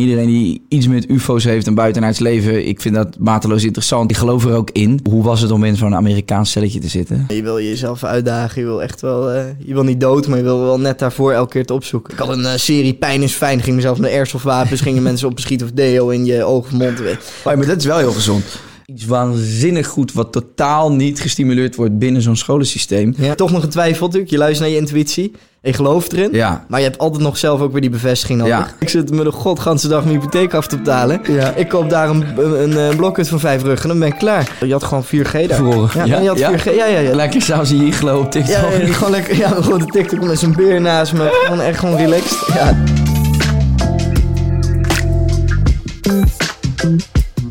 [0.00, 4.10] Iedereen die iets met ufo's heeft en buitenaards leven, ik vind dat mateloos interessant.
[4.10, 5.00] Ik geloof er ook in.
[5.10, 7.24] Hoe was het om in zo'n Amerikaans celletje te zitten?
[7.28, 10.44] Je wil jezelf uitdagen, je wil echt wel, eh, je wil niet dood, maar je
[10.44, 12.12] wil wel net daarvoor elke keer te opzoeken.
[12.12, 15.34] Ik had een eh, serie Pijn is Fijn, ging mezelf met airsoftwapens, gingen mensen op
[15.34, 17.00] beschieten of deo in je oog of mond.
[17.44, 18.44] Maar dat is wel heel gezond.
[18.86, 23.14] Iets waanzinnig goed wat totaal niet gestimuleerd wordt binnen zo'n scholensysteem.
[23.16, 23.34] Ja.
[23.34, 26.64] Toch nog getwijfeld natuurlijk, je luistert naar je intuïtie, je gelooft erin, Ja.
[26.68, 28.56] maar je hebt altijd nog zelf ook weer die bevestiging nodig.
[28.56, 28.68] Ja.
[28.78, 31.20] Ik zit me de godganse dag mijn hypotheek af te betalen.
[31.28, 31.52] Ja.
[31.54, 32.24] Ik koop daar een,
[32.62, 34.56] een, een blokhut van vijf ruggen en dan ben ik klaar.
[34.64, 35.56] Je had gewoon 4G daar.
[35.56, 36.06] Vroeger.
[36.06, 36.58] Ja, je had ja.
[36.58, 37.14] 4G, ja, ja, ja.
[37.14, 38.54] Lekker saus in je iglo op TikTok.
[38.54, 41.28] Ja, gewoon lekker, ja, gewoon de TikTok met zijn beer naast me.
[41.44, 42.38] Gewoon echt gewoon relaxed.
[42.54, 42.76] Ja.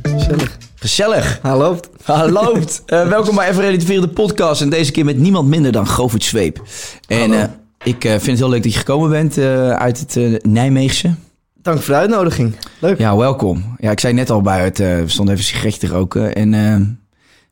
[0.03, 0.57] Gezellig.
[0.75, 1.39] Gezellig.
[1.41, 1.89] Hij loopt.
[2.03, 2.57] Hallo.
[2.85, 4.61] Eh, welkom bij Even Relativeren, de podcast.
[4.61, 6.61] En deze keer met niemand minder dan Govert Zweep.
[7.07, 7.43] En eh,
[7.83, 11.13] ik eh, vind het heel leuk dat je gekomen bent eh, uit het eh, Nijmeegse.
[11.61, 12.53] Dank voor de uitnodiging.
[12.79, 12.97] Leuk.
[12.97, 13.75] Ja, welkom.
[13.77, 16.35] Ja, ik zei net al bij het, we stonden even een sigaretje te roken.
[16.35, 16.99] En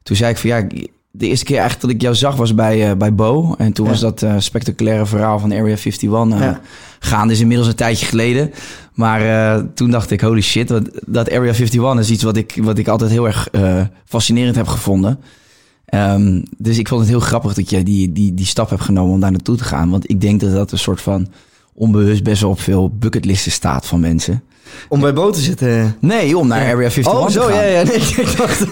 [0.04, 0.68] toen zei ik van ja,
[1.12, 3.56] de eerste keer eigenlijk dat ik jou zag was bij, bij Bo.
[3.58, 3.92] En toen Ja.
[3.92, 6.62] was dat spectaculaire verhaal van Area 51 uh, Ja.
[7.00, 7.34] gaande.
[7.34, 8.52] is inmiddels een tijdje geleden.
[8.94, 12.78] Maar toen dacht ik, holy shit, wat, dat Area 51 is iets wat ik, wat
[12.78, 13.48] ik altijd heel erg
[14.06, 15.20] fascinerend heb gevonden.
[15.88, 19.14] Ehm, dus ik vond het heel grappig dat je die, die, die stap hebt genomen
[19.14, 19.90] om daar naartoe te gaan.
[19.90, 21.28] Want ik denk dat dat een soort van
[21.74, 24.44] onbewust best wel op veel bucketlisten staat van mensen.
[24.90, 25.96] Om bij Bo te zitten.
[26.00, 27.54] Nee, om naar Area 51 Oh, te zo, gaan.
[27.56, 27.84] ja, ja.
[27.84, 27.96] Nee,
[28.26, 28.66] ik dacht...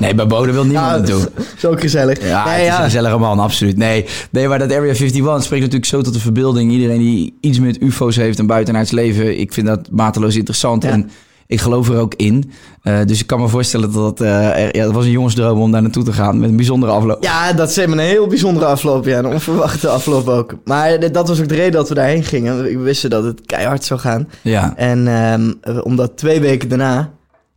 [0.00, 1.30] Nee, bij Bode wil niemand Ja, naartoe.
[1.58, 2.26] Zo gezellig.
[2.28, 3.76] Ja, Nee, het is een gezellige man, absoluut.
[3.76, 6.72] Nee, nee, maar dat Area 51 spreekt natuurlijk zo tot de verbeelding.
[6.72, 10.82] Iedereen die iets met ufo's heeft en buitenaards leven, ik vind dat mateloos interessant.
[10.82, 10.90] Ja.
[10.90, 11.10] En
[11.52, 12.50] ik geloof er ook in.
[12.82, 15.70] Eh, dus ik kan me voorstellen dat dat, er- ja, dat was een jongensdroom om
[15.72, 17.22] daar naartoe te gaan met een bijzondere afloop.
[17.22, 19.04] Ja, dat is een heel bijzondere afloop.
[19.04, 20.54] Ja, een onverwachte afloop ook.
[20.64, 22.62] Maar dat was ook de reden dat we daarheen gingen.
[22.62, 24.28] We wisten dat het keihard zou gaan.
[24.42, 27.10] Ja, En ehm, eh, omdat twee weken daarna...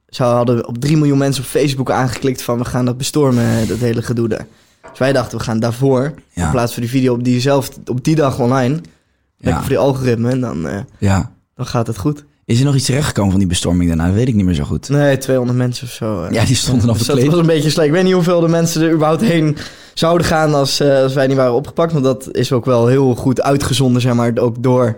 [0.08, 2.58] Zou, hadden we op 3 miljoen mensen op Facebook aangeklikt van...
[2.58, 4.46] we gaan dat bestormen, dat hele gedoe daar.
[4.90, 6.14] Dus wij dachten, we gaan daarvoor...
[6.34, 6.46] Ja.
[6.46, 8.74] in plaats van die video op die, zelf, op die dag online...
[8.74, 11.32] lekker ja, voor die algoritme, en dan, eh, ja.
[11.56, 12.26] dan gaat het goed.
[12.46, 14.06] Is er nog iets terechtgekomen van die bestorming daarna?
[14.06, 14.90] Dat weet ik niet meer zo goed.
[14.90, 16.24] Nee, 200 mensen of zo.
[16.24, 16.32] eh.
[16.32, 17.36] Ja, die stonden nog Dus dat verkleed.
[17.38, 17.88] was een beetje slecht.
[17.88, 19.58] Ik weet niet hoeveel de mensen er überhaupt heen
[19.94, 21.92] zouden gaan als, eh, als wij niet waren opgepakt.
[21.92, 24.96] Want dat is ook wel heel goed uitgezonden, zeg maar, ook door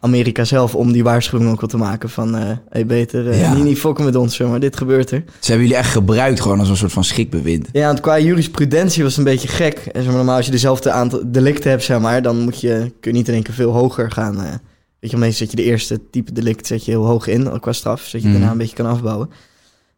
[0.00, 0.74] Amerika zelf...
[0.74, 2.36] om die waarschuwing ook wel te maken van...
[2.36, 3.54] eh hey, beter Ja.
[3.54, 4.60] niet, niet fokken met ons, zeg maar.
[4.60, 5.22] Dit gebeurt er.
[5.40, 7.68] Ze hebben jullie echt gebruikt gewoon als een soort van schrikbewind.
[7.72, 9.74] Ja, want qua jurisprudentie was het een beetje gek.
[9.76, 12.22] En zeg maar, normaal als je dezelfde aantal delicten hebt, zeg maar...
[12.22, 14.60] dan moet je, kun je niet in één keer veel hoger gaan.
[15.00, 15.10] Eh.
[15.10, 17.72] weet je, meestal zet je de eerste type delict zet je heel hoog in qua
[17.72, 18.00] straf...
[18.00, 18.32] zodat je Mhm.
[18.36, 19.30] daarna een beetje kan afbouwen.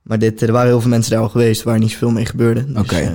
[0.03, 1.63] Maar dit, er waren heel veel mensen daar al geweest...
[1.63, 2.67] waar niet zoveel mee gebeurde.
[2.67, 2.95] Dus, Oké.
[2.97, 3.11] eh,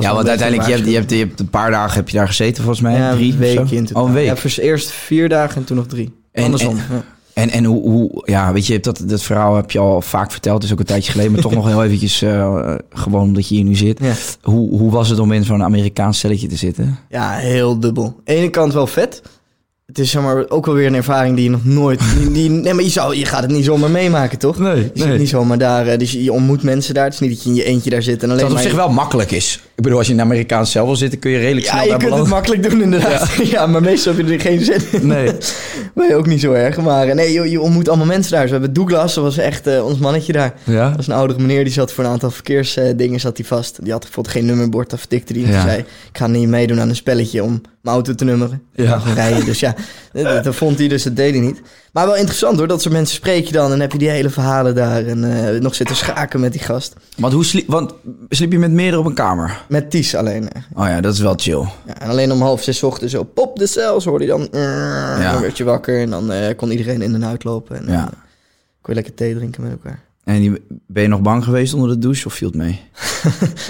[0.00, 2.26] Ja, want uiteindelijk, je hebt, je, hebt, je hebt een paar dagen heb je daar
[2.26, 2.96] gezeten volgens mij.
[2.96, 4.02] Ja, drie week in totaal.
[4.02, 4.26] Oh, een week.
[4.26, 6.12] Ja, voor eerst vier dagen en toen nog drie.
[6.32, 6.76] En- Andersom.
[6.78, 7.04] en- ja.
[7.34, 10.62] En, en hoe, hoe, ja, weet je, dat, dat verhaal heb je al vaak verteld,
[10.64, 13.64] is ook een tijdje geleden, maar toch nog heel eventjes, eh, gewoon omdat je hier
[13.64, 13.98] nu zit.
[14.02, 14.12] Ja.
[14.42, 16.98] Hoe, hoe was het om in zo'n Amerikaans celletje te zitten?
[17.08, 18.04] ja, heel dubbel.
[18.04, 19.22] Aan de ene kant wel vet.
[19.90, 22.00] Het is zeg maar ook wel weer een ervaring die je nog nooit...
[22.18, 24.58] Die, die- nee, maar je, zou, je gaat het niet zomaar meemaken, toch?
[24.58, 25.86] Nee, Je zit niet zomaar daar.
[25.86, 27.04] eh, Dus je, je ontmoet mensen daar.
[27.04, 28.62] Het is niet dat je in je eentje daar zit en alleen Dat op maar...
[28.62, 29.60] zich wel makkelijk is.
[29.76, 31.88] Ik bedoel, als je in Amerikaans cel wil zitten, kun je redelijk Ja, snel je
[31.90, 33.28] daar kunt het makkelijk doen inderdaad.
[33.50, 33.66] Ja.
[33.66, 35.06] maar meestal heb je er geen zin in.
[35.06, 35.30] Nee.
[35.94, 36.76] Nee, ook niet zo erg.
[36.76, 38.40] Maar eh, nee, je, je ontmoet allemaal mensen daar.
[38.40, 40.54] Dus we hebben Douglas, dat was echt eh, ons mannetje daar.
[40.64, 40.86] Ja?
[40.88, 43.78] Dat was een oudere meneer, die zat voor een aantal verkeersdingen zat hij vast.
[43.82, 45.42] Die had bijvoorbeeld geen nummerbord, dat verdikte hij.
[45.42, 45.54] En Ja.
[45.62, 48.62] die zei, ik ga niet meedoen aan een spelletje om mijn auto te nummeren.
[48.74, 49.02] Ja.
[49.14, 49.44] rijden.
[49.44, 49.74] Dus ja,
[50.12, 51.60] dat, dat vond hij dus, dat deed hij niet.
[51.92, 53.72] Maar wel interessant hoor, dat soort mensen spreek je dan...
[53.72, 56.94] en heb je die hele verhalen daar en eh, nog zitten schaken met die gast.
[57.16, 57.92] Want, hoe sliep, want
[58.28, 59.62] sliep je met meerdere op een kamer?
[59.68, 60.52] Met Ties alleen.
[60.52, 60.62] eh.
[60.74, 61.64] Oh ja, dat is wel chill.
[61.86, 64.48] Ja, en alleen om half zes ochtends zo pop de cels hoorde je dan.
[64.52, 65.32] Ja.
[65.32, 67.76] Dan werd je wakker en dan eh, kon iedereen in en uit lopen.
[67.76, 68.00] En Ja.
[68.04, 68.18] eh,
[68.80, 70.00] kon je lekker thee drinken met elkaar.
[70.24, 72.80] En die- ben je nog bang geweest onder de douche of viel het mee?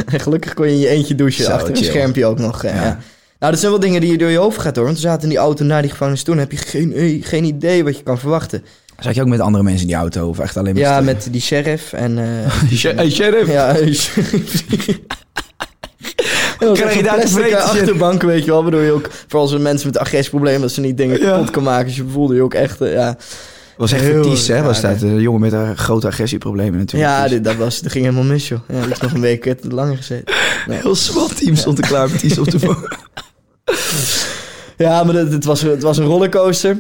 [0.25, 2.65] Gelukkig kon je in je eentje douchen Zo, achter een schermpje ook nog.
[2.65, 2.83] eh, Ja.
[2.85, 2.99] ja.
[3.41, 4.85] Nou, dat zijn wel dingen die je door je hoofd gaat hoor.
[4.85, 6.39] Want we zaten in die auto naar die gevangenis toen.
[6.39, 8.65] heb je geen, eh, geen idee wat je kan verwachten.
[8.99, 11.29] Zat je ook met andere mensen in die auto of echt alleen met Ja, met
[11.31, 12.19] die sheriff en...
[12.19, 12.25] eh,
[12.79, 12.97] tweeën?
[12.97, 13.51] Hey, sheriff.
[13.59, 14.65] ja, een sheriff.
[16.59, 18.63] Ja, Krijg je daar vreten, achterbank, weet je wel.
[18.63, 21.31] Waardoor je ook, vooral zo'n mensen met agressieproblemen, dat ze niet dingen Ja.
[21.31, 21.87] kapot kan maken.
[21.87, 23.17] Dus je voelde je ook echt, eh, ja...
[23.77, 24.63] was echt vertiest, hè?
[24.63, 27.11] Was dat een jongen met een grote agressieproblemen natuurlijk.
[27.13, 28.59] Ja, Dus dit, dat, was, dat ging helemaal mis, joh.
[28.69, 30.35] Ja, die is nog een week eh, langer gezeten.
[30.71, 32.89] Heel SWAT-team stond er klaar met die op de phone.
[34.77, 36.77] Ja, maar het, het, was, het was een rollercoaster.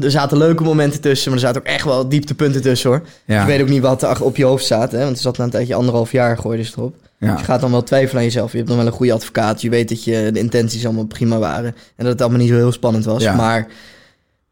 [0.00, 3.02] Er zaten leuke momenten tussen, maar er zaten ook echt wel dieptepunten tussen, hoor.
[3.24, 3.40] Ja.
[3.40, 4.98] Je weet ook niet wat er op je hoofd staat, hè.
[5.04, 6.94] Want er zat na een tijdje anderhalf jaar, gooide ze erop.
[7.18, 7.30] Ja.
[7.30, 8.50] Dus je gaat dan wel twijfelen aan jezelf.
[8.50, 9.60] Je hebt dan wel een goede advocaat.
[9.60, 11.74] Je weet dat je, de intenties allemaal prima waren.
[11.96, 13.22] En dat het allemaal niet zo heel spannend was.
[13.22, 13.34] Ja.
[13.34, 13.66] Maar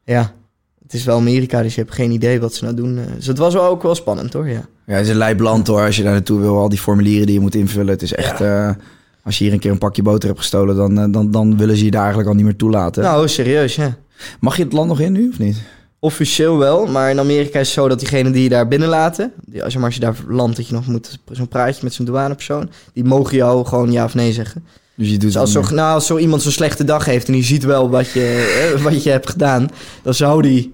[0.04, 0.32] ja,
[0.82, 2.99] het is wel Amerika, dus je hebt geen idee wat ze nou doen.
[2.99, 3.04] eh.
[3.16, 4.66] Dus het was wel ook wel spannend, hoor, ja.
[4.87, 5.84] Ja, het is een lijpland hoor.
[5.84, 7.93] Als je daar naartoe wil, al die formulieren die je moet invullen.
[7.93, 8.40] Het is echt...
[8.40, 8.70] eh,
[9.25, 11.76] als je hier een keer een pakje boter hebt gestolen, dan, eh, dan, dan willen
[11.76, 13.03] ze je daar eigenlijk al niet meer toelaten.
[13.03, 13.97] Nou, serieus, ja.
[14.41, 15.56] Mag je het land nog in nu of niet?
[16.00, 19.65] Officieel wel, maar in Amerika is het zo dat diegenen die je daar binnenlaten, die,
[19.65, 22.05] als, je, maar als je daar landt, dat je nog moet zo'n praatje met zo'n
[22.06, 24.65] douanepersoon, die mogen jou gewoon ja of nee zeggen.
[24.94, 27.32] Dus je doet Dus als zo, nou, als zo iemand zo'n slechte dag heeft en
[27.32, 29.69] die ziet wel wat je, eh, wat je hebt gedaan,
[30.03, 30.73] dan zou die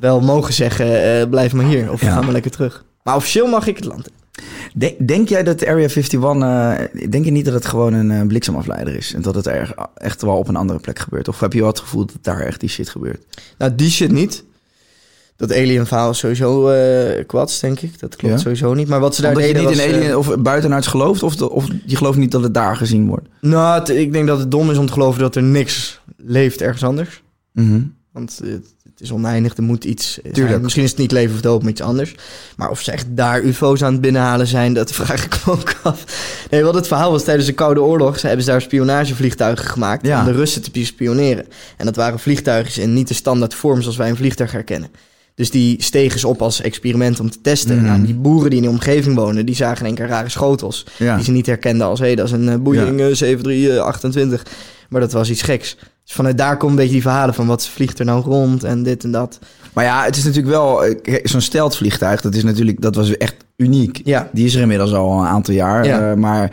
[0.00, 2.12] wel mogen zeggen, eh, blijf maar hier of Ja.
[2.12, 2.84] ga maar lekker terug.
[3.02, 4.12] Maar officieel mag ik het land in.
[4.74, 8.26] Denk, denk jij dat Area 51, eh, denk je niet dat het gewoon een eh,
[8.26, 9.14] bliksemafleider is?
[9.14, 11.28] En dat het er echt wel op een andere plek gebeurt?
[11.28, 13.24] Of heb je wel het gevoel dat daar echt die shit gebeurt?
[13.58, 14.44] Nou, die shit niet.
[15.36, 16.72] Dat alien verhaal is sowieso
[17.26, 17.98] kwats, denk ik.
[18.00, 18.40] Dat klopt Ja?
[18.40, 18.88] sowieso niet.
[18.88, 21.22] Maar wat ze daar Omdat je deden niet was, in alien of buitenaards gelooft?
[21.22, 23.28] Of, de- of je gelooft niet dat het daar gezien wordt?
[23.40, 26.60] Nou, het- ik denk dat het dom is om te geloven dat er niks leeft
[26.60, 27.22] ergens anders.
[27.52, 27.80] Mhm.
[28.12, 28.66] Want het,
[29.00, 30.60] het is oneindig, er moet iets zijn.
[30.60, 32.14] Misschien is het niet leven of dood, maar iets anders.
[32.56, 35.74] Maar of ze echt daar ufo's aan het binnenhalen zijn, dat vraag ik me ook
[35.82, 36.04] af.
[36.50, 40.06] Nee, wat het verhaal was, tijdens de Koude Oorlog ze hebben ze daar spionagevliegtuigen gemaakt
[40.06, 40.18] Ja.
[40.20, 41.46] om de Russen te spioneren.
[41.76, 44.90] En dat waren vliegtuigen in niet de standaard vorm zoals wij een vliegtuig herkennen.
[45.34, 47.84] Dus die stegen ze op als experiment om te testen.
[47.84, 50.86] Nou, die boeren die in de omgeving wonen, die zagen in één keer rare schotels.
[50.96, 51.14] Ja.
[51.16, 54.42] Die ze niet herkenden als, hé, hey, dat is een eh, Boeing eh, 7328.
[54.88, 55.76] Maar dat was iets geks.
[56.10, 58.82] Dus vanuit daar komen een beetje die verhalen van wat vliegt er nou rond en
[58.82, 59.38] dit en dat.
[59.72, 60.84] Maar ja, het is natuurlijk wel...
[60.84, 62.80] eh, Zo'n steltvliegtuig, dat is natuurlijk...
[62.80, 64.00] Dat was echt uniek.
[64.04, 64.28] Ja.
[64.32, 65.84] Die is er inmiddels al een aantal jaar.
[65.86, 66.10] Ja.
[66.10, 66.50] eh, maar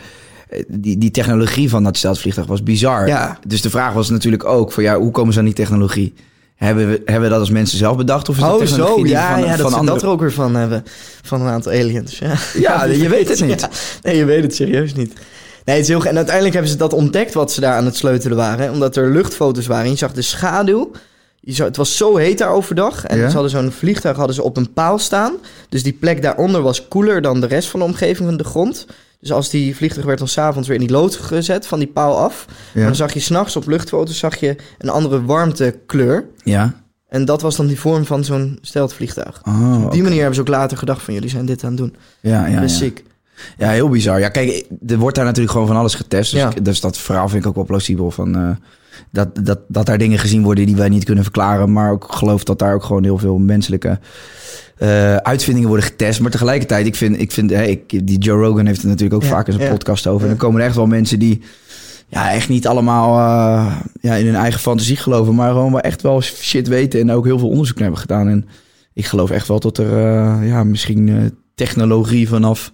[0.50, 3.07] eh, die, die technologie van dat steltvliegtuig was bizar.
[3.07, 3.39] Ja.
[3.48, 4.83] Dus de vraag was natuurlijk ook van...
[4.83, 6.13] Ja, hoe komen ze aan die technologie?
[6.56, 8.30] Hebben we, hebben we dat als mensen zelf bedacht?
[8.30, 9.04] Of is dat Oh, technologie zo.
[9.04, 9.98] die Ja, van, ja dat van ze andere...
[9.98, 10.83] dat er ook weer van hebben.
[11.24, 12.19] Van een aantal aliens.
[12.19, 13.62] Ja, Ja, je weet het niet.
[13.62, 13.69] Ja.
[14.01, 15.13] Nee, je weet het serieus niet.
[15.68, 17.96] Nee, het is heel En uiteindelijk hebben ze dat ontdekt wat ze daar aan het
[17.96, 18.72] sleutelen waren.
[18.72, 19.84] Omdat er luchtfoto's waren.
[19.86, 20.92] En je zag de schaduw.
[21.40, 23.06] Je zag, het was zo heet daar overdag.
[23.06, 23.28] En Ja.
[23.28, 25.34] ze hadden zo'n vliegtuig hadden ze op een paal staan.
[25.69, 28.86] Dus die plek daaronder was koeler dan de rest van de omgeving van de grond.
[29.19, 32.18] Dus als die vliegtuig werd dan s'avonds weer in die lood gezet van die paal
[32.18, 32.46] af.
[32.74, 32.84] Ja.
[32.84, 36.25] Dan zag je s'nachts op luchtfoto's zag je een andere warmtekleur.
[36.44, 36.74] Ja.
[37.10, 39.42] En dat was dan die vorm van zo'n steltvliegtuig.
[39.48, 41.78] Oh, Op die manier hebben ze ook later gedacht van jullie zijn dit aan het
[41.78, 41.96] doen.
[42.22, 42.78] ja, ja, dat is ja.
[42.78, 43.04] ziek.
[43.57, 44.19] Ja, heel bizar.
[44.19, 46.31] Ja, kijk, er wordt daar natuurlijk gewoon van alles getest.
[46.31, 46.50] Dus, Ja.
[46.50, 48.12] ik- dus dat verhaal vind ik ook wel plausibel.
[48.12, 48.50] Van, eh,
[49.12, 51.72] dat, dat, dat daar dingen gezien worden die wij niet kunnen verklaren.
[51.74, 54.00] Maar ook geloof dat daar ook gewoon heel veel menselijke
[54.78, 56.19] eh, uitvindingen worden getest.
[56.19, 59.23] Maar tegelijkertijd, ik vind, ik vind hè, ik, die Joe Rogan heeft het natuurlijk ook
[59.30, 59.71] Ja, vaak in zijn ja.
[59.71, 60.21] podcast over.
[60.21, 61.42] En dan komen er echt wel mensen die
[62.07, 65.35] ja, echt niet allemaal eh, ja, in hun eigen fantasie geloven.
[65.35, 68.28] Maar gewoon wel echt wel shit weten en ook heel veel onderzoek naar hebben gedaan.
[68.28, 68.45] En
[68.94, 72.71] ik geloof echt wel dat er ja, misschien technologie vanaf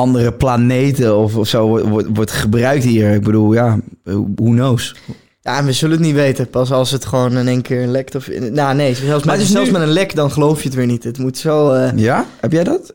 [0.00, 3.10] andere planeten of, of zo wordt- wordt, gebruikt hier.
[3.14, 4.94] Ik bedoel, ja, who knows?
[5.40, 6.50] Ja, we zullen het niet weten.
[6.50, 8.14] Pas als het gewoon in één keer lekt.
[8.14, 10.76] Of, nou nee, zelfs, Maar met, zelfs nu- met een lek dan geloof je het
[10.76, 11.04] weer niet.
[11.04, 11.70] Het moet zo...
[11.72, 12.94] eh, Ja, heb jij dat?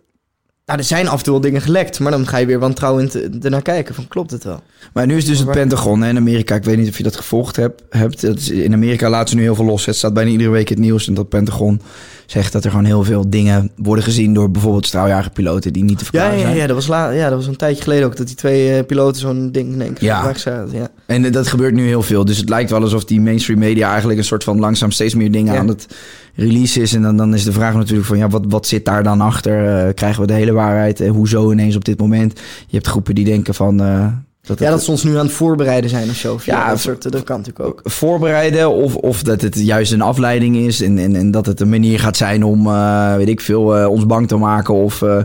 [0.65, 1.99] Nou, er zijn af en toe wel dingen gelekt.
[1.99, 3.95] Maar dan ga je weer wantrouwend eh, ernaar kijken.
[3.95, 4.61] Van klopt het wel?
[4.93, 6.55] Maar nu is dus het Pentagon hè, in Amerika.
[6.55, 7.83] Ik weet niet of je dat gevolgd hebt.
[7.89, 8.21] hebt.
[8.21, 9.85] Dat is, in Amerika laten ze nu heel veel los.
[9.85, 11.07] Het staat bijna iedere week in het nieuws.
[11.07, 11.81] En dat Pentagon
[12.25, 16.03] zegt dat er gewoon heel veel dingen worden gezien door bijvoorbeeld straaljagerpiloten die niet te
[16.03, 16.55] Ja, verklaren ja, zijn.
[16.57, 18.15] ja, dat was la, ja, dat was een tijdje geleden ook.
[18.17, 20.33] Dat die twee eh, piloten zo'n ding in één keer Ja.
[20.33, 20.69] zaten.
[20.77, 20.87] Ja.
[21.05, 22.25] En eh, dat gebeurt nu heel veel.
[22.25, 25.31] Dus het lijkt wel alsof die mainstream media eigenlijk een soort van langzaam steeds meer
[25.31, 25.59] dingen Ja.
[25.59, 25.87] aan het
[26.35, 26.93] release is.
[26.93, 29.85] En dan, dan is de vraag natuurlijk van ja, wat, wat zit daar dan achter?
[29.88, 31.00] Eh, krijgen we de hele waarheid?
[31.00, 32.39] En hoezo ineens op dit moment?
[32.67, 34.07] Je hebt groepen die denken van eh,
[34.41, 36.39] Dat Ja, dat ze ons nu aan het voorbereiden zijn of zo.
[36.45, 37.79] Ja, dat, soort, dat kan natuurlijk ook.
[37.83, 41.69] voorbereiden of, of dat het juist een afleiding is en, en, en dat het een
[41.69, 45.17] manier gaat zijn om, eh, weet ik veel, eh, ons bang te maken of eh,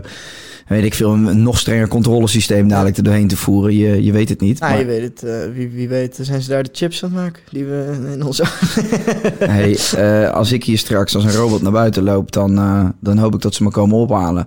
[0.67, 3.75] weet ik veel, een nog strenger controlesysteem dadelijk er doorheen te voeren.
[3.77, 4.59] Je, je weet het niet.
[4.59, 5.51] Ah, maar- je weet het.
[5.53, 8.43] wie, wie weet zijn ze daar de chips aan het maken die we in onze...
[9.39, 12.55] Hey, eh, als ik hier straks als een robot naar buiten loop, dan,
[13.01, 14.45] dan hoop ik dat ze me komen ophalen.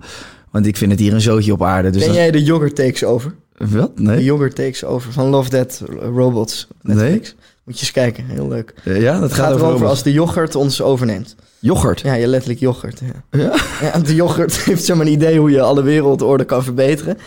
[0.51, 1.89] Want ik vind het hier een zootje op aarde.
[1.89, 3.35] Dus dat- jij de Yogurt Takes Over?
[3.69, 3.97] Wat?
[3.97, 4.23] De Nee?
[4.23, 5.81] Yogurt Takes Over van Love Dead
[6.13, 6.67] Robots.
[6.81, 7.35] Netflix.
[7.63, 8.73] Moet je eens kijken, heel leuk.
[8.83, 11.35] Ja, dat Het gaat gaat over als de yoghurt ons overneemt.
[11.59, 12.01] yoghurt.
[12.01, 13.01] Ja, je letterlijk yoghurt.
[13.31, 13.39] Ja.
[13.39, 13.55] Ja?
[13.81, 17.17] Ja, de yoghurt heeft een idee hoe je alle wereldorde kan verbeteren.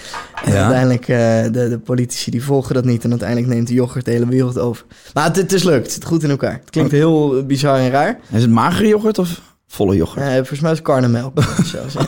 [0.45, 0.59] En Ja.
[0.63, 3.05] uiteindelijk, eh, de, de politici die volgen dat niet.
[3.05, 4.85] En uiteindelijk neemt de yoghurt de hele wereld over.
[5.15, 6.53] Maar het, het is leuk, het zit goed in elkaar.
[6.61, 8.19] Het klinkt heel eh, bizar en raar.
[8.33, 9.41] Is het magere yoghurt of
[9.75, 10.27] volle yoghurt?
[10.27, 11.43] Eh, volgens mij is het karnemelk.
[11.65, 12.07] zelfs, ja.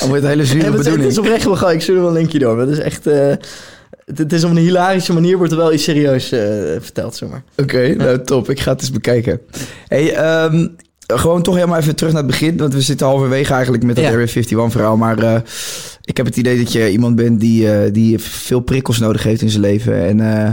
[0.00, 1.10] Dan wordt het hele zure En het, het bedoeling.
[1.10, 2.56] is oprecht wel gewoon, ik stuur er wel een linkje door.
[2.56, 3.06] Maar het is echt...
[3.06, 3.28] eh,
[4.04, 6.40] het, het is op een hilarische manier, wordt er wel iets serieus eh,
[6.80, 7.42] verteld, zeg maar.
[7.56, 8.50] Oké, nou top.
[8.50, 9.40] Ik ga het eens bekijken.
[9.88, 10.66] Hey, ehm,
[11.06, 12.56] gewoon toch helemaal even terug naar het begin.
[12.56, 14.10] Want we zitten halverwege eigenlijk met dat Ja.
[14.10, 14.96] Area 51 verhaal.
[14.96, 15.40] Maar eh,
[16.04, 19.42] ik heb het idee dat je iemand bent die, eh, die veel prikkels nodig heeft
[19.42, 20.06] in zijn leven.
[20.06, 20.50] En eh,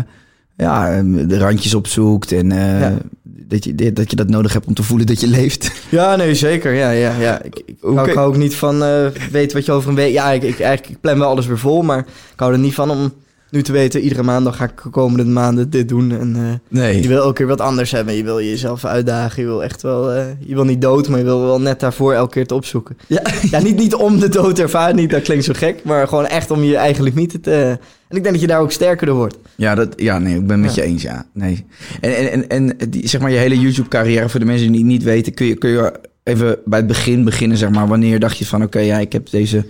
[0.60, 2.32] ja, em, de randjes opzoekt.
[2.32, 2.98] En eh, Ja.
[3.24, 5.72] dat, je, dat je dat nodig hebt om te voelen dat je leeft.
[5.90, 6.74] Ja, nee, zeker.
[6.74, 7.42] Ja, ja, ja.
[7.42, 8.10] Ik, ik, hou, Oké.
[8.10, 10.14] ik hou ook niet van eh weten wat je over een week...
[10.14, 12.74] Ja, ik, ik, eigenlijk, ik plan wel alles weer vol, maar ik hou er niet
[12.74, 13.14] van om
[13.52, 14.02] nu te weten...
[14.02, 16.12] iedere maandag ga ik de komende maanden dit doen.
[16.12, 17.02] En eh, Nee.
[17.02, 18.14] je wil elke keer wat anders hebben.
[18.16, 19.42] Je wil jezelf uitdagen.
[19.42, 20.12] Je wil echt wel...
[20.12, 22.98] eh, je wil niet dood, maar je wil wel net daarvoor elke keer te opzoeken.
[23.08, 23.22] Ja.
[23.52, 25.84] Ja, niet, niet om de dood te ervaren, niet, dat klinkt zo gek.
[25.84, 27.78] Maar gewoon echt om je eigen limieten te...
[28.08, 29.38] En ik denk dat je daar ook sterker door wordt.
[29.56, 30.84] Ja, dat, ja, nee, ik ben met Ja.
[30.84, 31.26] je eens, ja.
[31.34, 31.66] Nee.
[32.02, 34.88] En, en, en, en die, zeg maar, je hele YouTube-carrière, voor de mensen die het
[34.90, 35.92] niet weten, kun je, kun je
[36.24, 37.88] even bij het begin beginnen, zeg maar.
[37.88, 39.66] Wanneer dacht je van, oké, ja, ik heb deze...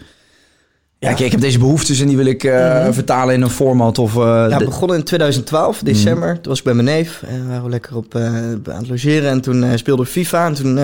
[0.99, 2.91] Ja, ik, ik heb deze behoeftes en die wil ik eh, Mhm.
[2.93, 4.15] vertalen in een format of...
[4.15, 6.33] eh, Ja, begonnen in 2012, december.
[6.33, 7.23] Toen was ik bij mijn neef.
[7.27, 9.29] En we waren we lekker op, eh, aan het logeren.
[9.29, 10.45] En toen speelden we FIFA.
[10.45, 10.79] En toen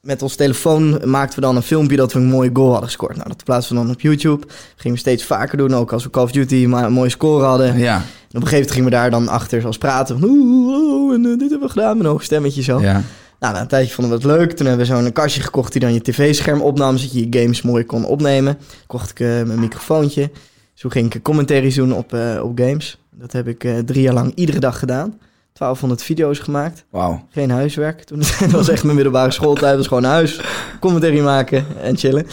[0.00, 3.16] met ons telefoon maakten we dan een filmpje dat we een mooie goal hadden gescoord.
[3.16, 4.46] Nou, dat plaatsen we dan op YouTube.
[4.76, 5.74] Gingen we steeds vaker doen.
[5.74, 7.78] Ook als we Call of Duty maar een mooie score hadden.
[7.78, 10.18] ja, En op een gegeven moment gingen we daar dan achter zoals praten.
[10.18, 12.80] Van, oeh, oeh, en dit hebben we gedaan met een hoog stemmetje zo.
[12.80, 13.02] ja.
[13.38, 14.52] Nou, na een tijdje vonden we het leuk.
[14.52, 16.96] Toen hebben we zo'n kastje gekocht die dan je tv-scherm opnam.
[16.96, 18.58] Zodat je je games mooi kon opnemen.
[18.86, 20.30] Kocht ik eh, mijn microfoontje.
[20.74, 22.98] Zo ging ik commentaries doen op, eh, op games.
[23.10, 25.18] Dat heb ik eh, drie jaar lang iedere dag gedaan.
[25.52, 26.84] 1200 video's gemaakt.
[26.90, 27.26] Wauw.
[27.30, 28.04] Geen huiswerk.
[28.04, 29.68] Toen dat was echt mijn middelbare schooltijd.
[29.68, 30.40] Het was gewoon huis.
[30.80, 32.26] Commentary maken en chillen.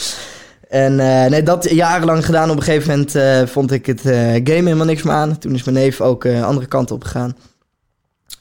[0.70, 0.96] En
[1.32, 2.50] nee, dat jarenlang gedaan.
[2.50, 5.38] Op een gegeven moment vond ik het eh game helemaal niks meer aan.
[5.38, 7.36] Toen is mijn neef ook andere kant op gegaan.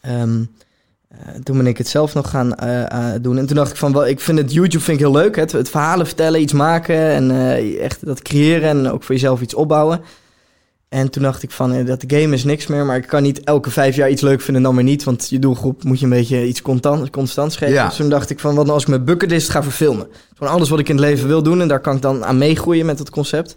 [0.01, 0.43] Ehm,
[1.11, 3.39] eh, toen ben ik het zelf nog gaan eh, eh, doen.
[3.39, 5.37] En toen dacht ik van, wel, ik vind het YouTube vind ik heel leuk.
[5.37, 7.31] Het, het verhalen vertellen, iets maken en
[7.81, 10.01] echt dat creëren en ook voor jezelf iets opbouwen.
[10.89, 13.71] En toen dacht ik van, dat game is niks meer, maar ik kan niet elke
[13.71, 15.05] vijf jaar iets leuk vinden en dan weer niet.
[15.05, 17.75] Want je doelgroep moet je een beetje iets constant, constants geven.
[17.75, 17.87] Ja.
[17.87, 20.07] Dus toen dacht ik van, wat nou als ik mijn bucketlist ga verfilmen?
[20.35, 22.39] Gewoon alles wat ik in het leven wil doen en daar kan ik dan aan
[22.39, 23.55] meegroeien met het concept.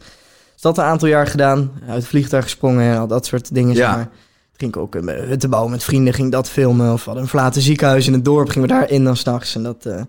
[0.53, 3.75] Dus dat een aantal jaar gedaan, uit het vliegtuig gesprongen en al dat soort dingen.
[3.75, 3.85] Ja.
[3.85, 4.09] Zeg maar.
[4.55, 6.93] Ging ik ook uh, hutten bouwen met vrienden, ging dat filmen.
[6.93, 9.55] Of we hadden een verlaten ziekenhuis in het dorp, gingen we daarin dan s'nachts.
[9.55, 10.07] En, dat, eh, en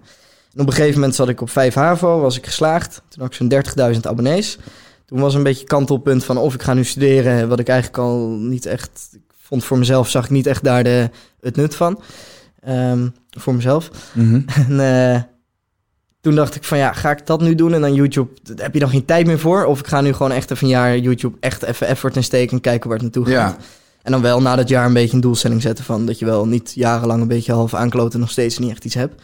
[0.56, 3.02] op een gegeven moment zat ik op 5 HAVO, was ik geslaagd.
[3.08, 3.48] Toen had ik zo'n
[3.94, 4.58] 30.000 abonnees.
[5.06, 8.28] Toen was een beetje kantelpunt van of ik ga nu studeren, wat ik eigenlijk al
[8.28, 9.08] niet echt...
[9.12, 11.10] Ik vond voor mezelf, zag ik niet echt daar de,
[11.40, 12.00] het nut van.
[12.60, 13.90] Ehm, voor mezelf.
[14.12, 14.40] Mhm.
[14.68, 15.22] En eh,
[16.20, 17.74] toen dacht ik van ja, ga ik dat nu doen?
[17.74, 19.64] En dan YouTube, daar heb je dan geen tijd meer voor?
[19.64, 22.56] Of ik ga nu gewoon echt even een jaar YouTube echt even effort in steken
[22.56, 23.56] en kijken waar het naartoe gaat.
[23.58, 23.64] Ja.
[24.04, 26.46] En dan wel na dat jaar een beetje een doelstelling zetten van dat je wel
[26.46, 29.22] niet jarenlang een beetje half aankloten en nog steeds niet echt iets hebt.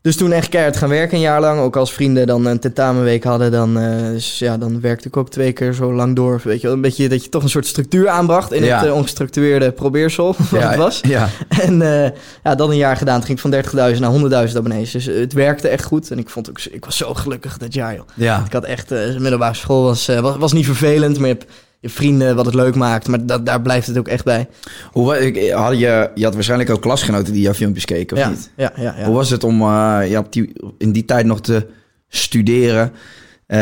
[0.00, 1.60] Dus toen echt keihard gaan werken een jaar lang.
[1.60, 5.30] Ook als vrienden dan een tentamenweek hadden, dan, eh, dus ja, dan werkte ik ook
[5.30, 6.40] twee keer zo lang door.
[6.44, 6.76] Weet je, wel.
[6.76, 8.78] een beetje dat je toch een soort structuur aanbracht in Ja.
[8.78, 11.00] het eh, ongestructureerde probeersel wat ja, het was.
[11.02, 11.28] Ja.
[11.48, 12.10] En eh,
[12.44, 13.22] ja, dat een jaar gedaan.
[13.22, 14.90] Ging ik van 30.000 naar 100.000 abonnees.
[14.90, 16.10] Dus het werkte echt goed.
[16.10, 18.06] En ik, vond ook, ik was zo gelukkig dat jaar, joh.
[18.14, 18.42] ja.
[18.46, 21.18] Ik had echt, middelbare school was, was, was niet vervelend.
[21.18, 23.08] Maar je hebt je vrienden wat het leuk maakt.
[23.08, 24.48] Maar dat, daar blijft het ook echt bij.
[24.92, 28.28] Hoe, ik- had je, je had waarschijnlijk ook klasgenoten die jouw filmpjes keken, of ja,
[28.28, 28.50] niet?
[28.56, 29.04] ja, ja, ja.
[29.04, 31.66] Hoe was het om eh, ja, op die, in die tijd nog te
[32.08, 32.92] studeren,
[33.46, 33.58] eh,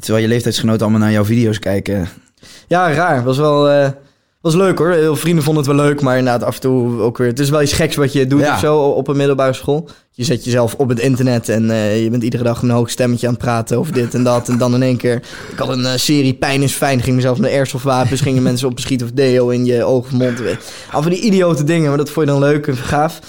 [0.00, 2.08] terwijl je leeftijdsgenoten allemaal naar jouw video's kijken?
[2.66, 3.24] Ja, raar.
[3.24, 3.68] Was wel...
[3.70, 3.88] eh,
[4.52, 4.90] was leuk hoor.
[4.90, 7.26] Heel veel vrienden vonden het wel leuk, maar inderdaad af en toe ook weer...
[7.28, 8.54] Het is wel iets geks wat je doet Ja.
[8.54, 9.88] of zo op een middelbare school.
[10.10, 13.26] Je zet jezelf op het internet en eh, je bent iedere dag een hoog stemmetje
[13.26, 14.48] aan het praten over dit en dat.
[14.48, 15.14] En dan in één keer...
[15.52, 18.74] Ik had een eh, serie Pijn is Fijn, ging mezelf met airsoftwapens, gingen mensen op
[18.74, 20.40] beschieten of deo in je ogen of mond.
[20.90, 23.20] Af van die idiote dingen, maar dat vond je dan leuk en gaaf.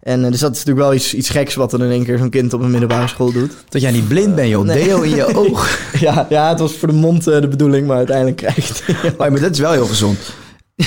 [0.00, 2.18] En eh, dus dat is natuurlijk wel iets, iets geks wat dan in één keer
[2.18, 3.52] zo'n kind op een middelbare school doet.
[3.68, 4.64] Dat jij niet blind bent, joh.
[4.64, 4.84] Nee.
[4.84, 5.78] Deo in je oog.
[6.00, 9.18] Ja, ja, het was voor de mond de bedoeling, maar uiteindelijk krijg je het.
[9.18, 10.18] Maar dat is wel heel gezond.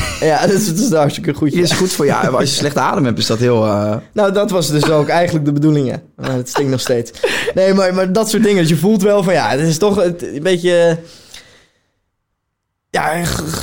[0.20, 1.54] Ja, dat is, dat is hartstikke goed.
[1.54, 2.36] Het is goed voor jou.
[2.36, 3.66] Als je slechte adem hebt, is dat heel...
[3.66, 6.02] eh, Nou, dat was dus ook eigenlijk de bedoeling, ja.
[6.16, 7.12] Maar het stinkt nog steeds.
[7.54, 8.62] Nee, maar, maar dat soort dingen.
[8.62, 10.98] Dus je voelt wel van, ja, het is toch een beetje...
[12.90, 13.22] Ja,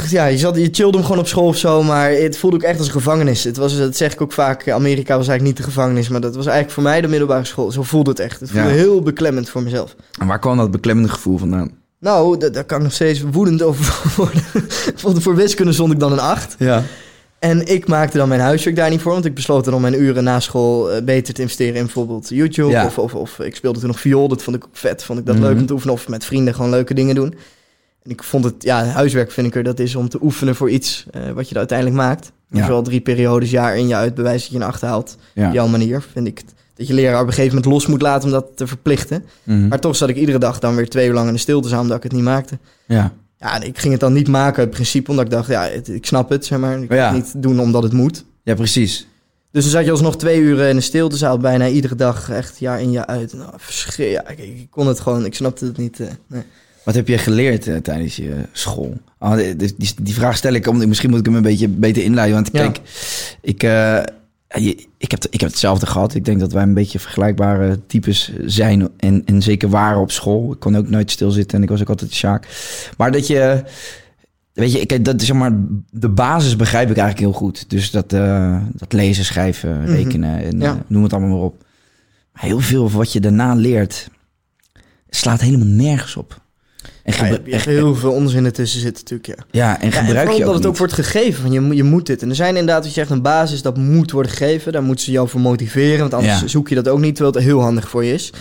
[0.08, 2.62] ja je, zat, je chillde hem gewoon op school of zo, maar het voelde ook
[2.62, 3.44] echt als een gevangenis.
[3.44, 6.34] Het was, dat zeg ik ook vaak, Amerika was eigenlijk niet de gevangenis, maar dat
[6.36, 7.70] was eigenlijk voor mij de middelbare school.
[7.70, 8.40] Zo voelde het echt.
[8.40, 8.74] Het voelde Ja.
[8.74, 9.94] heel beklemmend voor mezelf.
[10.20, 11.70] En waar kwam dat beklemmende gevoel vandaan?
[12.00, 14.42] Nou, da- daar kan ik nog steeds woedend over worden.
[14.94, 16.54] Voor- voor wiskunde stond ik dan een 8.
[16.58, 16.82] Ja.
[17.38, 20.02] En ik maakte dan mijn huiswerk daar niet voor, want ik besloot dan om mijn
[20.02, 22.70] uren na school eh, beter te investeren in bijvoorbeeld YouTube.
[22.70, 22.84] Ja.
[22.86, 25.04] Of, of, of ik speelde toen nog viool, dat vond ik vet.
[25.04, 25.44] Vond ik dat Mhm.
[25.44, 27.34] leuk om te oefenen of met vrienden gewoon leuke dingen doen.
[28.02, 30.70] En ik vond het, ja, huiswerk vind ik er, dat is om te oefenen voor
[30.70, 32.32] iets eh, wat je er uiteindelijk maakt.
[32.50, 32.68] Ja.
[32.68, 35.16] Wel drie periodes, jaar in, jaar uit, bewijs dat je een acht haalt.
[35.34, 35.46] Ja.
[35.48, 38.02] Op jouw manier vind ik het, dat je leraar op een gegeven moment los moet
[38.02, 39.24] laten om dat te verplichten.
[39.42, 39.68] Mhm.
[39.68, 41.96] Maar toch zat ik iedere dag dan weer twee uur lang in de stiltezaal omdat
[41.96, 42.58] ik het niet maakte.
[42.86, 43.12] ja.
[43.42, 46.06] Ja, ik ging het dan niet maken uit principe, omdat ik dacht, ja, het- ik
[46.06, 46.82] snap het, zeg maar.
[46.82, 47.06] Ik Ja.
[47.06, 48.24] het niet doen omdat het moet.
[48.42, 49.06] Ja, precies.
[49.52, 52.80] Dus dan zat je alsnog twee uur in de stiltezaal, bijna iedere dag, echt jaar
[52.80, 53.32] in jaar uit.
[53.32, 53.50] Nou,
[53.96, 56.00] ja, ik, ik kon het gewoon, ik snapte het niet.
[56.00, 56.42] eh, nee.
[56.84, 58.94] Wat heb je geleerd eh, tijdens je school?
[59.18, 62.02] Ah, die, die, die vraag stel ik, omdat misschien moet ik hem een beetje beter
[62.02, 62.34] inleiden.
[62.34, 62.60] Want Ja.
[62.60, 62.80] kijk,
[63.40, 63.98] ik, eh,
[64.58, 66.14] je- ik, heb, ik heb hetzelfde gehad.
[66.14, 68.88] Ik denk dat wij een beetje vergelijkbare types zijn.
[68.96, 70.52] En, en zeker waren op school.
[70.52, 72.46] Ik kon ook nooit stilzitten en ik was ook altijd Sjaak.
[72.96, 73.62] Maar dat je...
[74.52, 75.52] Weet je, ik, dat, zeg maar,
[75.90, 77.70] de basis begrijp ik eigenlijk heel goed.
[77.70, 80.70] Dus dat, eh, dat lezen, schrijven, rekenen en Ja.
[80.72, 81.64] eh, noem het allemaal maar op.
[82.32, 84.08] Maar heel veel van wat je daarna leert,
[85.10, 86.40] slaat helemaal nergens op.
[87.02, 89.60] En Ja, je hebt- heel veel onzin ertussen zitten natuurlijk, ja.
[89.60, 91.76] ja, en Ja, en gebruik je ook dat het ook wordt gegeven, van je, moet-
[91.76, 92.22] je moet dit.
[92.22, 94.72] En er zijn inderdaad, wat je zegt, een basis, dat moet worden gegeven.
[94.72, 96.46] Daar moeten ze jou voor motiveren, want anders Ja.
[96.46, 98.32] zoek je dat ook niet, terwijl het heel handig voor je is.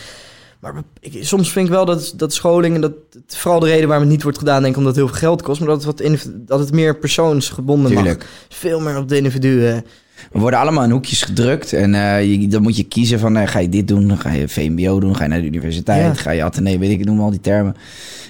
[0.59, 2.91] Maar ik, soms vind ik wel dat, dat scholing, en dat
[3.27, 5.41] vooral de reden waarom het niet wordt gedaan, denk ik omdat het heel veel geld
[5.41, 8.17] kost, maar dat het, wat dat het meer persoonsgebonden Tuurlijk.
[8.19, 8.27] mag.
[8.49, 9.85] Veel meer op de individuen.
[10.31, 11.73] We worden allemaal in hoekjes gedrukt.
[11.73, 14.17] En eh, je, dan moet je kiezen van, eh, ga je dit doen?
[14.17, 15.15] Ga je VMBO doen?
[15.15, 16.01] Ga je naar de universiteit?
[16.05, 16.13] Ja.
[16.13, 16.77] Ga je Athené?
[16.77, 17.75] Weet ik, noem al die termen.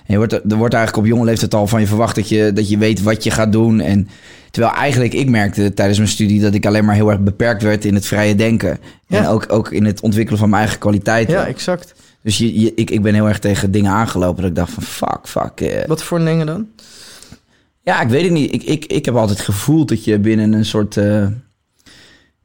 [0.05, 2.53] En je wordt, er wordt eigenlijk op jonge leeftijd al van je verwacht dat je,
[2.53, 3.79] dat je weet wat je gaat doen.
[3.79, 4.07] En
[4.51, 7.85] terwijl eigenlijk, ik merkte tijdens mijn studie dat ik alleen maar heel erg beperkt werd
[7.85, 8.77] in het vrije denken.
[9.07, 9.17] Ja.
[9.17, 11.33] En ook, ook in het ontwikkelen van mijn eigen kwaliteiten.
[11.33, 11.93] Ja, exact.
[12.23, 14.83] Dus je, je, ik, ik ben heel erg tegen dingen aangelopen dat ik dacht van,
[14.83, 15.61] fuck, fuck.
[15.61, 16.67] eh, Wat voor dingen dan?
[17.83, 18.53] ja, ik weet het niet.
[18.53, 20.97] Ik, ik, ik heb altijd gevoeld dat je binnen een soort.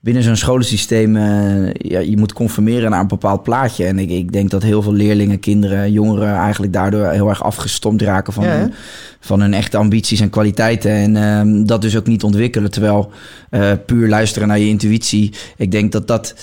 [0.05, 1.17] Binnen zo'n scholensysteem.
[1.17, 3.85] eh, ja, je moet conformeren naar een bepaald plaatje.
[3.85, 6.35] En ik, ik denk dat heel veel leerlingen, kinderen, jongeren.
[6.35, 8.73] eigenlijk daardoor heel erg afgestompt raken van, Ja, hun,
[9.21, 10.91] van hun echte ambities en kwaliteiten.
[10.91, 12.71] En ehm, dat dus ook niet ontwikkelen.
[12.71, 13.11] Terwijl
[13.51, 15.33] eh, puur luisteren naar je intuïtie.
[15.57, 16.35] Ik denk dat dat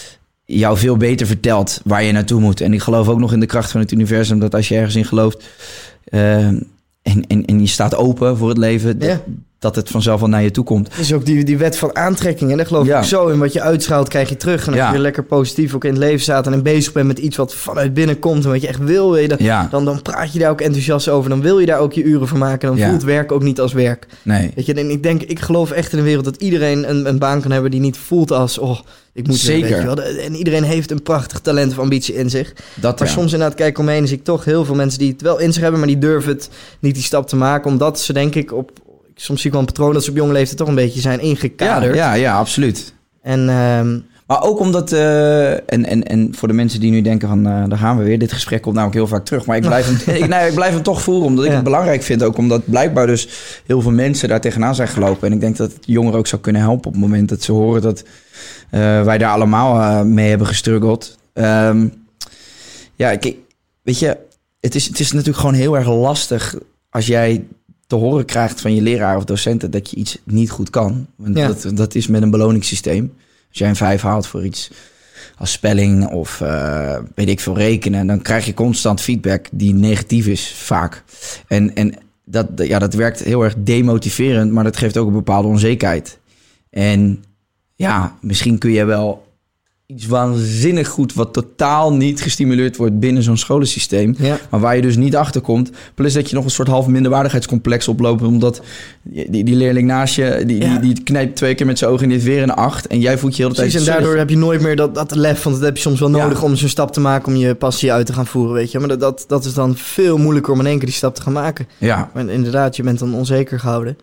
[0.46, 2.62] jou veel beter vertelt waar je naartoe moet.
[2.62, 4.40] En ik geloof ook nog in de kracht van het universum.
[4.40, 5.50] Dat als je ergens in gelooft.
[6.04, 6.46] eh,
[7.02, 8.96] en, en, en je staat open voor het leven.
[9.00, 9.22] Ja.
[9.62, 10.90] Dat, dat het vanzelf wel naar je toe komt.
[11.00, 12.52] Is ook die, die wet van aantrekking.
[12.52, 13.00] En daar geloof Ja.
[13.00, 13.40] ik zo in.
[13.40, 14.62] Wat je uitstraalt, krijg je terug.
[14.62, 14.86] En als Ja.
[14.86, 16.48] je weer lekker positief ook in het leven staat...
[16.48, 18.44] en bezig bent met iets wat vanuit binnen komt...
[18.44, 19.68] en wat je echt wil, weet je, dan, Ja.
[19.72, 21.30] dan, dan praat je daar ook enthousiast over.
[21.30, 22.76] Dan wil je daar ook je uren voor maken.
[22.78, 24.08] Dan voelt werk ook niet als werk.
[24.22, 24.52] Nee.
[24.56, 26.26] Weet je, en ik denk, ik geloof echt in de wereld...
[26.26, 28.58] dat iedereen een, een baan kan hebben die niet voelt als...
[28.58, 28.80] oh,
[29.14, 29.70] ik moet Zeker.
[29.70, 30.02] weet je wel.
[30.26, 32.54] En iedereen heeft een prachtig talent of ambitie in zich.
[32.76, 35.12] Dat Maar soms inderdaad, kijk om me heen, zie ik toch heel veel mensen die
[35.12, 35.80] het wel in zich hebben...
[35.80, 37.72] maar die durven het niet die stap te maken.
[37.72, 38.72] Omdat ze denk ik op...
[39.22, 41.20] Soms zie ik wel een patroon dat ze op jonge leeftijd toch een beetje zijn
[41.20, 41.96] ingekaderd.
[41.96, 42.94] ja, ja, absoluut.
[43.22, 47.28] En ehm, Maar ook omdat, eh, en, en, en voor de mensen die nu denken
[47.28, 48.20] van, eh, daar gaan we weer.
[48.20, 49.46] Dit gesprek komt namelijk heel vaak terug.
[49.46, 51.56] Maar ik blijf hem, ik, nee, ik blijf hem toch voeren, omdat ik Ja.
[51.56, 52.24] het belangrijk vind.
[52.24, 53.28] Ook omdat blijkbaar dus
[53.66, 55.28] heel veel mensen daar tegenaan zijn gelopen.
[55.28, 57.52] En ik denk dat het jongeren ook zou kunnen helpen op het moment dat ze
[57.52, 58.04] horen dat
[58.70, 61.18] eh, wij daar allemaal mee hebben gestruggeld.
[61.34, 61.88] Ehm,
[62.96, 63.36] ja, kijk,
[63.84, 64.18] weet je,
[64.60, 66.56] het is, het is natuurlijk gewoon heel erg lastig
[66.90, 67.46] als jij
[67.92, 71.08] te horen krijgt van je leraar of docenten dat je iets niet goed kan.
[71.16, 71.48] Want Ja.
[71.48, 73.14] dat, dat is met een beloningssysteem.
[73.50, 74.72] Als jij een vijf haalt voor iets
[75.38, 80.28] als spelling of eh, weet ik veel rekenen, dan krijg je constant feedback die negatief
[80.28, 81.04] is vaak.
[81.48, 81.94] En, en
[82.26, 86.20] dat, ja, dat werkt heel erg demotiverend, maar dat geeft ook een bepaalde onzekerheid.
[86.70, 87.24] En
[87.76, 89.26] ja, misschien kun je wel
[89.96, 94.16] iets waanzinnig goed wat totaal niet gestimuleerd wordt binnen zo'n scholensysteem.
[94.18, 94.40] Ja.
[94.50, 95.70] Maar waar je dus niet achter komt.
[95.96, 98.22] Plus dat je nog een soort half minderwaardigheidscomplex oploopt.
[98.24, 98.62] Omdat
[99.04, 100.78] die, die leerling naast je, die, Ja.
[100.78, 102.88] die, die knijpt twee keer met zijn ogen en die heeft weer een acht.
[102.88, 105.16] En jij voelt je heel de tijd en daardoor heb je nooit meer dat, dat
[105.16, 106.18] lef, want dat heb je soms wel Ja.
[106.24, 108.80] nodig om zo'n stap te maken om je passie uit te gaan voeren, weet je.
[108.80, 111.22] Maar dat, dat, dat is dan veel moeilijker om in één keer die stap te
[111.22, 111.68] gaan maken.
[111.78, 113.98] Ja, Maar inderdaad, je bent dan onzeker gehouden.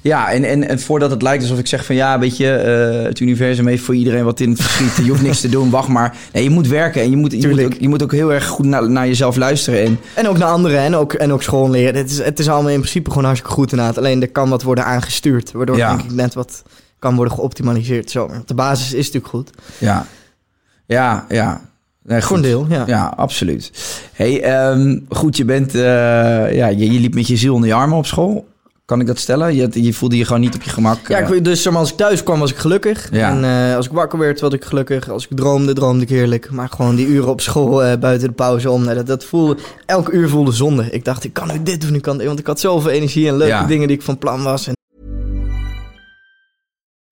[0.00, 3.02] Ja, en, en, en voordat het lijkt alsof ik zeg van ja, weet je, eh,
[3.02, 5.04] het universum heeft voor iedereen wat in het verschiet.
[5.04, 6.16] Je hoeft niks te doen, wacht maar.
[6.32, 8.46] Nee, je moet werken en je moet, je moet, ook, je moet ook heel erg
[8.46, 9.84] goed naar, naar jezelf luisteren.
[9.84, 11.94] En En ook naar anderen en ook, en ook school leren.
[11.96, 13.98] Het is, het is allemaal in principe gewoon hartstikke goed inderdaad.
[13.98, 15.52] Alleen er kan wat worden aangestuurd.
[15.52, 15.96] Waardoor Ja.
[15.96, 16.62] denk ik net wat
[16.98, 18.10] kan worden geoptimaliseerd.
[18.10, 18.30] Zo.
[18.46, 19.50] De basis is natuurlijk goed.
[19.78, 20.06] ja,
[20.86, 21.60] ja, ja.
[22.02, 22.84] Nee, Voor een deel, ja.
[22.86, 23.72] Ja, absoluut.
[24.12, 25.80] Hey, ehm, goed, je bent, eh,
[26.54, 28.46] ja, je, je liep met je ziel onder je armen op school.
[28.86, 29.54] Kan ik dat stellen?
[29.54, 31.08] Je, je voelde je gewoon niet op je gemak.
[31.08, 31.22] Ja, eh.
[31.22, 33.08] ik, weet- dus als ik thuis kwam was ik gelukkig.
[33.10, 33.30] Ja.
[33.30, 35.08] En eh, als ik wakker werd was ik gelukkig.
[35.10, 36.50] Als ik droomde, droomde ik heerlijk.
[36.50, 38.84] Maar gewoon die uren op school eh, buiten de pauze om.
[38.84, 40.88] dat, dat voelde, elke uur voelde zonde.
[40.90, 42.26] Ik dacht, ik kan nu dit doen, ik kan dit.
[42.26, 43.66] Want ik had zoveel energie en leuke Ja.
[43.66, 44.66] dingen die ik van plan was.
[44.66, 44.74] En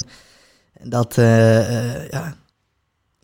[0.00, 0.90] today.
[0.90, 2.34] dat, eh, eh, ja...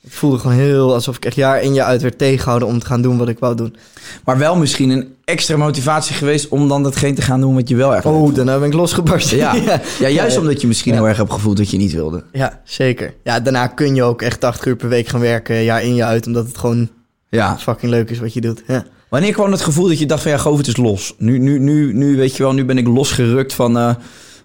[0.03, 2.87] Het voelde gewoon heel alsof ik echt jaar in jaar uit werd tegengehouden om te
[2.87, 3.77] gaan doen wat ik wou doen.
[4.25, 7.77] Maar wel misschien een extra motivatie geweest om dan datgene te gaan doen wat je
[7.77, 9.37] wel echt Oh, daarna ben ik losgebarsten.
[9.47, 9.55] Ja.
[9.99, 10.41] ja, juist Ja.
[10.41, 12.25] omdat je misschien heel erg hebt gevoeld dat je niet wilde.
[12.33, 13.15] Ja, zeker.
[13.25, 16.09] Ja, daarna kun je ook echt 80 uur per week gaan werken, jaar in jaar
[16.09, 16.89] uit, omdat het gewoon
[17.29, 17.59] Ja.
[17.59, 18.63] fucking leuk is wat je doet.
[18.67, 18.85] Ja.
[19.09, 21.15] Wanneer kwam het gevoel dat je dacht van ja, Govert is los.
[21.19, 23.95] Nu, nu, nu, nu weet je wel, nu ben ik losgerukt van, eh,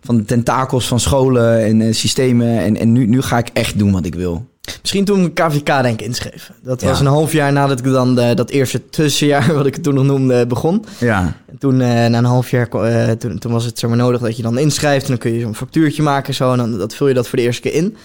[0.02, 2.60] van de tentakels van scholen en eh, systemen.
[2.60, 4.50] En, en nu, nu ga ik echt doen wat ik wil.
[4.82, 6.52] Misschien toen ik KVK denk ik inschreef.
[6.64, 6.88] Dat Ja.
[6.88, 9.94] was een half jaar nadat ik dan eh, dat eerste tussenjaar, wat ik het toen
[9.94, 10.86] nog noemde, begon.
[11.00, 11.36] Ja.
[11.50, 14.22] En toen, eh, na een half jaar, eh, toen, toen was het zeg maar nodig
[14.22, 15.02] dat je dan inschrijft.
[15.04, 16.52] En dan kun je zo'n factuurtje maken en zo.
[16.52, 17.96] En dan dat vul je dat voor de eerste keer in.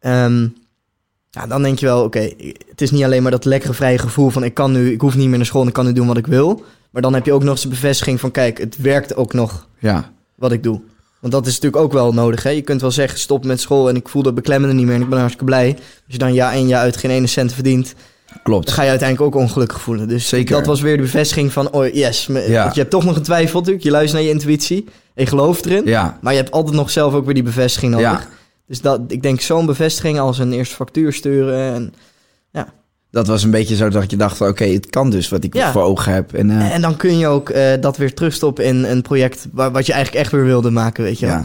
[0.00, 0.46] Ehm,
[1.30, 2.30] ja, dan denk je wel, oké,
[2.68, 5.16] het is niet alleen maar dat lekkere vrije gevoel van ik kan nu, ik hoef
[5.16, 6.64] niet meer naar school en ik kan nu doen wat ik wil.
[6.90, 9.66] Maar dan heb je ook nog eens de bevestiging van kijk, het werkt ook nog
[9.78, 10.10] Ja.
[10.34, 10.80] wat ik doe.
[11.22, 12.42] Want dat is natuurlijk ook wel nodig.
[12.42, 12.50] Hè?
[12.50, 15.00] Je kunt wel zeggen, stop met school en ik voel dat beklemmende niet meer en
[15.00, 15.68] ik ben hartstikke blij.
[15.74, 17.94] Als je dan jaar in jaar uit geen ene cent verdient,
[18.42, 18.66] Klopt.
[18.66, 20.08] dan ga je uiteindelijk ook ongelukkig voelen.
[20.08, 20.56] Dus Zeker.
[20.56, 22.62] dat was weer de bevestiging van, oh yes, me- Ja.
[22.62, 23.84] want je hebt toch nog getwijfeld natuurlijk.
[23.84, 25.82] Je luistert naar je intuïtie en je gelooft erin.
[25.84, 26.18] Ja.
[26.20, 28.08] Maar je hebt altijd nog zelf ook weer die bevestiging nodig.
[28.10, 28.28] Ja.
[28.66, 31.74] Dus dat, ik denk zo'n bevestiging als een eerste factuur sturen.
[31.74, 31.94] En,
[33.12, 35.72] Dat was een beetje zo dat je dacht oké, het kan dus wat ik Ja.
[35.72, 36.32] voor ogen heb.
[36.32, 39.86] En, eh, en dan kun je ook eh, dat weer terugstoppen in een project wat
[39.86, 41.44] je eigenlijk echt weer wilde maken, weet je ja.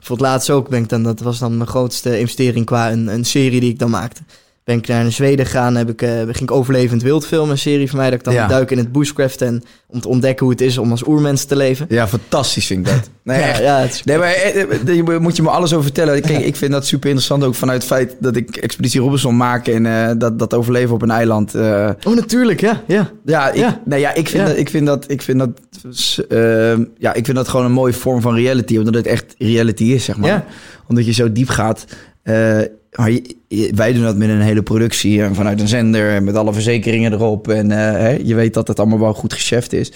[0.00, 3.06] Voor het laatst ook ben ik dan, dat was dan mijn grootste investering qua een,
[3.06, 4.20] een serie die ik dan maakte.
[4.64, 7.88] Ben ik naar Zweden gegaan, heb ik, eh, ging ik Overlevend Wild filmen, een serie
[7.90, 8.10] van mij.
[8.10, 8.46] Dat ik dan Ja.
[8.46, 11.56] duik in het bushcraft en om te ontdekken hoe het is om als oermens te
[11.56, 11.86] leven.
[11.88, 13.10] ja, fantastisch vind ik dat.
[13.24, 14.62] Nee, ja, ja, het Nee, maar eh,
[15.14, 16.20] eh, moet je me alles over vertellen.
[16.22, 19.66] Kijk, ik vind dat super interessant ook vanuit het feit dat ik Expeditie Robinson maak
[19.68, 21.54] en dat, dat overleven op een eiland.
[21.54, 22.82] eh, Oh, natuurlijk, ja.
[22.86, 23.10] ja.
[23.24, 23.80] ja, ik, Ja.
[23.84, 25.50] Nee, ja, ik vind dat, ik vind dat, ik vind dat,
[26.28, 29.84] eh, ja, ik vind dat gewoon een mooie vorm van reality, omdat het echt reality
[29.84, 30.44] is, zeg maar.
[30.88, 31.84] Omdat je zo diep gaat.
[32.96, 36.24] Maar je- je- wij doen dat met een hele productie en vanuit een zender en
[36.24, 39.72] met alle verzekeringen erop en eh, hè, je weet dat het allemaal wel goed gecheft
[39.72, 39.92] is.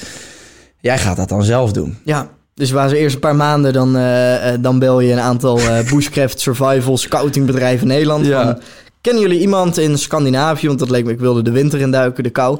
[0.81, 1.97] Jij gaat dat dan zelf doen.
[2.05, 5.21] Ja, dus waar ze eerst een paar maanden, dan, eh, eh, dan bel je een
[5.21, 8.27] aantal eh, bushcraft survival scoutingbedrijven in Nederland.
[8.27, 8.45] Ja.
[8.45, 8.59] Van,
[9.01, 12.23] kennen jullie iemand in Scandinavië, want dat leek me, ik wilde de winter in duiken,
[12.23, 12.59] de kou,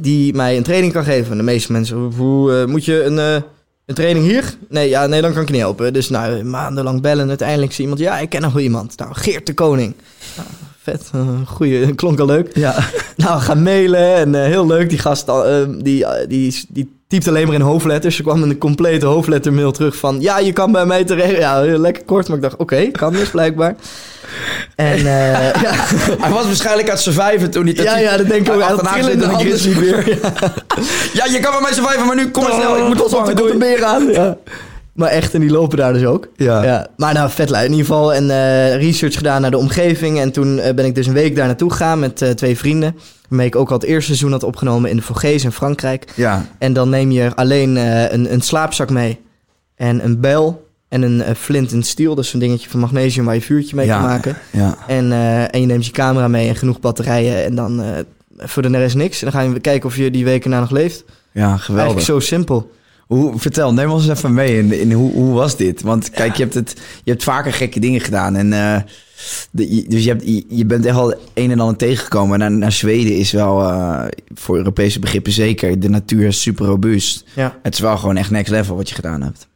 [0.00, 1.30] die mij een training kan geven?
[1.30, 3.42] En de meeste mensen, hoe, moet je een,
[3.86, 4.56] een training hier?
[4.68, 5.92] Nee, ja, nee, dan kan ik niet helpen.
[5.92, 8.98] Dus nou, maandenlang bellen, uiteindelijk zie iemand, ja, ik ken nog wel iemand.
[8.98, 9.94] Nou, Geert de Koning.
[10.36, 10.48] Nou,
[10.82, 12.56] vet, eh, goeie, klonk al leuk.
[12.56, 12.74] Ja.
[13.16, 14.88] Nou, gaan mailen en eh, heel leuk.
[14.88, 18.16] Die gast, eh, die, eh, die, die typt alleen maar in hoofdletters.
[18.16, 20.20] Ze kwam in een complete hoofdlettermail terug van...
[20.20, 21.36] Ja, je kan bij mij terecht.
[21.36, 22.28] Ja, lekker kort.
[22.28, 23.74] Maar ik dacht, oké, kan dus blijkbaar.
[24.74, 25.04] En eh,
[25.62, 25.72] ja,
[26.20, 28.60] Hij was waarschijnlijk aan het surviven toen hij dat ja, ja, dat denk ik ook.
[28.60, 29.38] Hij had handen.
[29.38, 30.04] grizzly beer.
[31.12, 32.76] Ja, je kan bij mij surviven, maar nu kom maar snel.
[32.76, 33.28] Ik moet opvangen.
[33.28, 33.74] Er komt een Doei.
[33.74, 34.06] beer aan.
[34.06, 34.36] Ja.
[34.96, 36.28] Maar echt, en die lopen daar dus ook.
[36.36, 36.86] Ja.
[36.96, 37.64] Maar nou, vet lui.
[37.64, 40.20] In ieder geval een eh, research gedaan naar de omgeving.
[40.20, 42.96] En toen eh, ben ik dus een week daar naartoe gegaan met eh, twee vrienden.
[43.28, 46.12] Waarmee ik ook al het eerste seizoen had opgenomen in de Vogees in Frankrijk.
[46.14, 46.46] Ja.
[46.58, 49.20] En dan neem je alleen een, een slaapzak mee.
[49.74, 50.64] En een bijl.
[50.88, 52.18] En een flint en steel.
[52.18, 53.92] Is zo'n dingetje van magnesium waar je vuurtje mee Ja.
[53.98, 54.36] kan maken.
[54.50, 54.76] Ja.
[54.86, 55.12] En,
[55.50, 57.44] en je neemt je camera mee en genoeg batterijen.
[57.44, 57.82] En dan
[58.36, 59.22] voor de rest niks.
[59.22, 61.04] En dan ga je kijken of je die weken na nog leeft.
[61.32, 61.94] Ja, geweldig.
[61.94, 62.70] Eigenlijk zo simpel.
[63.06, 65.82] Hoe, vertel, neem ons eens even mee in, in hoe, hoe was dit?
[65.82, 68.36] Want kijk, je, hebt het, je hebt vaker gekke dingen gedaan.
[68.36, 68.76] En, eh,
[69.50, 72.32] de, je- dus je, hebt, je, je bent echt al een en ander tegengekomen.
[72.34, 76.66] En naar, naar Zweden is wel, eh, voor Europese begrippen zeker, de natuur is super
[76.66, 77.24] robuust.
[77.34, 77.58] Ja.
[77.62, 79.46] Het is wel gewoon echt next level wat je gedaan hebt.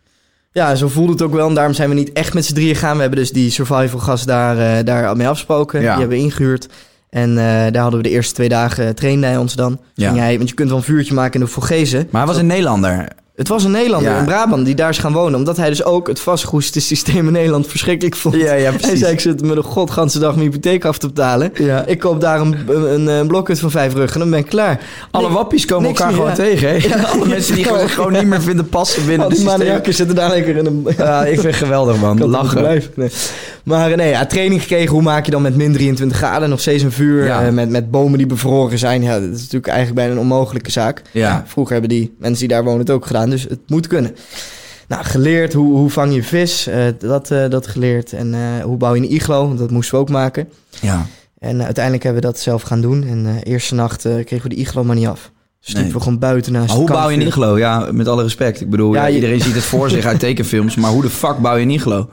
[0.53, 1.49] Ja, zo voelde het ook wel.
[1.49, 2.95] En daarom zijn we niet echt met z'n drieën gaan.
[2.95, 5.81] We hebben dus die survival gast daar, eh, daar al mee afgesproken.
[5.81, 5.91] Ja.
[5.91, 6.69] Die hebben we ingehuurd.
[7.11, 9.79] En daar hadden we de eerste twee dagen uh, trainde hij ons dan.
[9.95, 10.15] Ja.
[10.15, 12.09] Hij, want je kunt wel een vuurtje maken in de Vogezen.
[12.11, 13.09] Maar hij was een Nederlander.
[13.41, 14.19] Het was een Nederlander Ja.
[14.19, 15.39] in Brabant die daar is gaan wonen.
[15.39, 18.35] Omdat hij dus ook het vastgoedsysteem in Nederland verschrikkelijk vond.
[18.35, 18.99] Ja, ja, Hij precies.
[18.99, 21.51] zei, ik zit me de godganse dag mijn hypotheek af te betalen.
[21.55, 21.85] Ja.
[21.87, 24.81] Ik koop daar een, een, een blokhut van vijf ruggen en dan ben ik klaar.
[25.11, 26.69] Alle wappies komen elkaar meer, gewoon tegen.
[26.69, 26.75] Hè?
[26.89, 27.03] Ja.
[27.03, 29.67] Alle mensen die gewoon, gewoon niet meer vinden passen binnen Al de die systeem.
[29.67, 30.87] maniakken zitten daar lekker in een...
[30.97, 32.29] Ja, ik vind het geweldig, man.
[32.31, 32.83] Lachen.
[32.95, 33.11] Nee.
[33.65, 34.91] Maar nee, ja, training gekregen.
[34.91, 37.25] Hoe maak je dan met min 23 graden nog steeds een vuur?
[37.25, 37.47] Ja.
[37.47, 39.03] eh, met, met bomen die bevroren zijn.
[39.03, 41.03] Ja, dat is natuurlijk eigenlijk bijna een onmogelijke zaak.
[41.13, 41.45] Ja.
[41.47, 43.31] vroeger hebben die mensen die daar wonen het ook gedaan.
[43.31, 44.15] Dus het moet kunnen.
[44.89, 46.67] Nou, geleerd hoe, hoe vang je vis.
[46.67, 48.13] eh, dat, eh, dat geleerd.
[48.13, 49.47] En eh, hoe bouw je een iglo.
[49.47, 50.49] Want dat moesten we ook maken.
[50.81, 51.07] Ja.
[51.39, 53.05] En eh, uiteindelijk hebben we dat zelf gaan doen.
[53.09, 55.31] En eh eerste nacht eh, kregen we de iglo maar niet af.
[55.65, 55.93] Dus Nee.
[55.93, 57.59] we gewoon buiten naast Maar hoe bouw je een iglo?
[57.59, 58.61] Ja, met alle respect.
[58.61, 60.77] Ik bedoel, Ja, ja, je- iedereen ziet het voor zich uit tekenfilms.
[60.77, 62.09] Maar hoe de fuck bouw je een iglo?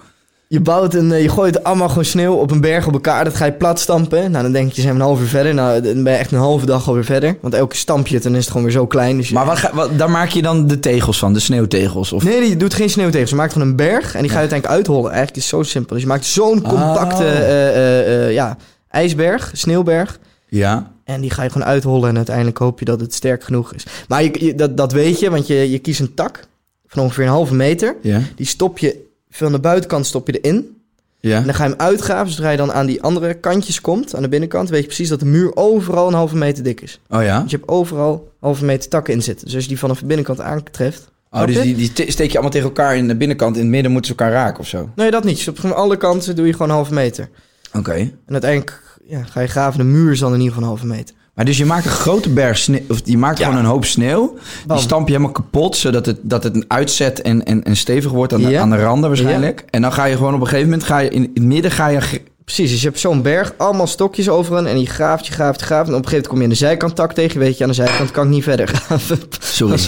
[0.49, 3.23] Je bouwt een, eh, je gooit allemaal gewoon sneeuw op een berg op elkaar.
[3.23, 4.31] Dat ga je plat stampen.
[4.31, 5.53] Nou, dan denk je, zijn we een half uur verder.
[5.53, 7.37] Nou, dan ben je echt een halve dag alweer verder.
[7.41, 9.17] Want elke stamp je het, dan is het gewoon weer zo klein.
[9.17, 12.13] Dus je- Maar wat, ga- wat, daar maak je dan de tegels van, de sneeuwtegels?
[12.13, 12.23] Of...
[12.23, 13.27] Nee, die doet geen sneeuw tegen.
[13.27, 15.11] Ze maakt van een berg en die ga je uiteindelijk uithollen.
[15.11, 15.93] Eigenlijk is het zo simpel.
[15.93, 17.29] Dus je maakt zo'n compacte Oh.
[17.29, 18.57] eh, eh, ja,
[18.89, 20.19] ijsberg, sneeuwberg.
[20.49, 20.91] Ja.
[21.03, 23.85] En die ga je gewoon uithollen en uiteindelijk hoop je dat het sterk genoeg is.
[24.07, 26.39] Maar je, je- dat, dat weet je, want je, je kiest een tak
[26.87, 27.95] van ongeveer een halve meter.
[28.01, 28.19] Ja.
[28.35, 30.75] Die stop je van de buitenkant stop je erin.
[31.19, 31.37] Ja.
[31.37, 32.31] En dan ga je hem uitgraven.
[32.33, 35.19] Zodra je dan aan die andere kantjes komt, aan de binnenkant, weet je precies dat
[35.19, 36.99] de muur overal een halve meter dik is.
[37.09, 37.41] Oh ja?
[37.41, 39.45] Dus je hebt overal halve meter takken in zitten.
[39.45, 41.09] Dus als je die vanaf de binnenkant aantreft...
[41.31, 43.55] Oh, dus die, die te- steek je allemaal tegen elkaar in de binnenkant.
[43.55, 44.89] In het midden moeten ze elkaar raken of zo.
[44.95, 45.35] Nee, dat niet.
[45.35, 47.29] Dus op alle kanten doe je gewoon een halve meter.
[47.73, 47.91] Oké.
[47.93, 49.79] En uiteindelijk ja, ga je graven.
[49.79, 51.15] De muur is dan in ieder geval een halve meter.
[51.37, 53.45] Maar dus je maakt een grote berg sneeuw, of je maakt Ja.
[53.45, 54.37] gewoon een hoop sneeuw.
[54.67, 54.77] Bam.
[54.77, 58.11] Die stamp je helemaal kapot, zodat het, dat het een uitzet en, en, en stevig
[58.11, 59.63] wordt aan de, aan de randen waarschijnlijk.
[59.69, 61.71] En dan ga je gewoon op een gegeven moment, ga je in, in het midden
[61.71, 62.21] ga je...
[62.43, 64.65] Precies, dus je hebt zo'n berg, allemaal stokjes overal.
[64.67, 65.87] En je graaft, je graaft, je graaft.
[65.89, 67.39] En op een gegeven moment kom je aan de zijkant tak tegen.
[67.39, 69.17] Weet je, aan de zijkant kan ik niet verder graven.
[69.39, 69.79] Sorry.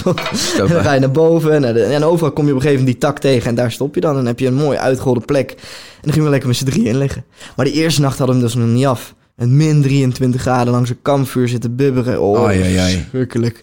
[0.58, 1.52] En dan ga je naar boven.
[1.52, 3.48] En, naar de- en overal kom je op een gegeven moment die tak tegen.
[3.48, 4.10] En daar stop je dan.
[4.10, 5.50] En dan heb je een mooi uitgeholde plek.
[5.50, 5.56] En
[6.00, 7.24] dan gingen we lekker met z'n drieën in liggen.
[7.56, 9.14] Maar die eerste nacht hadden we hem dus nog niet af.
[9.40, 12.20] Met min 23 graden langs een kampvuur zitten bibberen.
[12.22, 12.62] Oh, oei.
[12.62, 13.60] verschrikkelijk.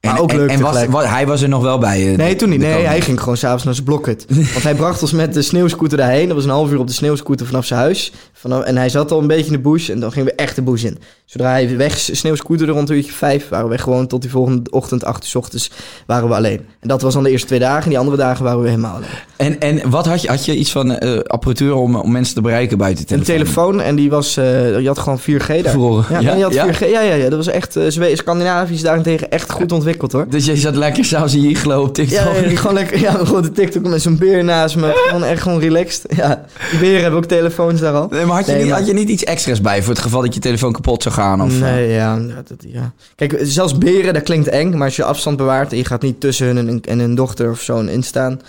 [0.00, 2.10] En, Maar ook en, leuk en was, hij was er nog wel bij?
[2.10, 2.58] eh, Nee, toen niet.
[2.58, 2.88] Nee, koning?
[2.88, 4.24] hij ging gewoon s'avonds naar zijn blokhut.
[4.52, 6.26] Want hij bracht ons met de sneeuwscooter daarheen.
[6.26, 8.12] Dat was een half uur op de sneeuwscooter vanaf zijn huis.
[8.44, 9.88] Vanaf, en hij zat al een beetje in de bush.
[9.88, 10.98] En dan gingen we echt de bush in.
[11.24, 13.48] Zodra hij weg sneeuwscooterde rond een uurtje vijf...
[13.48, 15.70] waren we gewoon tot die volgende ochtend, acht uur 's ochtends,
[16.06, 16.60] waren we alleen.
[16.80, 17.82] En dat was dan de eerste twee dagen.
[17.82, 19.08] En die andere dagen waren we helemaal alleen.
[19.36, 20.28] En, en wat had je?
[20.28, 23.44] Had je iets van eh, apparatuur om, om mensen te bereiken buiten de Een telefoon?
[23.54, 24.36] telefoon en die was...
[24.36, 25.62] eh, je had gewoon 4G daar.
[25.62, 26.04] Bevroren.
[26.10, 26.34] Ja, Ja?
[26.34, 26.72] je had Ja?
[26.74, 26.78] 4G.
[26.78, 27.28] Ja, ja, ja.
[27.28, 27.76] Dat was echt...
[27.76, 30.26] eh, Scandinavië is daarentegen echt goed ontwikkeld, hoor.
[30.28, 32.18] Dus je zat lekker s'avonds in je iglo op TikTok?
[32.18, 35.02] Ja, gewoon lekker, ja, gewoon de TikTok met zo'n beer naast me.
[35.08, 36.02] Gewoon echt gewoon relaxed.
[36.16, 38.06] Ja, die beren hebben ook telefoons daar al.
[38.10, 40.02] Nee, maar had je, Nee, niet, maar- had je niet iets extra's bij voor het
[40.02, 41.42] geval dat je telefoon kapot zou gaan?
[41.42, 41.60] Of, eh?
[41.60, 42.92] nee, ja, ja, dat, ja.
[43.14, 44.70] Kijk, zelfs beren, dat klinkt eng.
[44.76, 47.50] Maar als je afstand bewaart en je gaat niet tussen hun en, en hun dochter
[47.50, 48.40] of zo in staan...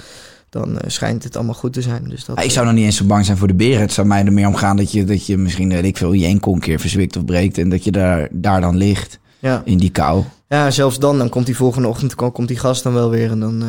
[0.50, 2.04] dan eh, schijnt het allemaal goed te zijn.
[2.10, 3.80] Dus dat, ik zou nog niet eens zo bang zijn voor de beren.
[3.82, 6.14] Het zou mij er meer om gaan dat je, dat je misschien, weet ik veel,
[6.14, 7.58] je enkel een keer verzwikt of breekt.
[7.58, 9.62] En dat je daar, daar dan ligt, ja.
[9.66, 10.24] in die kou.
[10.48, 13.32] ja, zelfs dan, dan komt die volgende ochtend kom- komt die gast dan wel weer
[13.32, 13.62] en dan...
[13.62, 13.68] eh,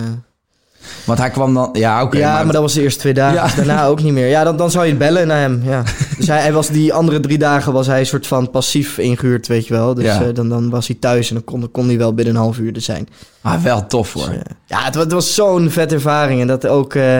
[1.04, 2.18] Want hij kwam dan, ja oké.
[2.18, 3.34] ja, maar, dat was de eerste twee dagen.
[3.36, 3.44] Ja.
[3.44, 4.26] dus daarna ook niet meer.
[4.28, 5.62] Ja, dan, dan zou je bellen naar hem.
[5.64, 5.82] Ja.
[6.18, 9.46] Dus hij, hij was die andere drie dagen was hij een soort van passief ingehuurd,
[9.46, 9.94] weet je wel.
[9.94, 10.22] Dus Ja.
[10.22, 12.58] eh, dan, dan was hij thuis en dan kon, kon hij wel binnen een half
[12.58, 13.08] uur er zijn.
[13.42, 14.26] Ah, wel tof hoor.
[14.28, 16.40] Dus, eh, ja, het was zo'n vet ervaring.
[16.40, 16.94] En dat ook...
[16.94, 17.18] eh,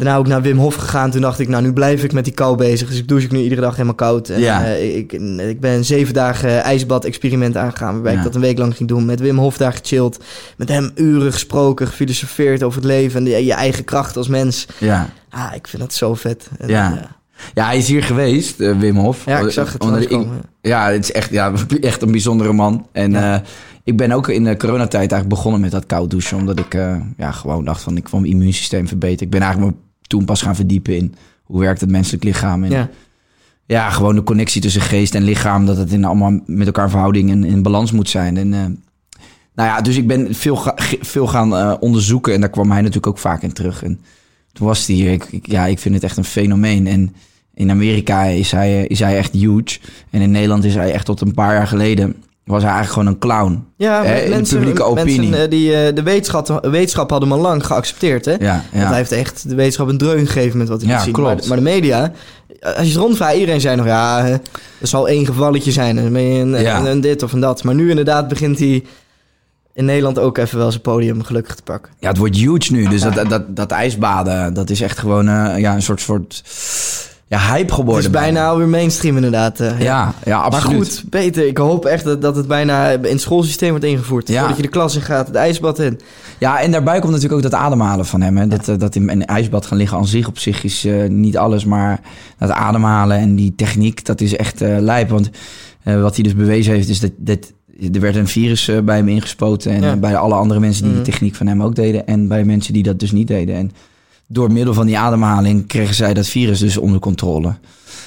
[0.00, 1.10] daarna ook naar Wim Hof gegaan.
[1.10, 2.88] Toen dacht ik, nou, nu blijf ik met die kou bezig.
[2.88, 4.28] Dus ik douche ik nu iedere dag helemaal koud.
[4.28, 4.64] En, Ja.
[4.64, 5.12] eh, ik,
[5.48, 7.92] ik ben zeven dagen ijsbad-experiment aangegaan.
[7.92, 8.18] Waarbij Ja.
[8.18, 9.04] ik dat een week lang ging doen.
[9.04, 10.18] Met Wim Hof daar gechilled.
[10.56, 13.18] Met hem uren gesproken, gefilosofeerd over het leven.
[13.18, 14.66] En de- je eigen kracht als mens.
[14.78, 15.08] Ja.
[15.30, 16.48] Ah, ik vind dat zo vet.
[16.58, 16.92] En, Ja.
[16.92, 17.02] eh,
[17.54, 19.24] ja, hij is hier geweest, eh, Wim Hof.
[19.24, 20.26] Ja, ik zag het ik-
[20.60, 22.86] Ja, het is echt, ja, echt een bijzondere man.
[22.92, 23.34] En Ja.
[23.34, 23.40] eh,
[23.84, 26.36] ik ben ook in de coronatijd eigenlijk begonnen met dat koud douchen.
[26.36, 29.24] Omdat ik eh, ja, gewoon dacht van, ik wil mijn immuunsysteem verbeteren.
[29.24, 29.78] Ik ben eigenlijk me
[30.10, 32.64] toen pas gaan verdiepen in hoe werkt het menselijk lichaam.
[32.64, 32.88] En, ja.
[33.66, 35.66] ja, gewoon de connectie tussen geest en lichaam.
[35.66, 38.36] Dat het in allemaal met elkaar in verhouding en in balans moet zijn.
[38.36, 38.60] En eh,
[39.54, 42.34] nou ja, dus ik ben veel, ga- veel gaan eh, onderzoeken.
[42.34, 43.82] En daar kwam hij natuurlijk ook vaak in terug.
[43.82, 44.00] En
[44.52, 45.12] toen was hij hier.
[45.12, 46.86] Ik, ik- ja, ik vind het echt een fenomeen.
[46.86, 47.14] En
[47.54, 49.78] in Amerika is hij, eh, is hij echt huge.
[50.10, 52.16] En in Nederland is hij echt tot een paar jaar geleden...
[52.50, 53.64] was hij eigenlijk gewoon een clown.
[53.76, 55.20] Ja, Hè, in de publieke opinie.
[55.20, 58.32] Mensen eh, die eh, de wetenschap, wetenschap hadden hem al lang geaccepteerd, hè?
[58.40, 61.16] Ja, Want hij heeft echt de wetenschap een dreun gegeven met wat hij Ja, klopt.
[61.18, 62.12] Maar, de- maar de media,
[62.60, 63.86] als je het rondvraagt, iedereen zei nog...
[63.86, 64.32] ja, eh,
[64.80, 65.98] er zal één gevalletje zijn.
[65.98, 66.94] En een, Ja.
[66.94, 67.64] dit of een dat.
[67.64, 68.84] Maar nu inderdaad begint hij
[69.74, 71.92] in Nederland ook even wel zijn podium gelukkig te pakken.
[71.98, 72.88] ja, het wordt huge nu.
[72.88, 76.42] Dus dat, dat, dat, ijsbaden, dat is echt gewoon eh, ja, een soort, soort
[77.30, 78.04] ja, hype Het geworden.
[78.04, 79.60] is bijna alweer mainstream inderdaad.
[79.60, 80.76] eh, Ja, ja, absoluut.
[80.78, 81.46] Maar goed, beter.
[81.46, 84.28] Ik hoop echt dat, dat het bijna in het schoolsysteem wordt ingevoerd.
[84.28, 84.38] Ja.
[84.38, 86.00] Voordat je de klas in gaat, het ijsbad in.
[86.38, 88.36] Ja, en daarbij komt natuurlijk ook dat ademhalen van hem.
[88.36, 88.46] Hè.
[88.46, 91.36] Dat, eh, dat in een ijsbad gaan liggen aan zich op zich is eh, niet
[91.36, 91.64] alles.
[91.64, 92.00] Maar
[92.38, 95.08] dat ademhalen en die techniek, dat is echt lijp.
[95.10, 95.30] Want
[95.84, 97.52] wat hij dus bewezen heeft, is dat, dat
[97.94, 99.72] er werd een virus bij hem ingespoten.
[99.72, 99.96] En Ja.
[99.96, 101.02] bij alle andere mensen die Mhm.
[101.02, 102.06] die techniek van hem ook deden.
[102.06, 103.54] En bij mensen die dat dus niet deden.
[103.54, 103.70] En
[104.32, 107.54] door middel van die ademhaling kregen zij dat virus dus onder controle.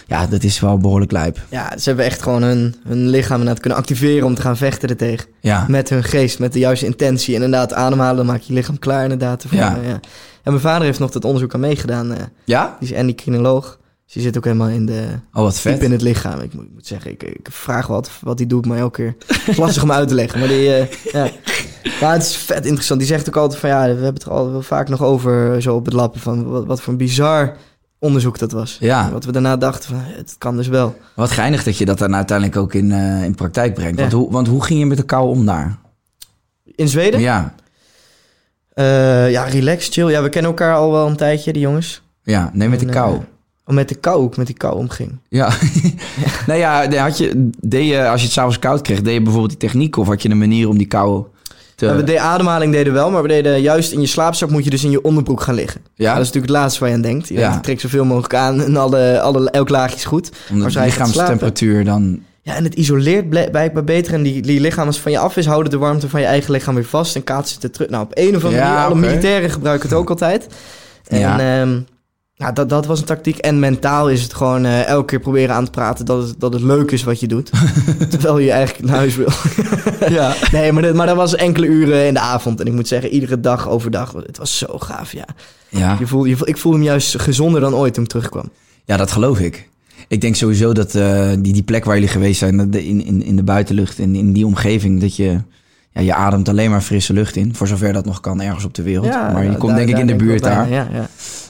[0.08, 1.40] Ja, dat is wel behoorlijk lijp.
[1.50, 4.90] Ja, ze hebben echt gewoon hun, hun lichaam inderdaad kunnen activeren om te gaan vechten
[4.90, 5.28] ertegen.
[5.40, 7.34] Ja, Met hun geest, met de juiste intentie.
[7.34, 9.44] Inderdaad, ademhalen, dan maak je je lichaam klaar inderdaad.
[9.44, 9.58] ervoor.
[9.58, 9.78] Ja.
[9.84, 10.00] ja.
[10.44, 12.14] En mijn vader heeft nog dat onderzoek aan meegedaan.
[12.14, 12.76] eh, ja?
[12.80, 13.80] die is endocrinoloog.
[14.06, 15.74] Dus die zit ook helemaal in de, Oh, wat vet.
[15.74, 16.40] diep in het lichaam.
[16.40, 19.56] Ik moet, ik moet zeggen, ik, ik vraag wat, wat hij doet, maar elke keer
[19.64, 20.40] lastig om uit te leggen.
[20.40, 21.30] Maar die, eh, ja.
[22.00, 23.00] Ja, het is vet interessant.
[23.00, 25.62] Die zegt ook altijd van, ja, we hebben het er al wel vaak nog over,
[25.62, 27.56] zo op het lappen, van wat, wat voor een bizar
[28.00, 28.78] onderzoek dat was.
[28.80, 29.12] Ja.
[29.12, 30.96] Wat we daarna dachten van, het kan dus wel.
[31.16, 34.00] Wat geinig dat je dat dan uiteindelijk ook in, eh, in praktijk brengt.
[34.00, 34.18] Want, Ja.
[34.18, 35.78] hoe, want hoe ging je met de kou om daar?
[36.76, 37.20] In Zweden?
[37.20, 37.54] Ja,
[38.74, 40.10] Eh, ja, relax, chill.
[40.10, 42.02] Ja, we kennen elkaar al wel een tijdje, die jongens.
[42.24, 43.14] ja, nee, met de kou.
[43.16, 43.20] eh,
[43.66, 45.18] oh, met de kou, hoe ik met die kou omging.
[45.30, 45.50] Ja.
[46.48, 49.60] nou ja, had je, deed je, als je het s'avonds koud kreeg, deed je bijvoorbeeld
[49.60, 51.26] die techniek of had je een manier om die kou
[51.88, 51.94] te...
[51.94, 54.64] Ja, we deden ademhaling deden we wel, maar we deden juist in je slaapzak moet
[54.64, 55.82] je dus in je onderbroek gaan liggen.
[55.96, 56.14] Ja?
[56.14, 57.28] dat is natuurlijk het laatste waar je aan denkt.
[57.28, 57.50] Je Ja.
[57.50, 60.32] denkt, trek zoveel mogelijk aan en alle, alle, elk laagje is goed.
[60.52, 62.20] Omdat de lichaamstemperatuur dan...
[62.42, 64.14] Ja, en het isoleert blijkbaar beter.
[64.14, 66.86] En die, die van je af is, houden de warmte van je eigen lichaam weer
[66.86, 67.90] vast en kaatsen het er terug.
[67.90, 70.48] Nou, op een of andere Ja, manier, alle militairen gebruiken het ook altijd.
[71.08, 71.40] En Ja.
[71.40, 71.66] ja.
[72.36, 73.38] Ja, dat, dat was een tactiek.
[73.38, 76.54] En mentaal is het gewoon eh, elke keer proberen aan te praten dat het, dat
[76.54, 77.52] het leuk is wat je doet.
[78.10, 79.30] terwijl je eigenlijk naar huis wil.
[80.10, 80.36] Ja.
[80.52, 82.60] Nee, maar dat, maar dat was enkele uren in de avond.
[82.60, 84.14] En ik moet zeggen, iedere dag overdag.
[84.14, 85.26] Het was zo gaaf, ja.
[85.70, 85.96] Ja.
[86.00, 88.50] Je voel, je ik voelde me juist gezonder dan ooit toen ik terugkwam.
[88.86, 89.70] ja, dat geloof ik.
[90.08, 93.36] Ik denk sowieso dat eh, die, die plek waar jullie geweest zijn, in, in, in
[93.36, 95.40] de buitenlucht en in die omgeving, dat je...
[95.94, 98.74] Ja, je ademt alleen maar frisse lucht in, voor zover dat nog kan ergens op
[98.74, 99.06] de wereld.
[99.08, 100.68] maar je komt daar- denk ik in de buurt daar.
[100.68, 101.08] bijna, Ja, ja.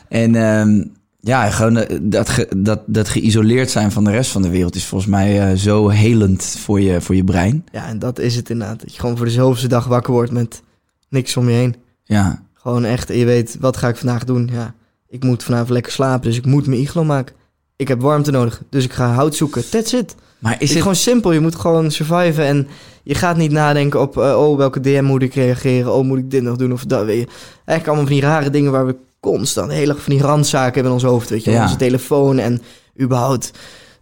[0.10, 0.84] En ehm,
[1.20, 4.76] ja, gewoon eh, dat, ge, dat, dat geïsoleerd zijn van de rest van de wereld
[4.76, 7.66] is volgens mij eh, zo helend voor je, voor je brein.
[7.72, 8.80] ja, en dat is het inderdaad.
[8.82, 10.62] Dat je gewoon voor de zoveelste dag wakker wordt met
[11.10, 11.76] niks om je heen.
[12.04, 14.50] Ja, Gewoon echt, je weet, wat ga ik vandaag doen?
[14.54, 14.74] Ja,
[15.10, 17.36] ik moet vanavond lekker slapen, dus ik moet mijn iglo maken.
[17.76, 19.70] Ik heb warmte nodig, dus ik ga hout zoeken.
[19.70, 20.16] That's it.
[20.44, 20.78] Maar Het is het...
[20.80, 21.32] gewoon simpel.
[21.32, 22.68] Je moet gewoon surviven en
[23.04, 25.94] je gaat niet nadenken op, eh, oh, welke DM moet ik reageren?
[25.94, 27.06] Oh, moet ik dit nog doen of dat?
[27.06, 27.28] Weet je.
[27.66, 30.98] Eigenlijk allemaal van die rare dingen waar we constant hele van die randzaken hebben in
[30.98, 31.30] ons hoofd.
[31.30, 31.62] Weet je, Ja.
[31.64, 32.62] onze telefoon en
[33.02, 33.52] überhaupt.
[33.54, 33.60] We,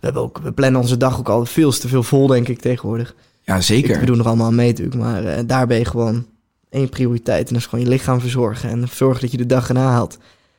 [0.07, 3.15] hebben ook, we plannen onze dag ook al veel te veel vol, denk ik, tegenwoordig.
[3.43, 3.93] Ja, zeker.
[3.93, 6.25] Ik, we doen er allemaal aan mee natuurlijk, maar eh, daar ben je gewoon
[6.69, 7.47] één prioriteit.
[7.47, 10.17] En dat is gewoon je lichaam verzorgen en zorgen dat je de dag erna haalt.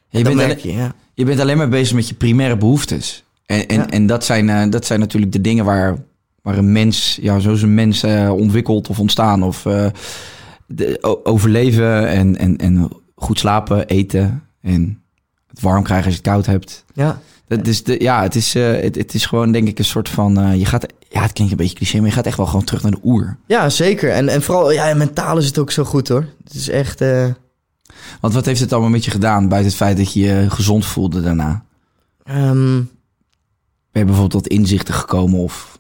[0.09, 0.95] je, En bent je, ja.
[1.15, 3.25] je bent alleen maar bezig met je primaire behoeftes.
[3.53, 3.89] En, en, Ja.
[3.91, 5.97] en dat, zijn, eh, dat zijn natuurlijk de dingen waar,
[6.43, 9.43] waar een mens, ja, zo is een mens eh, ontwikkeld of ontstaan.
[9.43, 9.87] Of eh,
[10.67, 15.03] de, overleven en, en, en goed slapen, eten en
[15.47, 16.85] het warm krijgen als je het koud hebt.
[16.95, 17.21] ja.
[17.47, 20.59] Dat is de, ja, het is, het, het is gewoon denk ik een soort van...
[20.59, 22.83] je gaat, ja, het klinkt een beetje cliché, maar je gaat echt wel gewoon terug
[22.83, 23.37] naar de oer.
[23.47, 24.11] Ja, zeker.
[24.11, 26.27] En, en vooral, ja, en mentaal is het ook zo goed hoor.
[26.45, 27.01] Het is echt...
[28.21, 29.49] Want wat heeft het allemaal met je gedaan...
[29.49, 31.65] buiten het feit dat je je gezond voelde daarna?
[32.25, 32.81] ehm,
[33.93, 35.79] Ben je bijvoorbeeld tot inzichten gekomen of...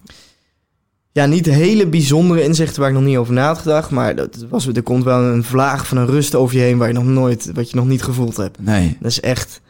[1.13, 3.91] Ja, niet hele bijzondere inzichten waar ik nog niet over na had gedacht.
[3.91, 6.89] Maar dat was, er komt wel een vlaag van een rust over je heen waar
[6.89, 8.59] je nog nooit, wat je nog niet gevoeld hebt.
[8.61, 8.97] Nee.
[9.01, 9.61] Dat is echt.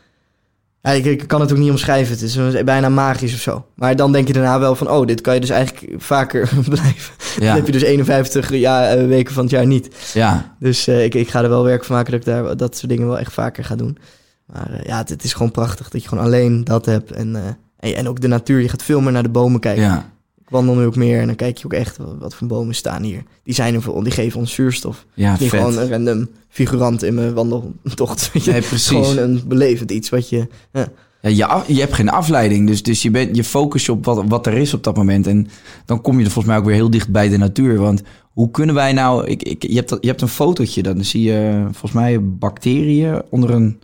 [0.83, 2.13] Ja, ik, ik kan het ook niet omschrijven.
[2.13, 3.67] Het is bijna magisch of zo.
[3.75, 7.15] Maar dan denk je daarna wel van, oh, dit kan je dus eigenlijk vaker blijven.
[7.39, 10.11] Dan heb je dus 51 ja, eh, weken van het jaar niet.
[10.15, 10.55] ja.
[10.59, 12.89] Dus eh, ik, ik ga er wel werk van maken dat ik daar dat soort
[12.89, 13.99] dingen wel echt vaker ga doen.
[14.47, 17.13] Maar eh, ja, het, het is gewoon prachtig dat je gewoon alleen dat hebt.
[17.13, 18.61] En, en, en ook de natuur.
[18.61, 19.83] Je gaat veel meer naar de bomen kijken.
[19.83, 20.11] ja.
[20.41, 22.75] Ik wandel nu ook meer en dan kijk je ook echt wat, wat voor bomen
[22.75, 23.23] staan hier.
[23.45, 25.07] Die zijn er voor, die geven ons zuurstof.
[25.15, 28.31] Ja, niet gewoon een random figurant in mijn wandeltocht.
[28.47, 28.89] Nee, precies.
[28.89, 30.47] Gewoon een belevend iets wat je...
[30.73, 30.89] Ja.
[31.21, 34.47] Ja, je, hebt geen afleiding, dus, dus je, bent, je focus je op wat, wat
[34.47, 35.27] er is op dat moment.
[35.27, 35.49] En
[35.85, 37.79] dan kom je er volgens mij ook weer heel dicht bij de natuur.
[37.79, 39.27] Want hoe kunnen wij nou...
[39.27, 43.23] Ik, ik, je, hebt dat, je hebt een fotootje, dan zie je volgens mij bacteriën
[43.31, 43.81] onder een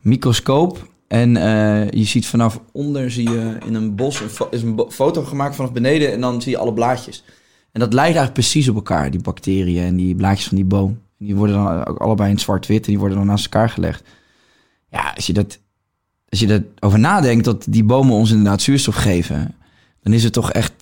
[0.00, 0.88] microscoop.
[1.08, 5.22] En eh, je ziet vanaf onder, zie je in een bos, een is een foto
[5.22, 7.24] gemaakt vanaf beneden en dan zie je alle blaadjes.
[7.26, 7.34] En
[7.72, 11.00] En dat lijkt eigenlijk precies op elkaar, die bacteriën en die blaadjes van die boom.
[11.18, 14.08] Die worden dan ook allebei in zwart-wit en die worden dan naast elkaar gelegd.
[14.90, 15.58] Ja, als je, dat,
[16.28, 19.54] als je dat over nadenkt dat die bomen ons inderdaad zuurstof geven,
[20.02, 20.72] dan is het toch echt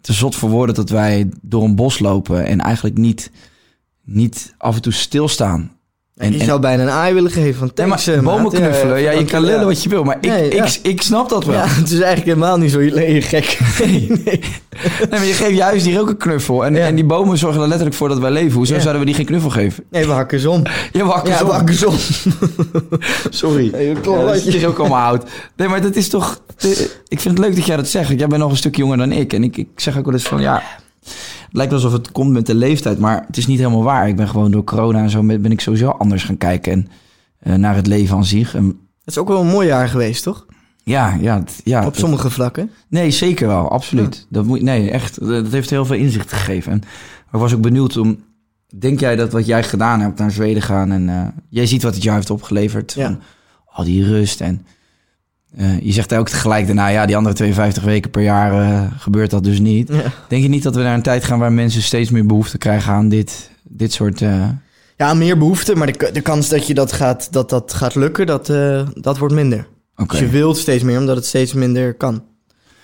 [0.00, 3.30] te zot voor woorden dat wij door een bos lopen en eigenlijk niet,
[4.04, 5.75] niet af en toe stilstaan.
[6.16, 9.10] En, je zou bijna een aai willen geven van Nee, thanks, eh, bomen knuffelen, ja,
[9.10, 10.64] je kan lullen wat je wil, maar ik, Nee, ja.
[10.64, 11.54] ik, ik snap dat wel.
[11.54, 13.58] Ja, het is eigenlijk helemaal niet zo je gek.
[13.84, 14.40] Nee.
[15.00, 16.64] Nee, maar je geeft juist die ook een knuffel.
[16.64, 18.52] En, en die bomen zorgen er letterlijk voor dat wij leven.
[18.52, 19.84] Hoezo zouden we die geen knuffel geven?
[19.90, 20.62] nee, we hakken ze om.
[20.92, 21.96] Je wakker Ja, we hakken ze om.
[23.30, 23.70] Sorry.
[23.72, 25.24] Nee, dat dat is ook allemaal oud.
[25.56, 26.40] Nee, maar dat is toch...
[27.08, 28.08] Ik vind het leuk dat jij dat zegt.
[28.08, 29.32] Jij bent nog een stuk jonger dan ik.
[29.32, 30.62] En ik, ik zeg ook wel eens van, ja...
[31.56, 32.98] Lijkt alsof het komt met de leeftijd.
[32.98, 34.08] Maar het is niet helemaal waar.
[34.08, 35.22] Ik ben gewoon door corona en zo...
[35.22, 36.72] ben ben ik sowieso anders gaan kijken.
[36.72, 36.88] En
[37.38, 38.54] eh, naar het leven aan zich.
[38.54, 40.46] En, Het is ook wel een mooi jaar geweest, toch?
[40.84, 41.86] ja, ja, ja.
[41.86, 42.70] Op sommige vlakken.
[42.88, 44.26] Nee, zeker wel, absoluut.
[44.28, 45.26] Dat moet, nee, echt.
[45.26, 46.72] Dat heeft heel veel inzicht gegeven.
[46.72, 46.78] En
[47.32, 48.24] ik was ook benieuwd om.
[48.78, 51.94] Denk jij dat wat jij gedaan hebt naar Zweden gaan en eh, jij ziet wat
[51.94, 52.92] het jou heeft opgeleverd?
[52.92, 53.06] Ja.
[53.06, 53.20] Van
[53.66, 54.66] al die rust en
[55.56, 59.30] eh, je zegt ook tegelijk daarna, ja, die andere 52 weken per jaar eh, gebeurt
[59.30, 59.88] dat dus niet.
[59.88, 60.02] Ja.
[60.28, 62.92] Denk je niet dat we naar een tijd gaan waar mensen steeds meer behoefte krijgen
[62.92, 64.22] aan dit, dit soort.
[64.22, 64.48] eh,
[64.96, 68.26] Ja, meer behoefte, maar de, de kans dat je dat gaat, dat dat gaat lukken,
[68.26, 68.46] dat,
[68.94, 69.66] dat wordt minder.
[69.96, 70.10] Oké.
[70.10, 72.22] Dus je wilt steeds meer, omdat het steeds minder kan.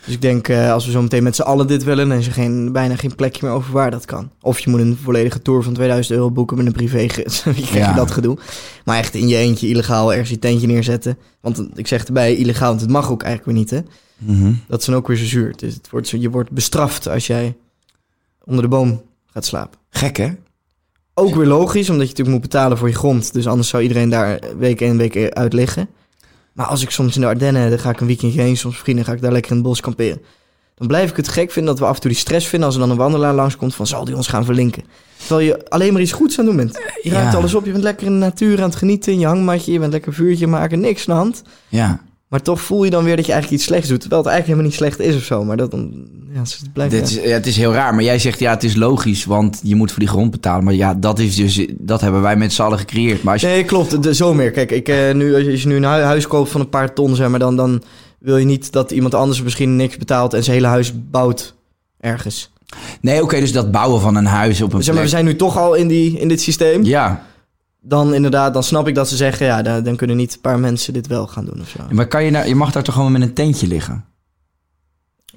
[0.04, 2.26] Dus ik denk, eh, als we zo meteen met z'n allen dit willen, dan is
[2.26, 4.30] er geen, bijna geen plekje meer over waar dat kan.
[4.40, 7.44] Of je moet een volledige tour van 2000 euro boeken met een privégids.
[7.44, 7.88] Wie krijg Ja.
[7.88, 8.38] je dat gedoe?
[8.84, 11.18] Maar echt in je eentje illegaal ergens je tentje neerzetten.
[11.40, 13.80] Want ik zeg erbij illegaal, want het mag ook eigenlijk weer niet, hè?
[14.34, 14.52] mhm.
[14.68, 15.52] Dat is dan ook weer zo zuur.
[15.56, 17.56] Dus het wordt je wordt bestraft als jij
[18.44, 19.78] onder de boom gaat slapen.
[19.90, 20.28] Gek hè?
[21.14, 23.32] Ook weer logisch, omdat je natuurlijk moet betalen voor je grond.
[23.32, 25.88] Dus anders zou iedereen daar week in week uit liggen.
[26.52, 29.04] Maar als ik soms in de Ardennen, dan ga ik een weekendje heen, soms vrienden
[29.04, 30.22] ga ik daar lekker in het bos kamperen.
[30.74, 32.76] Dan blijf ik het gek vinden dat we af en toe die stress vinden als
[32.76, 34.84] er dan een wandelaar langskomt van zal die ons gaan verlinken.
[35.16, 36.78] Terwijl je alleen maar iets goeds aan het doen bent.
[37.02, 37.16] Je Ja.
[37.16, 39.72] ruimt alles op, je bent lekker in de natuur aan het genieten, in je hangmatje,
[39.72, 41.42] je bent lekker vuurtje maken, niks aan de hand.
[41.68, 42.00] Ja.
[42.32, 44.00] Maar toch voel je dan weer dat je eigenlijk iets slechts doet.
[44.00, 45.44] Terwijl het eigenlijk helemaal niet slecht is of zo.
[45.44, 46.92] Maar dat dan, ja, het blijft...
[46.92, 49.60] Dit is, ja, het is heel raar, maar jij zegt ja, het is logisch, want
[49.62, 50.64] je moet voor die grond betalen.
[50.64, 53.22] Maar ja, dat, is dus, dat hebben wij met z'n allen gecreëerd.
[53.22, 54.02] Maar als je, Nee, klopt.
[54.02, 54.50] De, zo meer.
[54.50, 57.16] Kijk, ik, eh, nu, als je nu een hu- huis koopt van een paar ton,
[57.16, 57.82] zeg maar, dan, dan
[58.18, 61.54] wil je niet dat iemand anders misschien niks betaalt en zijn hele huis bouwt
[62.00, 62.50] ergens.
[63.00, 65.36] Nee, oké, dus dat bouwen van een huis op een Zeg maar, we zijn nu
[65.36, 66.84] toch al in, die, in dit systeem.
[66.84, 67.26] Ja,
[67.84, 70.92] Dan inderdaad, dan snap ik dat ze zeggen, ja, dan, kunnen niet een paar mensen
[70.92, 71.78] dit wel gaan doen of zo.
[71.90, 74.04] maar kan je, nou, je mag daar toch gewoon met een tentje liggen?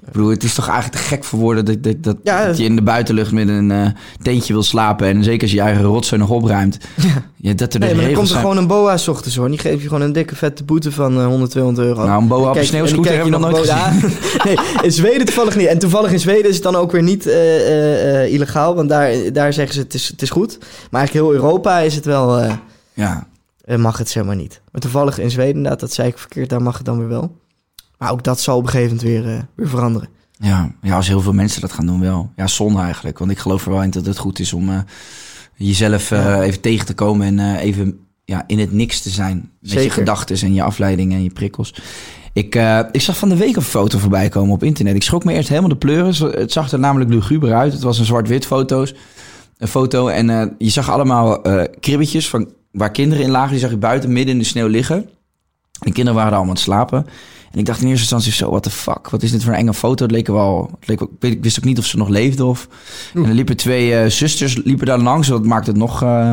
[0.06, 2.58] Ik bedoel, het is toch eigenlijk te gek voor woorden dat, dat, dat, Ja, dat
[2.58, 3.88] je in de buitenlucht met een eh,
[4.22, 5.08] tentje wil slapen.
[5.08, 6.78] En zeker als je je eigen rotzooi nog opruimt.
[7.38, 7.54] Ja.
[7.54, 8.42] dat er Nee, maar dan komt er zijn.
[8.42, 9.50] gewoon een boa 's ochtends hoor.
[9.50, 12.06] Die geeft je gewoon een dikke vette boete van eh, 100, 200 euro.
[12.06, 13.76] Nou, een boa op een sneeuwscooter nog nooit gezien.
[13.76, 13.94] Ja,
[14.46, 15.68] nee, in Zweden toevallig niet.
[15.68, 18.76] En toevallig in Zweden is het dan ook weer niet eh, eh, illegaal.
[18.76, 20.58] Want daar, daar zeggen ze het is, het is goed.
[20.60, 22.42] Maar eigenlijk heel Europa is het wel...
[22.94, 23.28] Ja,
[23.78, 24.62] mag het zeg maar niet.
[24.72, 27.32] Maar toevallig in Zweden, inderdaad, dat zei ik verkeerd, daar mag het dan weer wel.
[27.98, 30.10] Maar ook dat zal op een gegeven moment weer, eh, weer veranderen.
[30.38, 32.32] ja, ja, als heel veel mensen dat gaan doen wel.
[32.36, 33.20] Ja, zonde eigenlijk.
[33.20, 34.80] Want ik geloof er wel in dat het goed is om eh,
[35.56, 37.40] jezelf eh, even tegen te komen.
[37.40, 39.50] En even ja, in het niks te zijn.
[39.60, 41.76] Met je gedachten en je afleidingen en je prikkels.
[42.34, 42.56] Ik,
[42.92, 44.96] ik zag van de week een foto voorbij komen op internet.
[44.96, 46.40] Ik schrok me eerst helemaal de pleuren.
[46.40, 47.74] Het zag er namelijk luguber uit.
[47.74, 48.94] Het was een zwart-wit foto's,
[49.58, 50.08] een foto.
[50.08, 53.52] En je zag allemaal eh, kribbetjes van, waar kinderen in lagen.
[53.52, 55.10] Die zag je buiten midden in de sneeuw liggen.
[55.80, 57.06] De kinderen waren allemaal aan het slapen.
[57.56, 59.10] En ik dacht in eerste instantie zo, what the fuck?
[59.10, 60.04] Wat is dit voor een enge foto?
[60.04, 60.70] Het leek er wel...
[60.80, 62.68] Het leek, ik, wist ook niet of ze nog leefden of...
[63.14, 65.28] En er liepen twee eh, zusters liepen daar langs.
[65.28, 66.32] Dat maakte het nog eh,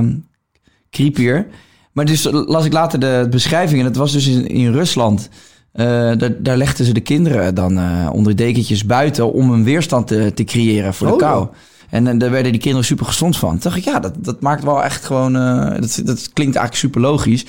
[0.91, 1.47] creepier.
[1.93, 3.81] Maar dus las ik later de beschrijving.
[3.81, 5.29] En het was dus in, in Rusland.
[5.73, 9.33] Eh, daar, daar legden ze de kinderen dan eh, onder dekentjes buiten...
[9.33, 11.49] om een weerstand te, te creëren voor de Oh, kou.
[11.93, 13.51] En eh, daar werden die kinderen super gezond van.
[13.51, 15.37] Toen dacht ik, ja, dat, dat maakt wel echt gewoon...
[15.37, 17.45] eh, dat, dat klinkt eigenlijk super logisch.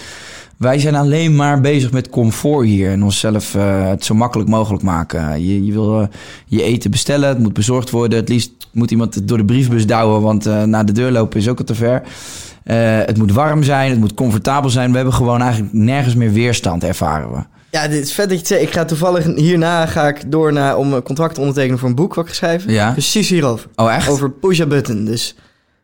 [0.58, 4.84] Wij zijn alleen maar bezig met comfort hier en onszelf eh, het zo makkelijk mogelijk
[4.84, 5.46] maken.
[5.46, 6.08] Je, je wil eh,
[6.46, 8.20] je eten bestellen, het moet bezorgd worden.
[8.20, 11.40] Het liefst moet iemand het door de briefbus douwen, want eh, naar de deur lopen
[11.40, 12.02] is ook al te ver.
[13.06, 14.90] Het moet warm zijn, het moet comfortabel zijn.
[14.90, 17.40] We hebben gewoon eigenlijk nergens meer weerstand, ervaren we.
[17.72, 18.62] Ja, dit is vet dat je het zegt.
[18.62, 21.96] Ik ga toevallig hierna ga ik door naar, om een contract te ondertekenen voor een
[21.96, 22.72] boek wat ik geschreven.
[22.72, 22.92] Ja?
[22.92, 23.70] Precies hierover.
[23.76, 24.10] Oh, echt?
[24.10, 25.06] Over push-a-button.
[25.06, 25.36] Dus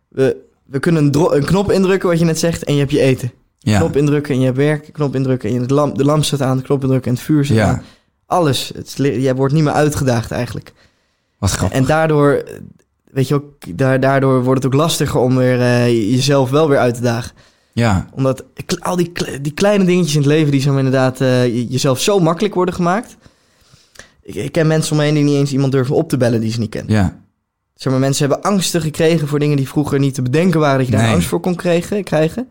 [0.08, 3.32] we, we kunnen een knop indrukken, wat je net zegt, en je hebt je eten.
[3.60, 3.78] Ja.
[3.78, 4.90] Knop indrukken en je werk.
[4.94, 6.62] Knop indrukken en je, de, lamp, de lamp staat aan.
[6.62, 7.68] Knop indrukken en het vuur staat Ja.
[7.68, 7.82] aan.
[8.26, 8.72] Alles.
[8.76, 10.74] Het, jij wordt niet meer uitgedaagd eigenlijk.
[11.38, 11.78] Wat grappig.
[11.78, 12.44] En daardoor,
[13.12, 16.78] weet je ook, daar, daardoor wordt het ook lastiger om weer, eh, jezelf wel weer
[16.78, 17.32] uit te dagen.
[17.74, 18.44] Ja, Omdat
[18.80, 22.20] al die, die kleine dingetjes in het leven die zo inderdaad eh, je- jezelf zo
[22.20, 23.18] makkelijk worden gemaakt.
[24.24, 26.42] Ik, ik ken mensen om me heen die niet eens iemand durven op te bellen
[26.42, 26.94] die ze niet kennen.
[26.96, 27.20] ja.
[27.76, 30.86] zeg maar, mensen hebben angsten gekregen voor dingen die vroeger niet te bedenken waren dat
[30.88, 31.14] je daar Nee.
[31.14, 32.48] angst voor kon kregen, krijgen.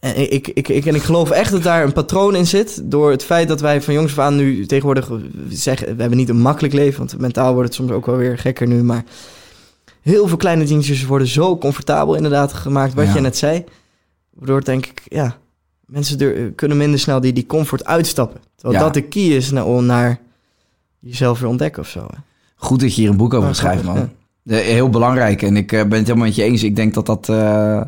[0.00, 2.80] En ik, ik, ik, en ik geloof echt dat daar een patroon in zit.
[2.84, 5.10] Door het feit dat wij van jongs af aan nu tegenwoordig
[5.48, 5.86] zeggen...
[5.94, 8.66] we hebben niet een makkelijk leven, want mentaal wordt het soms ook wel weer gekker
[8.66, 8.82] nu.
[8.82, 9.04] Maar
[10.02, 13.14] heel veel kleine dingetjes worden zo comfortabel inderdaad gemaakt, wat Ja.
[13.14, 13.64] je net zei.
[14.30, 15.36] Waardoor denk ik, ja,
[15.86, 18.40] mensen kunnen minder snel die, die comfort uitstappen.
[18.56, 18.84] Terwijl Ja.
[18.84, 20.20] dat de key is naar, om naar
[20.98, 22.00] jezelf weer ontdekken of zo.
[22.00, 22.18] hè.
[22.56, 23.96] Goed dat je hier een boek over schrijft, man.
[24.46, 25.42] Eh, Heel belangrijk.
[25.42, 26.62] En ik eh, ben het helemaal met je eens.
[26.62, 27.80] Ik denk dat dat eh,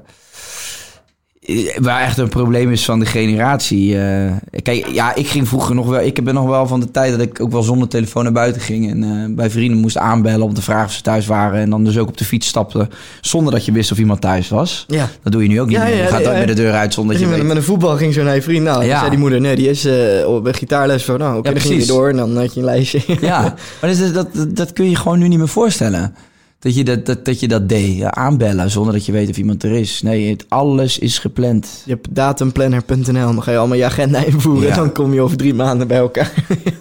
[1.80, 3.98] wel echt een probleem is van de generatie.
[3.98, 4.32] eh.
[4.62, 6.00] kijk, ja, ik ging vroeger nog wel...
[6.00, 8.60] Ik ben nog wel van de tijd dat ik ook wel zonder telefoon naar buiten
[8.62, 8.90] ging.
[8.90, 11.60] En eh, bij vrienden moest aanbellen om te vragen of ze thuis waren.
[11.60, 12.88] En dan dus ook op de fiets stapte
[13.20, 14.84] zonder dat je wist of iemand thuis was.
[14.88, 15.08] Ja.
[15.22, 15.96] Dat doe je nu ook niet Ja, meer.
[15.96, 16.32] ja, je gaat ja.
[16.32, 18.42] meer de deur uit zonder dat je met, met een voetbal ging zo naar je
[18.42, 18.64] vriend.
[18.64, 21.04] Nou, zei die moeder, nee, die is eh, op een gitaarles.
[21.04, 23.00] Van, nou, oké, dan ging je door en dan had je een lijstje.
[23.20, 23.40] Ja,
[23.80, 26.14] maar dat, dat, dat kun je gewoon nu niet meer voorstellen.
[26.60, 27.96] Dat je dat, dat, dat, je dat deed.
[27.96, 30.02] Ja, aanbellen zonder dat je weet of iemand er is.
[30.02, 31.82] Nee, het, alles is gepland.
[31.84, 34.62] Je hebt datumplanner.nl, dan ga je allemaal je agenda invoeren.
[34.62, 34.68] Ja.
[34.70, 36.32] En dan kom je over drie maanden bij elkaar.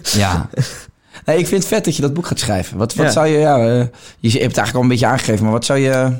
[0.02, 0.48] Ja.
[1.26, 2.78] Nee, ik vind het vet dat je dat boek gaat schrijven.
[2.78, 3.12] Wat, wat Ja.
[3.12, 3.86] zou je, ja, eh,
[4.18, 6.12] je hebt het eigenlijk al een beetje aangegeven, maar wat zou je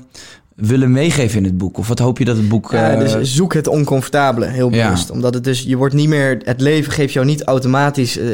[0.55, 1.79] willen meegeven in het boek?
[1.79, 2.73] Of wat hoop je dat het boek...
[2.73, 4.85] Ja, eh, dus zoek het oncomfortabele, heel Ja.
[4.85, 5.11] bewust.
[5.11, 8.27] Omdat het dus, je wordt niet meer, het leven geeft jou niet automatisch, eh,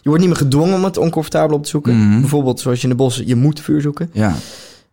[0.00, 2.08] je wordt niet meer gedwongen om het oncomfortabele op te zoeken.
[2.08, 2.20] Mhm.
[2.20, 4.10] Bijvoorbeeld zoals je in de bossen, je moet vuur zoeken.
[4.12, 4.34] ja.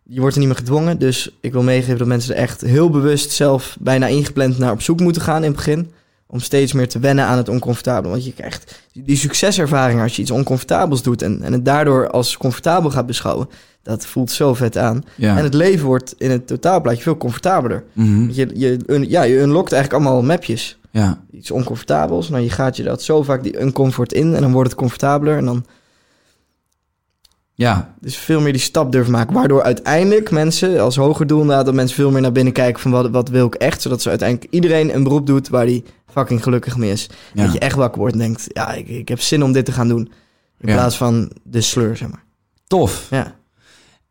[0.08, 2.90] Je wordt er niet meer gedwongen, dus ik wil meegeven dat mensen er echt heel
[2.90, 5.90] bewust zelf bijna ingepland naar op zoek moeten gaan in het begin.
[6.26, 8.12] Om steeds meer te wennen aan het oncomfortabele.
[8.12, 12.36] Want je krijgt die succeservaring als je iets oncomfortabels doet en, en het daardoor als
[12.36, 13.48] comfortabel gaat beschouwen.
[13.82, 15.04] Dat voelt zo vet aan.
[15.14, 15.36] Ja.
[15.36, 17.84] En het leven wordt in het totaalplaatje veel comfortabeler.
[17.92, 18.30] Mhm.
[18.30, 18.78] Je, je,
[19.08, 20.78] ja, je unlockt eigenlijk allemaal mapjes.
[20.96, 21.24] Ja.
[21.30, 22.28] Iets oncomfortabels.
[22.28, 25.36] Nou, je gaat je dat zo vaak die uncomfort in en dan wordt het comfortabeler.
[25.36, 25.64] En dan
[27.54, 27.94] Ja.
[28.00, 29.34] dus veel meer die stap durven maken.
[29.34, 31.64] Waardoor uiteindelijk mensen als hoger doel inderdaad...
[31.64, 33.82] dat mensen veel meer naar binnen kijken van wat, wat wil ik echt.
[33.82, 37.10] Zodat ze uiteindelijk iedereen een beroep doet waar die fucking gelukkig mee is.
[37.34, 37.42] Ja.
[37.44, 38.44] Dat je echt wakker wordt en denkt...
[38.48, 40.10] ja, ik, ik heb zin om dit te gaan doen.
[40.58, 40.74] In Ja.
[40.74, 42.24] plaats van de sleur, zeg maar.
[42.66, 43.06] Tof.
[43.10, 43.34] Ja.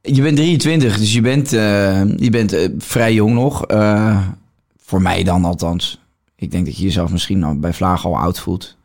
[0.02, 3.66] Je bent 23, dus je bent, eh, je bent eh, vrij jong nog.
[3.66, 4.28] Eh,
[4.78, 6.05] voor mij dan althans.
[6.46, 8.76] Ik denk dat je jezelf misschien al bij Vlaag al oud voelt.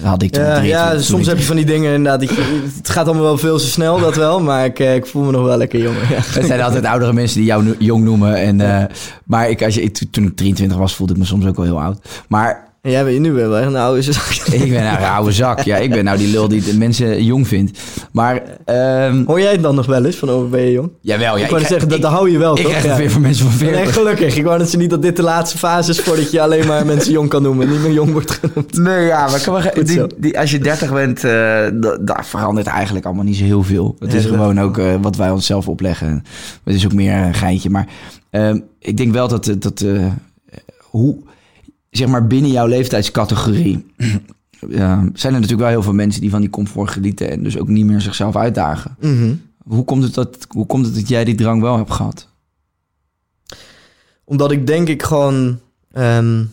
[0.00, 0.42] Dat had ik toen.
[0.42, 2.20] Ja, 23, ja toen soms ik- heb je van die dingen inderdaad.
[2.20, 4.40] dat je- het gaat allemaal wel veel te snel, dat wel.
[4.40, 5.96] Maar ik, eh, ik voel me nog wel lekker jong.
[6.08, 6.14] Ja.
[6.40, 8.36] Het zijn altijd oudere mensen die jou jong noemen.
[8.36, 8.84] En, eh,
[9.24, 11.80] maar ik, als je, toen ik 23 was, voelde ik me soms ook wel heel
[11.80, 11.98] oud.
[12.28, 14.24] Maar En jij bent nu wel echt een oude zak.
[14.52, 15.60] ik ben nou een oude zak.
[15.60, 17.78] Ja, ik ben nou die lul die de mensen jong vindt.
[18.12, 20.90] Maar ehm, Hoor jij het dan nog wel eens van over ben je jong?
[21.00, 22.66] jawel, ja, ik wou zeggen, dat, ik- dat hou je wel, Ik toch?
[22.70, 22.90] krijg Ja.
[22.90, 23.84] het weer van mensen van 40.
[23.84, 24.36] Nee, gelukkig.
[24.36, 26.86] Ik wou net ze niet dat dit de laatste fase is voordat je alleen maar
[26.86, 27.68] mensen jong kan noemen.
[27.70, 28.76] Niet meer jong wordt genoemd.
[28.78, 32.66] Nee, ja, maar kan maar, Goed die, die, als je 30 bent, da- daar verandert
[32.66, 33.96] eigenlijk allemaal niet zo heel veel.
[33.98, 36.24] Het is dat- gewoon ook eh, wat wij onszelf opleggen.
[36.64, 37.70] Het is ook meer een geintje.
[37.70, 37.86] Maar
[38.30, 40.06] ehm, ik denk wel dat, dat eh,
[40.78, 41.16] hoe,
[41.90, 43.86] zeg maar binnen jouw leeftijdscategorie,
[45.14, 47.68] zijn er natuurlijk wel heel veel mensen die van die comfort genieten en dus ook
[47.68, 48.96] niet meer zichzelf uitdagen.
[49.00, 49.34] Mhm.
[49.58, 52.28] Hoe komt het dat, hoe komt het dat jij die drang wel hebt gehad?
[54.24, 55.58] Omdat ik denk ik gewoon...
[55.92, 56.44] ehm,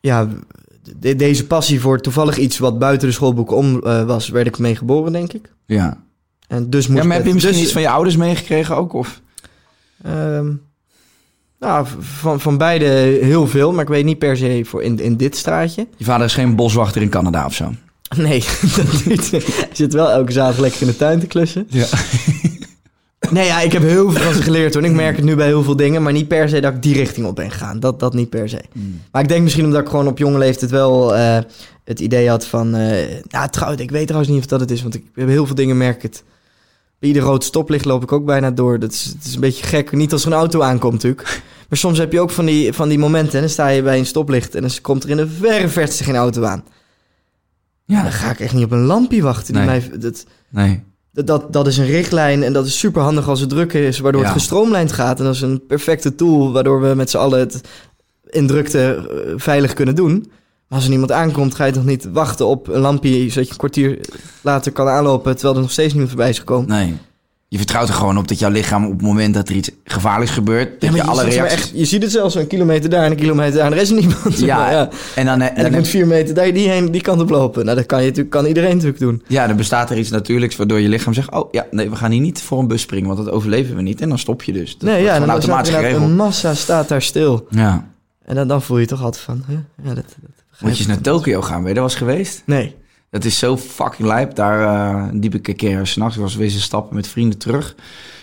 [0.00, 0.28] ja,
[0.98, 4.28] de- deze passie voor toevallig iets wat buiten de schoolboeken om eh, was...
[4.28, 5.52] werd ik mee geboren, denk ik.
[5.66, 6.02] Ja.
[6.48, 8.92] En dus moest ja maar heb je misschien dus, iets van je ouders meegekregen ook?
[8.92, 9.20] Of?
[10.02, 10.52] ehm,
[11.58, 12.84] nou, van, van beide
[13.22, 13.72] heel veel.
[13.72, 15.86] Maar ik weet niet per se voor in, in dit straatje.
[15.96, 17.72] Je vader is geen boswachter in Canada of zo?
[18.16, 18.44] Nee,
[18.76, 19.28] dat niet.
[19.28, 21.66] Je zit wel elke zaterdag lekker in de tuin te klussen.
[21.68, 21.86] Ja.
[23.30, 24.84] Nee, ja, ik heb heel veel van ze geleerd hoor.
[24.84, 26.94] Ik merk het nu bij heel veel dingen, maar niet per se dat ik die
[26.94, 27.80] richting op ben gegaan.
[27.80, 28.60] Dat, dat niet per se.
[29.12, 31.38] Maar ik denk misschien omdat ik gewoon op jonge leeftijd wel eh,
[31.84, 32.74] het idee had van...
[32.74, 35.46] eh nou, trouwens, ik weet trouwens niet of dat het is, want ik heb heel
[35.46, 36.24] veel dingen merk ik het.
[36.98, 38.78] Bij ieder rood stoplicht loop ik ook bijna door.
[38.78, 39.92] Dat is, het is een beetje gek.
[39.92, 41.42] Niet als er een auto aankomt natuurlijk.
[41.68, 43.32] Maar soms heb je ook van die, van die momenten.
[43.34, 46.04] En dan sta je bij een stoplicht en dan komt er in de verre verste
[46.04, 46.64] geen auto aan.
[47.84, 48.02] Ja.
[48.02, 49.54] Dan ga ik echt niet op een lampje wachten.
[49.54, 49.80] Die Nee.
[49.88, 50.82] mij, dat, Nee.
[51.12, 53.98] dat, dat, dat is een richtlijn en dat is super handig als het druk is,
[53.98, 54.26] waardoor Ja.
[54.28, 55.18] het gestroomlijnd gaat.
[55.18, 57.60] En dat is een perfecte tool waardoor we met z'n allen het
[58.30, 58.80] in drukte
[59.26, 60.30] eh, veilig kunnen doen.
[60.68, 63.50] Maar als er niemand aankomt, ga je toch niet wachten op een lampje, zodat je
[63.50, 63.98] een kwartier
[64.40, 66.68] later kan aanlopen, terwijl er nog steeds niemand voorbij is gekomen.
[66.68, 66.96] Nee.
[67.50, 70.32] Je vertrouwt er gewoon op dat jouw lichaam op het moment dat er iets gevaarlijks
[70.32, 71.58] gebeurt, dat je alle reacties...
[71.58, 73.90] echt, je ziet het zelfs een kilometer daar en een kilometer daar en er is
[73.90, 74.38] niemand.
[74.38, 74.88] Ja, Maar ja.
[75.14, 77.64] en dan, En dan, vier meter daar die, heen, die kant op lopen.
[77.64, 79.22] Nou, dat kan, je natuurlijk, kan iedereen natuurlijk doen.
[79.26, 81.30] ja, dan bestaat er iets natuurlijks waardoor je lichaam zegt...
[81.30, 83.82] oh ja, nee, we gaan hier niet voor een bus springen, want dat overleven we
[83.82, 84.00] niet.
[84.00, 84.78] En dan stop je dus.
[84.78, 86.02] Dat nee, ja, en dan automatisch geregeld.
[86.02, 87.46] een massa staat daar stil.
[87.50, 87.88] Ja.
[88.24, 89.54] En dan, dan voel je toch altijd van, hè?
[89.88, 90.04] ja, dat,
[90.60, 91.00] Moet je eens naar.
[91.00, 92.42] Tokio gaan, ben je daar was geweest?
[92.46, 92.76] Nee.
[93.10, 94.34] Dat is zo fucking lijp.
[94.34, 96.16] Daar uh, liep ik een keer s'nachts.
[96.16, 97.74] Ik was wezen stappen met vrienden terug.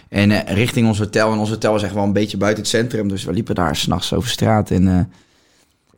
[0.10, 1.32] En uh, richting ons hotel.
[1.32, 3.08] En ons hotel was echt wel een beetje buiten het centrum.
[3.08, 4.72] Dus we liepen daar s'nachts over straat.
[4.72, 5.00] En uh,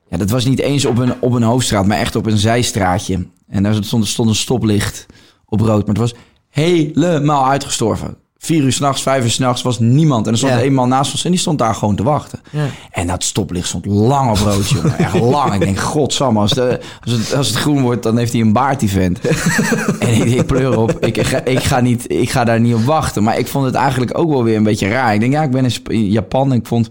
[0.09, 3.27] ja, dat was niet eens op een, op een hoofdstraat, maar echt op een zijstraatje.
[3.47, 5.05] En daar stond, stond een stoplicht
[5.45, 5.85] op rood.
[5.85, 6.13] Maar het was
[6.49, 8.17] helemaal uitgestorven.
[8.39, 10.25] Vier uur s'nachts, vijf uur s'nachts was niemand.
[10.25, 10.63] En er stond Ja.
[10.63, 12.39] een man naast ons en die stond daar gewoon te wachten.
[12.51, 12.65] Ja.
[12.91, 14.97] En dat stoplicht stond lang op rood, jongen.
[14.97, 15.53] Echt lang.
[15.53, 18.53] Ik denk, godsamme, als, de, als, het, als het groen wordt, dan heeft hij een
[18.53, 19.19] baard, die vent.
[19.99, 21.05] en ik, ik pleur op.
[21.05, 23.23] Ik, ga, ik, ga niet, ik ga daar niet op wachten.
[23.23, 25.13] Maar ik vond het eigenlijk ook wel weer een beetje raar.
[25.13, 26.89] Ik denk, ja, ik ben in Japan en ik vond...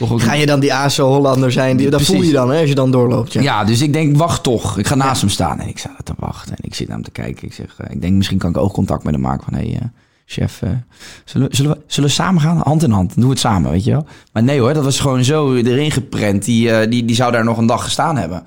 [0.00, 1.76] Ook Ga je dan die ASO-Hollander zijn?
[1.76, 2.14] Die, dat Precies.
[2.14, 3.32] voel je dan, hè, als je dan doorloopt.
[3.32, 3.40] Ja.
[3.40, 4.78] Ja, dus ik denk, wacht toch.
[4.78, 5.60] Ik ga naast hem staan.
[5.60, 6.56] En ik sta te wachten.
[6.56, 7.46] En ik zit naar hem te kijken.
[7.46, 9.44] Ik zeg, eh, ik denk, misschien kan ik oogcontact met hem maken.
[9.44, 9.86] Van, hé, hey, eh,
[10.26, 10.70] chef, eh,
[11.24, 12.60] zullen, we- zullen, we, zullen we samen gaan?
[12.64, 13.14] Hand in hand.
[13.14, 14.06] Doen we het samen, weet je wel?
[14.32, 16.44] Maar nee hoor, dat was gewoon zo erin geprent.
[16.44, 18.42] Die, eh, die, die zou daar nog een dag gestaan hebben.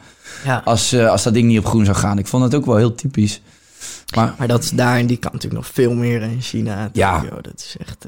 [0.45, 0.61] Ja.
[0.65, 2.17] Als, eh, als dat ding niet op groen zou gaan.
[2.17, 3.41] Ik vond het ook wel heel typisch.
[4.15, 6.89] Maar Maar dat is daar en die kan natuurlijk nog veel meer in China.
[6.93, 7.23] Ja.
[7.41, 8.05] Dat is echt...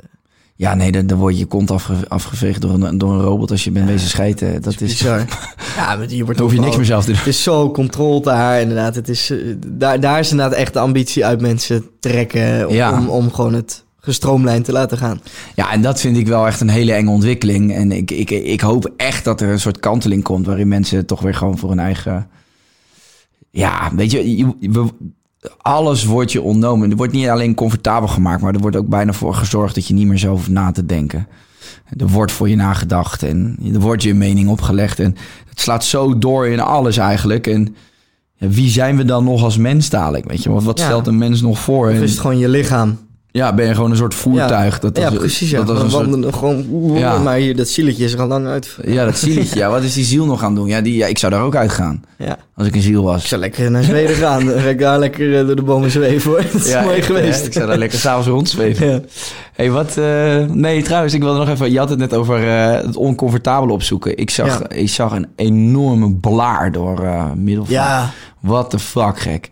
[0.62, 3.22] eh, ja, nee, dan, dan word je je kont afge, afgeveegd door een, door een
[3.22, 4.62] robot als je bent wezen schijten.
[4.62, 5.20] Dat is, bizar.
[5.78, 7.18] ja, maar je wordt dan hoef je niks meer zelf te doen.
[7.20, 8.96] Het is zo controlled daar, inderdaad.
[8.96, 9.38] Het is, eh,
[9.68, 12.94] daar, daar is inderdaad echt de ambitie uit mensen trekken om, Ja.
[13.00, 15.22] om, om gewoon het gestroomlijnd te laten gaan.
[15.56, 17.74] Ja, en dat vind ik wel echt een hele enge ontwikkeling.
[17.74, 20.46] En ik, ik, ik hoop echt dat er een soort kanteling komt...
[20.46, 22.28] waarin mensen toch weer gewoon voor hun eigen...
[23.50, 24.90] Ja, weet je, je- we-
[25.58, 26.90] alles wordt je ontnomen.
[26.92, 28.42] Er wordt niet alleen comfortabel gemaakt...
[28.42, 30.86] maar er wordt ook bijna voor gezorgd dat je niet meer zo hoeft na te
[30.86, 31.28] denken.
[31.98, 35.00] Er wordt voor je nagedacht en er wordt je mening opgelegd.
[35.00, 35.16] En
[35.50, 37.48] het slaat zo door in alles eigenlijk.
[37.48, 37.76] En
[38.38, 40.26] wie zijn we dan nog als mens dadelijk?
[40.28, 40.86] Weet je, wat, wat Ja.
[40.86, 41.88] stelt een mens nog voor?
[41.90, 42.98] Of En- is het gewoon je lichaam?
[43.32, 44.80] Ja, ben je gewoon een soort voertuig?
[44.80, 45.50] Dat, ja, dat- precies.
[45.50, 45.58] Ja.
[45.58, 45.90] Dat was een
[46.22, 46.66] soort gewoon...
[46.98, 47.18] Ja.
[47.20, 48.78] Maar hier, dat zieletje is er al lang uit.
[48.86, 49.60] Ja, dat zieletje.
[49.60, 50.68] Ja, wat is die ziel nog gaan doen?
[50.68, 52.04] Ja, die, ja, ik zou daar ook uitgaan.
[52.18, 52.38] Ja.
[52.56, 53.28] Als ik een ziel Ik was.
[53.28, 54.46] zou lekker naar Zweden gaan.
[54.46, 56.42] Dan ga ik daar lekker eh, door de bomen zweven hoor.
[56.52, 57.40] Dat is mooi echt, geweest.
[57.40, 57.46] hè?
[57.46, 58.88] Ik zou daar lekker s'avonds rondzweven.
[58.88, 59.00] Ja.
[59.54, 59.98] hey, wat...
[59.98, 61.72] eh, nee, trouwens, ik wilde nog even...
[61.72, 64.18] Je had het net over eh, het oncomfortabele opzoeken.
[64.18, 67.02] Ik zag, ik zag een enorme blaar door
[67.36, 67.74] middel van...
[67.74, 68.10] ja,
[68.40, 69.50] What the fuck, gek.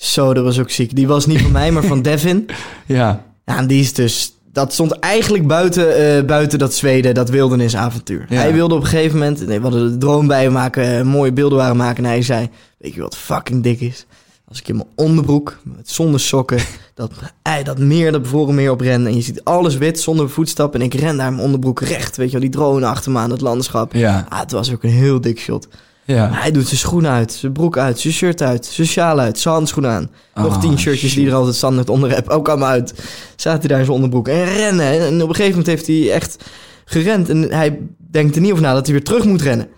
[0.00, 0.94] Zo, dat was ook ziek.
[0.96, 2.48] Die was niet van mij, maar van Devin.
[2.86, 3.24] Ja.
[3.44, 4.34] Ja, en die is dus...
[4.52, 8.26] Dat stond eigenlijk buiten, eh, buiten dat Zweden, dat wildernisavontuur.
[8.28, 8.36] Ja.
[8.36, 9.46] Hij wilde op een gegeven moment...
[9.46, 12.04] Nee, we hadden de droom bij hem maken, eh, mooie beelden waren maken.
[12.04, 12.48] En hij zei,
[12.78, 14.06] weet je wat fucking dik is?
[14.48, 16.58] Als ik in mijn onderbroek, met, zonder sokken,
[16.94, 19.06] dat, ei, dat meer, dat bevroren meer op ren.
[19.06, 20.80] En je ziet alles wit, zonder voetstappen.
[20.80, 22.16] En ik ren daar in mijn onderbroek recht.
[22.16, 23.94] Weet je wel, die drone achter me aan het landschap.
[23.94, 24.26] Ja.
[24.28, 25.68] Ah, het was ook een heel dik shot.
[26.14, 26.30] Ja.
[26.32, 29.54] Hij doet zijn schoenen uit, zijn broek uit, zijn shirt uit, zijn sjaal uit, zijn
[29.54, 30.10] handschoenen aan.
[30.34, 32.94] Nog Oh, tien shirtjes die er altijd standaard onder heb, ook allemaal uit.
[33.36, 34.86] Zaten hij daar in zijn onderbroek en rennen.
[34.86, 36.44] En op een gegeven moment heeft hij echt
[36.84, 37.28] gerend.
[37.28, 37.78] En hij
[38.10, 39.68] denkt er niet over na dat hij weer terug moet rennen.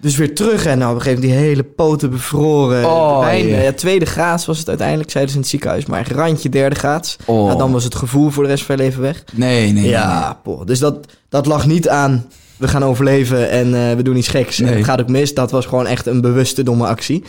[0.00, 2.84] Dus weer terug en nou, op een gegeven moment die hele poten bevroren.
[2.84, 3.26] Oh.
[3.46, 5.86] Ja, tweede graads was het uiteindelijk, zeiden ze in het ziekenhuis.
[5.86, 7.16] Maar een randje derde graads.
[7.24, 7.46] Oh.
[7.46, 9.24] Nou, dan was het gevoel voor de rest van je leven weg.
[9.32, 9.90] Nee, nee, nee.
[9.90, 10.66] Ja, poh.
[10.66, 12.26] dus dat, dat lag niet aan.
[12.58, 14.60] We gaan overleven en eh, we doen iets geks.
[14.60, 15.34] En het gaat ook mis.
[15.34, 17.24] Dat was gewoon echt een bewuste domme actie.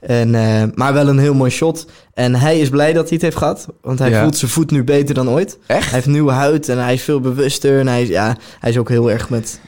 [0.00, 1.86] En, eh, maar wel een heel mooi shot.
[2.14, 3.66] En hij is blij dat hij het heeft gehad.
[3.82, 4.22] Want hij Ja.
[4.22, 5.58] voelt zijn voet nu beter dan ooit.
[5.66, 5.84] Echt?
[5.84, 7.78] Hij heeft nieuwe huid en hij is veel bewuster.
[7.80, 9.60] En hij, ja, hij is ook heel erg met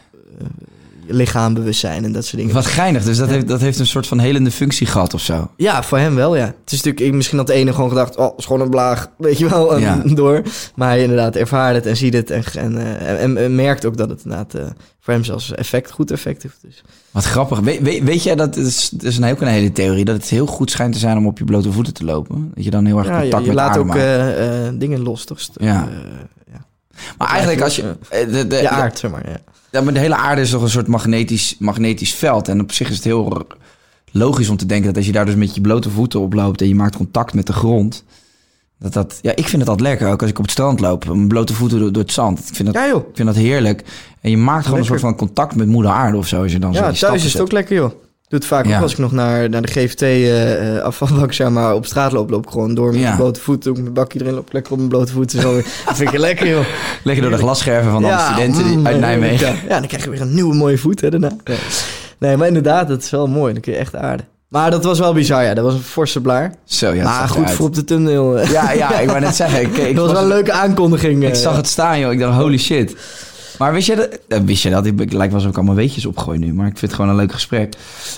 [1.08, 2.54] eh, lichaambewustzijn en dat soort dingen.
[2.54, 3.04] Wat geinig.
[3.04, 5.50] Dus dat heeft, dat heeft een soort van helende functie gehad of zo.
[5.56, 6.44] Ja, voor hem wel, ja.
[6.44, 9.10] Het is natuurlijk, ik, misschien had de ene gewoon gedacht, oh, is gewoon een blaag,
[9.18, 10.02] weet je wel, Ja.
[10.14, 10.42] door.
[10.74, 13.96] Maar hij inderdaad ervaart het en ziet het en, en, eh, en, en merkt ook
[13.96, 14.64] dat het inderdaad eh,
[15.00, 16.58] voor hem zelfs effect, goed effect heeft.
[16.62, 16.82] Dus.
[17.10, 17.60] Wat grappig.
[17.60, 20.16] We, weet, weet jij dat, het is, het is een heel een hele theorie, dat
[20.16, 22.52] het heel goed schijnt te zijn om op je blote voeten te lopen?
[22.54, 25.24] Dat je dan heel erg Ja, je, contact je met laat ook eh, dingen los,
[25.24, 25.38] toch?
[25.54, 25.88] Ja.
[27.18, 27.96] Maar eigenlijk als je...
[28.10, 29.36] eh, De, de, aard, zeg maar, ja.
[29.70, 32.48] Ja, maar de hele aarde is toch een soort magnetisch, magnetisch veld.
[32.48, 33.46] En op zich is het heel
[34.12, 36.60] logisch om te denken dat als je daar dus met je blote voeten op loopt
[36.60, 38.04] en je maakt contact met de grond.
[38.78, 40.08] Dat dat, ja, ik vind het altijd lekker.
[40.10, 42.38] Ook als ik op het strand loop, mijn blote voeten door, door het zand.
[42.48, 43.08] Ik vind, dat, Ja, joh.
[43.08, 43.84] ik vind dat heerlijk.
[44.20, 44.94] En je maakt gewoon Lekker.
[44.94, 46.42] een soort van contact met moeder aarde of zo.
[46.42, 47.90] Als je dan Ja, thuis is het ook lekker, joh.
[48.28, 48.76] Doe het vaak Ja.
[48.76, 52.12] ook als ik nog naar, naar de GVT eh, eh, afvalbak, zeg maar, op straat
[52.12, 53.02] loop, loop ik gewoon door met Ja.
[53.02, 53.70] mijn blote voeten.
[53.72, 55.40] Ik mijn bakje erin, loop lekker op mijn blote voeten.
[55.40, 55.54] Zo.
[55.86, 56.64] dat vind ik lekker, joh.
[57.04, 59.46] Lekker door de glasscherven van alle studenten die- uit Nijmegen.
[59.46, 59.54] Ja.
[59.68, 61.30] ja, dan krijg je weer een nieuwe mooie voet hè, daarna.
[62.18, 63.52] Nee, maar inderdaad, dat is wel mooi.
[63.52, 64.26] Dan kun je echt aarden.
[64.48, 65.54] Maar dat was wel bizar, ja.
[65.54, 66.54] Dat was een forse blaar.
[66.64, 68.38] Zo, ja, maar goed voor op de tunnel.
[68.38, 68.50] eh.
[68.50, 69.60] Ja, ja, ik wou net zeggen.
[69.60, 71.24] Ik, ik dat was wel een leuke aankondiging.
[71.24, 72.12] Ik zag het staan, joh.
[72.12, 72.96] Ik dacht, holy shit.
[73.58, 74.18] Maar wist je dat?
[74.28, 74.86] eh, Wist je dat?
[74.86, 76.52] Ik, lijkt wel alsof ik allemaal weetjes opgooi nu.
[76.54, 77.74] Maar ik vind het gewoon een leuk gesprek.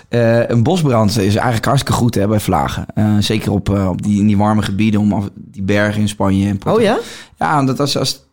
[0.08, 2.86] Eh, een bosbrand is eigenlijk hartstikke goed hè, bij vlagen.
[2.94, 5.00] Eh, zeker op, op die, in die warme gebieden.
[5.00, 6.94] Om af- die bergen in Spanje en Oh Portugal.
[6.96, 7.00] ja?
[7.38, 8.24] Ja, omdat als, als,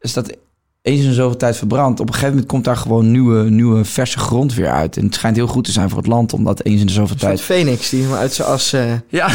[0.00, 0.36] als dat
[0.82, 2.00] eens in zoveel tijd verbrandt.
[2.00, 4.96] Op een gegeven moment komt daar gewoon nieuwe, nieuwe verse grond weer uit.
[4.96, 7.16] En het schijnt heel goed te zijn voor het land, omdat eens in de zoveel
[7.16, 7.40] tijd...
[7.40, 8.72] Phoenix die maar uit zijn as...
[8.72, 8.98] eh, Ja,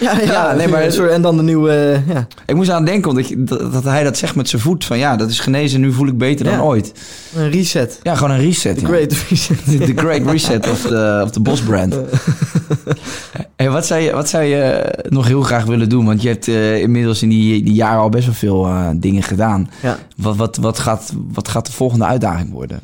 [0.00, 1.70] ja, ja, Ja, nee, maar- En dan de nieuwe...
[2.06, 2.26] eh, ja.
[2.46, 4.84] ik moest aan denken, omdat je, dat, dat hij dat zegt met zijn voet.
[4.84, 6.92] Van ja, dat is genezen, nu voel ik beter dan ooit.
[7.34, 8.00] Een reset.
[8.02, 8.78] Ja, gewoon een reset.
[8.78, 9.56] The great reset.
[9.86, 11.96] The Great Reset of de, of de Boss Brand.
[13.56, 16.04] Hey, wat, zou je, wat zou je nog heel graag willen doen?
[16.04, 19.22] Want je hebt eh, inmiddels in die, die jaren al best wel veel eh, dingen
[19.22, 19.70] gedaan.
[19.82, 19.98] Ja.
[20.22, 22.80] Wat, wat, wat, gaat, wat gaat de volgende uitdaging worden?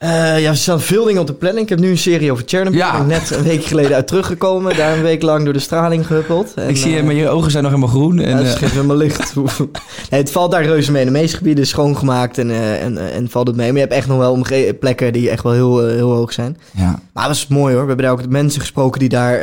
[0.00, 1.62] Eh, ja, er staan veel dingen op de planning.
[1.62, 2.78] Ik heb nu een serie over Chernobyl.
[2.78, 2.92] Ja.
[2.92, 4.76] Ik ben net een week geleden uit teruggekomen.
[4.76, 6.54] Daar een week lang door de straling gehuppeld.
[6.54, 8.18] En, ik zie je, eh, maar je ogen zijn nog helemaal groen.
[8.18, 9.34] En, ja, het eh, geeft helemaal licht.
[10.10, 11.04] nee, het valt daar reuze mee.
[11.04, 13.66] De meeste gebieden is schoongemaakt en, en, en valt het mee.
[13.66, 14.44] Maar je hebt echt nog wel
[14.80, 16.56] plekken die echt wel heel, heel hoog zijn.
[16.76, 17.00] ja.
[17.12, 17.82] Maar dat is mooi hoor.
[17.82, 19.40] We hebben daar ook mensen gesproken die daar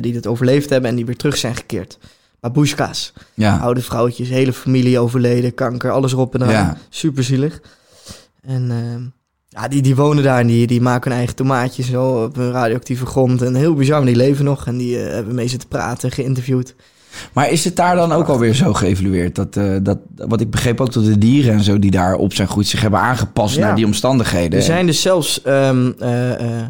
[0.00, 1.98] die het overleefd hebben en die weer terug zijn gekeerd.
[2.40, 3.12] Babushka's.
[3.34, 3.56] Ja.
[3.58, 6.52] Oude vrouwtjes, hele familie overleden, kanker, alles erop en eraan.
[6.52, 6.76] Ja.
[6.88, 7.60] Super zielig.
[8.42, 9.02] En ehm,
[9.48, 12.52] ja, die, die wonen daar en die, die maken hun eigen tomaatjes zo op een
[12.52, 13.42] radioactieve grond.
[13.42, 14.66] En heel bizar, die leven nog.
[14.66, 16.74] En die eh, hebben mee zitten praten, geïnterviewd.
[17.32, 19.34] Maar is het daar dan ook alweer zo geëvalueerd?
[19.34, 22.34] Dat, eh, dat, wat ik begreep ook dat de dieren en zo die daar op
[22.34, 23.60] zijn goed zich hebben aangepast Ja.
[23.66, 24.58] naar die omstandigheden.
[24.58, 26.66] Er zijn dus zelfs ehm, eh,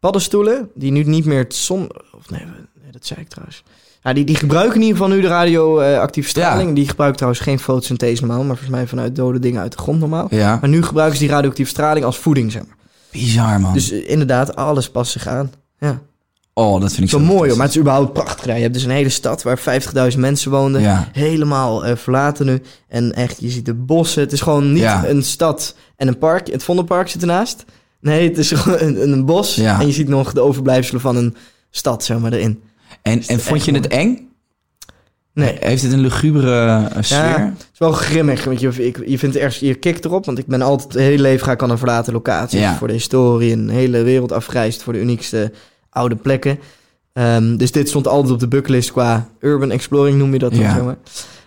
[0.00, 1.90] paddenstoelen die nu niet meer het zon...
[2.16, 2.42] Of nee,
[2.90, 3.62] dat zei ik trouwens.
[4.04, 6.74] Nou, die, die gebruiken in ieder geval nu de radioactieve straling.
[6.74, 10.00] Die gebruiken trouwens geen fotosynthese normaal, maar volgens mij vanuit dode dingen uit de grond
[10.00, 10.26] normaal.
[10.30, 12.76] Ja, Maar nu gebruiken ze die radioactieve straling als voeding, zeg maar.
[13.12, 13.72] bizar man.
[13.72, 15.52] Dus eh, inderdaad, alles past zich aan.
[15.78, 16.00] Ja.
[16.52, 18.44] oh, dat vind ik Zo zo mooi hoor, maar het is überhaupt prachtig.
[18.46, 19.58] Ja, je hebt dus een hele stad waar
[20.12, 20.80] 50.000 mensen woonden.
[20.80, 21.08] Ja.
[21.12, 22.60] Helemaal eh, verlaten nu.
[22.88, 24.22] En echt, je ziet de bossen.
[24.22, 25.06] Het is gewoon niet Ja.
[25.06, 26.46] een stad en een park.
[26.50, 27.64] Het Vondelpark zit ernaast.
[28.00, 29.58] Nee, het is gewoon een, een bos.
[29.58, 31.36] En je ziet nog de overblijfselen van een
[31.70, 32.62] stad, zeg maar, erin.
[33.04, 34.28] En, en vond je het eng?
[35.32, 37.18] Nee, Heeft het een lugubere sfeer?
[37.18, 40.38] Ja, het is wel grimmig, want je, ik, je vindt ergens, je kikt erop, want
[40.38, 42.58] ik ben altijd, het hele leven ga ik aan een verlaten locatie.
[42.58, 42.76] Ja.
[42.76, 45.52] Voor de historie, een hele wereld afgereisd voor de uniekste
[45.90, 46.58] oude plekken.
[47.12, 50.60] Ehm, dus dit stond altijd op de bucketlist qua urban exploring, noem je dat dan,
[50.60, 50.74] Ja.
[50.74, 50.96] zeg maar.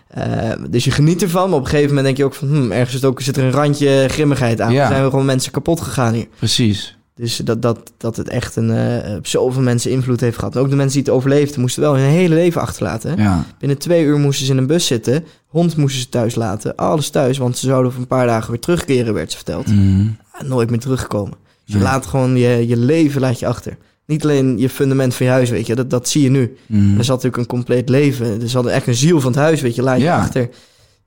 [0.08, 2.72] Eh, dus je geniet ervan, maar op een gegeven moment denk je ook van, hmm,
[2.72, 4.72] ergens het ook, zit er een randje grimmigheid aan.
[4.72, 4.82] Ja.
[4.82, 6.26] Er zijn we gewoon mensen kapot gegaan hier.
[6.38, 6.97] Precies.
[7.18, 10.54] Dus dat, dat, dat het echt een, eh, op zoveel mensen invloed heeft gehad.
[10.54, 13.16] En ook de mensen die het overleefden, moesten wel hun hele leven achterlaten.
[13.16, 13.44] Ja.
[13.58, 15.24] Binnen twee uur moesten ze in een bus zitten.
[15.46, 16.76] Hond moesten ze thuis laten.
[16.76, 19.66] Alles thuis, want ze zouden over een paar dagen weer terugkeren, werd ze verteld.
[19.66, 20.06] Mhm.
[20.32, 21.36] Ah, Nooit meer teruggekomen.
[21.64, 23.76] Dus je laat gewoon je, je leven laat je achter.
[24.06, 25.74] Niet alleen je fundament van je huis, weet je.
[25.74, 26.56] Dat, dat zie je nu.
[26.66, 26.98] Mhm.
[26.98, 28.42] Er zat natuurlijk een compleet leven.
[28.42, 29.82] Er zat echt een ziel van het huis, weet je.
[29.82, 30.48] Laat je achter.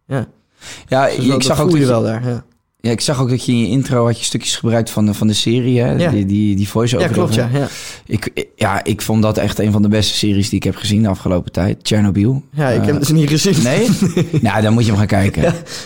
[0.08, 0.28] Ja,
[0.88, 2.28] Ja, dus ik, zag ook dat je, wel daar.
[2.28, 2.44] Ja,
[2.82, 5.14] ja, ik zag ook dat je in je intro had je stukjes gebruikt van de,
[5.14, 5.92] van de serie, hè?
[5.92, 6.10] Ja.
[6.12, 7.08] Die, die, die voice-over.
[7.08, 7.50] ja klopt, ja.
[7.54, 7.68] ja.
[8.06, 11.02] Ik, ja, ik vond dat echt een van de beste series die ik heb gezien
[11.02, 11.78] de afgelopen tijd.
[11.84, 12.44] Chernobyl.
[12.54, 13.64] Ja, ik Eh, heb het dus niet gezien.
[13.72, 13.88] Nee?
[14.42, 15.42] nou, dan moet je hem gaan kijken.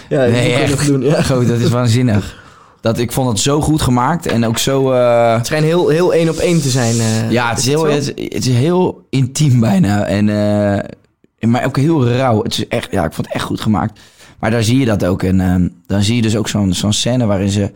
[0.10, 0.86] Ja, nee, echt.
[0.88, 1.02] doen.
[1.02, 1.22] Ja.
[1.24, 2.44] Goed, dat is waanzinnig.
[2.82, 4.92] Dat, ik vond het zo goed gemaakt en ook zo...
[4.92, 7.00] eh, Het schijnt heel, heel één op één te zijn.
[7.00, 10.06] eh, ja, het is, heel, het, is- het is heel intiem bijna.
[10.06, 12.44] En, eh, maar ook heel rauw.
[12.44, 14.00] Het is echt, ja, ik vond het echt goed gemaakt.
[14.40, 15.24] Maar daar zie je dat ook.
[15.24, 17.72] En eh, dan zie je dus ook zo'n zo'n scène waarin, ze,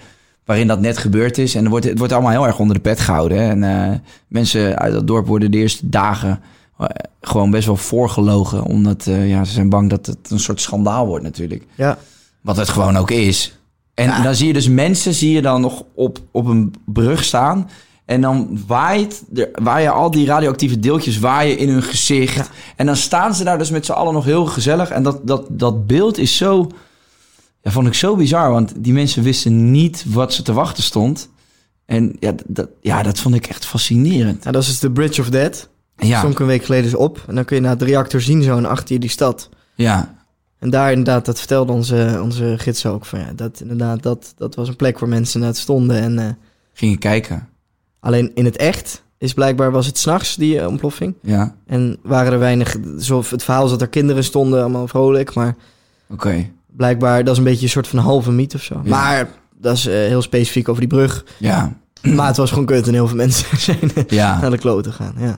[0.45, 1.55] waarin dat net gebeurd is.
[1.55, 3.37] En wordt, het wordt allemaal heel erg onder de pet gehouden.
[3.37, 3.49] hè.
[3.49, 3.97] En eh,
[4.27, 6.39] mensen uit dat dorp worden de eerste dagen
[6.79, 6.87] eh,
[7.21, 8.63] gewoon best wel voorgelogen.
[8.63, 11.65] Omdat eh, ja, ze zijn bang dat het een soort schandaal wordt natuurlijk.
[11.75, 11.97] Ja.
[12.41, 13.57] Wat het gewoon ook is.
[13.93, 17.69] En dan zie je dus mensen zie je dan nog op, op een brug staan.
[18.09, 22.49] En dan waait, er, waaien al die radioactieve deeltjes waaien in hun gezicht.
[22.75, 24.89] En dan staan ze daar dus met z'n allen nog heel gezellig.
[24.89, 26.71] En dat, dat, dat beeld is zo...
[27.61, 28.51] Ja, vond ik zo bizar.
[28.51, 31.29] Want die mensen wisten niet wat ze te wachten stond.
[31.85, 34.39] En ja, dat, ja, dat vond ik echt fascinerend.
[34.39, 35.69] Nou, dat is dus de Bridge of Death.
[35.97, 37.23] Ja, Zonk een week geleden eens op.
[37.27, 39.49] En dan kun je naar de reactor zien zo en achter je die stad.
[39.75, 40.15] ja,
[40.59, 43.05] En daar inderdaad, dat vertelde onze, onze gids ook.
[43.05, 46.01] Van, ja, dat, inderdaad, dat, dat was een plek waar mensen net stonden.
[46.01, 46.29] En eh,
[46.73, 47.49] ging je kijken.
[47.99, 51.15] Alleen in het echt is blijkbaar was het s'nachts die eh, ontploffing.
[51.21, 52.77] Ja, En waren er weinig,
[53.29, 55.33] het verhaal is dat er kinderen stonden, allemaal vrolijk.
[55.33, 55.55] Maar
[56.09, 56.49] oké.
[56.67, 58.81] blijkbaar, dat is een beetje een soort van halve mythe of zo.
[58.83, 58.89] Ja.
[58.89, 61.25] Maar dat is eh, heel specifiek over die brug.
[61.37, 64.41] Ja, Maar het was gewoon kut en heel veel mensen zijn ja.
[64.41, 65.13] naar de kloten gaan.
[65.17, 65.37] Ja,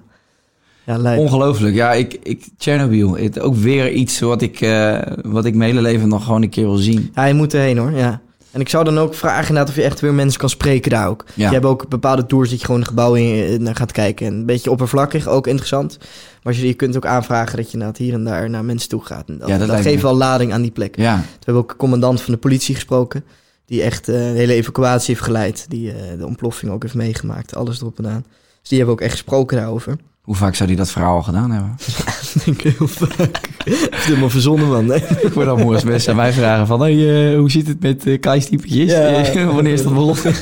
[0.86, 1.18] ja.
[1.18, 1.76] Ongelooflijk.
[1.76, 3.18] Ja, ik, ik, Chernobyl.
[3.18, 6.50] Het, ook weer iets wat ik, eh, wat ik mijn hele leven nog gewoon een
[6.50, 7.12] keer wil zien.
[7.16, 8.22] Ja, je moet erheen hoor, ja.
[8.52, 11.08] En ik zou dan ook vragen inderdaad of je echt weer mensen kan spreken daar
[11.08, 11.26] ook.
[11.34, 11.48] Ja.
[11.48, 14.26] Je hebt ook bepaalde tours dat je gewoon een gebouw in eh, naar gaat kijken.
[14.28, 15.98] En een beetje oppervlakkig, ook interessant.
[16.44, 19.06] Maar je, je kunt ook aanvragen dat je inderdaad hier en daar naar mensen toe
[19.06, 19.30] gaat.
[19.30, 20.10] En dat Ja, dat dat, lijkt geeft me.
[20.10, 20.96] wel lading aan die plek.
[20.98, 23.24] Ja, We hebben ook een commandant van de politie gesproken.
[23.66, 25.66] Die echt eh, een hele evacuatie heeft geleid.
[25.70, 27.56] Die eh, de ontploffing ook heeft meegemaakt.
[27.56, 28.26] Alles erop en aan.
[28.60, 29.96] Dus die hebben we ook echt gesproken daarover.
[30.22, 31.76] Hoe vaak zou hij dat verhaal al gedaan hebben?
[32.46, 33.40] denk ik heel vaak.
[33.64, 34.86] Het is helemaal verzonnen, man.
[34.86, 35.04] Nee.
[35.28, 36.82] Ik word dan als mensen aan mij vragen van...
[36.82, 38.18] Hey, eh, hoe zit het met uh?
[38.62, 39.46] Ja.
[39.54, 40.34] Wanneer is dat begonnen?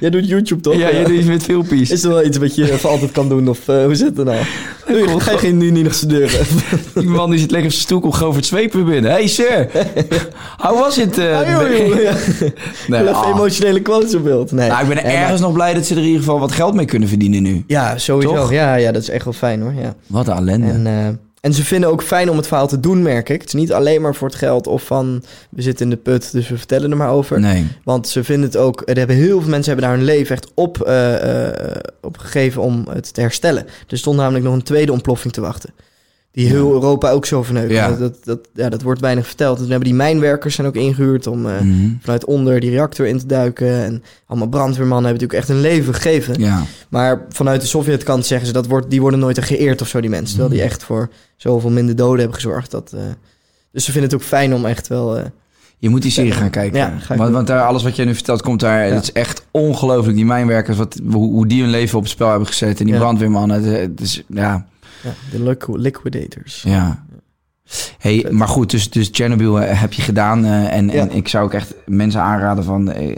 [0.00, 0.74] Jij doet YouTube toch?
[0.74, 1.90] ja, je doet iets met filmpjes.
[1.90, 3.48] Is er wel iets wat je voor altijd kan doen?
[3.48, 4.38] Of eh, hoe zit het nou?
[4.88, 6.46] Je, ga je geen, nu niet nog studeren?
[6.94, 9.10] Die man die zit lekker op zijn stoel, komt gewoon voor het zwepen binnen.
[9.10, 9.68] Hey sir,
[10.56, 11.18] how was it?
[11.18, 11.88] eh, Ah, joh, nee.
[11.88, 12.12] joh, ja.
[12.88, 13.28] Nee, Even ah.
[13.34, 14.52] emotionele quotes op beeld.
[14.52, 14.68] Nee.
[14.68, 16.38] Nou, ik ben er Nee, maar- ergens nog blij dat ze er in ieder geval
[16.40, 17.64] wat geld mee kunnen verdienen nu.
[17.66, 18.34] Ja, sowieso.
[18.34, 18.52] Toch?
[18.52, 19.72] Ja, ja, dat is echt wel fijn hoor.
[19.74, 19.94] Ja.
[20.06, 20.66] Wat een ellende.
[20.66, 21.08] En, eh,
[21.40, 23.40] en ze vinden ook fijn om het verhaal te doen, merk ik.
[23.40, 26.32] Het is niet alleen maar voor het geld of van we zitten in de put,
[26.32, 27.40] dus we vertellen er maar over.
[27.40, 27.66] nee.
[27.84, 30.50] Want ze vinden het ook, er hebben heel veel mensen hebben daar hun leven echt
[30.54, 33.66] op, eh, eh, op gegeven om het te herstellen.
[33.88, 35.74] Er stond namelijk nog een tweede ontploffing te wachten.
[36.32, 37.70] Die heel Europa ook zo verneukt.
[37.70, 37.88] Ja.
[37.88, 39.58] Dat, dat, dat, ja, dat wordt weinig verteld.
[39.58, 41.88] Toen hebben die mijnwerkers zijn ook ingehuurd om eh, Mhm.
[42.00, 43.84] vanuit onder die reactor in te duiken.
[43.84, 46.40] En allemaal brandweermannen hebben natuurlijk echt een leven gegeven.
[46.40, 46.62] Ja.
[46.88, 50.10] Maar vanuit de Sovjetkant zeggen ze dat wordt, die worden nooit geëerd of zo, die
[50.10, 50.28] mensen.
[50.38, 52.70] Terwijl die echt voor zoveel minder doden hebben gezorgd.
[52.70, 53.00] Dat, eh,
[53.72, 55.16] dus ze vinden het ook fijn om echt wel.
[55.18, 55.24] eh,
[55.78, 56.78] Je moet die serie gaan kijken.
[56.78, 58.86] Ja, ga want, want daar, alles wat jij nu vertelt komt daar.
[58.86, 58.94] Ja.
[58.94, 60.16] Het is echt ongelooflijk.
[60.16, 62.78] Die mijnwerkers, wat, hoe, hoe die hun leven op het spel hebben gezet.
[62.80, 63.00] En die Ja.
[63.00, 63.62] brandweermannen.
[63.62, 64.66] Het, het is, ja,
[65.30, 66.62] de liqu- liquidators.
[66.66, 67.04] ja.
[67.98, 70.44] Hey, maar goed, dus, dus Chernobyl eh, heb je gedaan.
[70.44, 72.90] eh, en, en ik zou ook echt mensen aanraden van...
[72.92, 73.16] eh,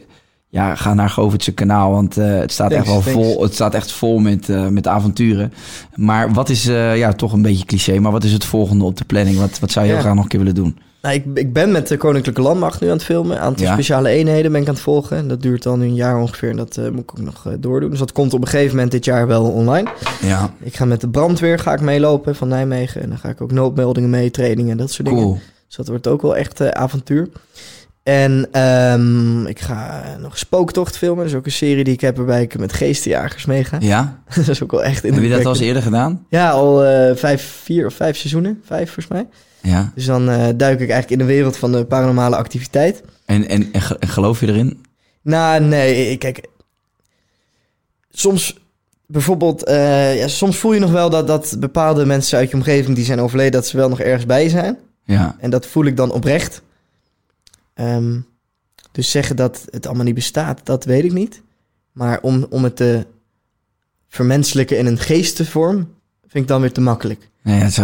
[0.48, 3.28] ja, ga naar Govertse kanaal, want het staat Thanks, echt wel thanks.
[3.34, 3.42] vol.
[3.42, 5.52] Het staat echt vol met, met avonturen.
[5.94, 9.04] Maar wat is, ja, toch een beetje cliché, maar wat is het volgende op de
[9.04, 9.38] planning?
[9.38, 9.96] Wat, wat zou je Ja.
[9.96, 10.78] heel graag nog een keer willen doen?
[11.02, 13.36] Nou, ik, ik ben met de Koninklijke Landmacht nu aan het filmen.
[13.36, 13.72] Een aantal Ja.
[13.72, 15.16] speciale eenheden ben ik aan het volgen.
[15.16, 16.50] En dat duurt dan nu een jaar ongeveer.
[16.50, 17.90] En dat eh, moet ik ook nog eh, doordoen.
[17.90, 19.90] Dus dat komt op een gegeven moment dit jaar wel online.
[20.20, 23.02] Ja, Ik ga met de brandweer ga ik meelopen van Nijmegen.
[23.02, 25.40] En dan ga ik ook noodmeldingen mee, trainingen, dat soort dingen.
[25.66, 27.28] Dus dat wordt ook wel echt eh, avontuur.
[28.02, 31.18] En ehm, ik ga nog Spooktocht filmen.
[31.24, 33.76] Dat is ook een serie die ik heb waarbij ik met geestenjagers meega.
[33.80, 34.22] Ja?
[34.36, 36.26] dat is ook wel echt Heb je dat al eens eerder gedaan?
[36.28, 38.60] Ja, al eh, vijf, vier of vijf seizoenen.
[38.64, 39.26] Vijf volgens mij.
[39.72, 39.92] Ja.
[39.94, 43.02] Dus dan eh, duik ik eigenlijk in de wereld van de paranormale activiteit.
[43.26, 44.84] En, en, en, ge- en geloof je erin?
[45.22, 46.46] Nou, nee, ik- kijk.
[48.10, 48.58] Soms,
[49.06, 52.96] bijvoorbeeld, eh, ja, soms voel je nog wel dat, dat bepaalde mensen uit je omgeving
[52.96, 54.78] die zijn overleden, dat ze wel nog ergens bij zijn.
[55.04, 55.36] Ja.
[55.40, 56.62] En dat voel ik dan oprecht.
[57.74, 58.20] Ehm,
[58.92, 61.42] dus zeggen dat het allemaal niet bestaat, dat weet ik niet.
[61.92, 63.06] Maar om, om het te
[64.08, 65.76] vermenselijken in een geestenvorm,
[66.20, 67.30] vind ik dan weer te makkelijk.
[67.42, 67.78] Nee, is,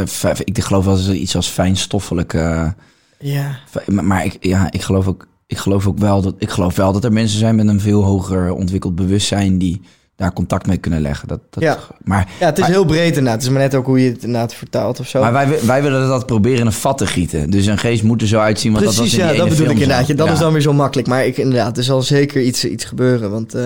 [0.45, 2.34] ik geloof wel eens iets als fijnstoffelijk.
[2.34, 2.70] eh,
[3.18, 6.93] Ja, maar ik, ja, ik, geloof ook, ik geloof ook wel dat, ik geloof wel
[6.93, 9.80] dat er mensen zijn met een veel hoger ontwikkeld bewustzijn die
[10.18, 11.28] daar contact mee kunnen leggen.
[11.28, 11.78] Dat, dat, Ja.
[12.04, 13.32] Maar, ja het is Maar- heel breed inderdaad.
[13.32, 15.20] Het is maar net ook hoe je het inderdaad vertaalt of zo.
[15.20, 17.50] maar wij, wij willen dat proberen in een vat te gieten.
[17.50, 18.72] Dus een geest moet er zo uitzien.
[18.72, 20.06] Want Precies, dat was in ja, dat bedoel ik inderdaad.
[20.06, 20.32] Ja, dat Ja.
[20.32, 21.08] is dan weer zo makkelijk.
[21.08, 23.30] Maar ik, inderdaad, er zal zeker iets, iets gebeuren.
[23.30, 23.62] Want, eh,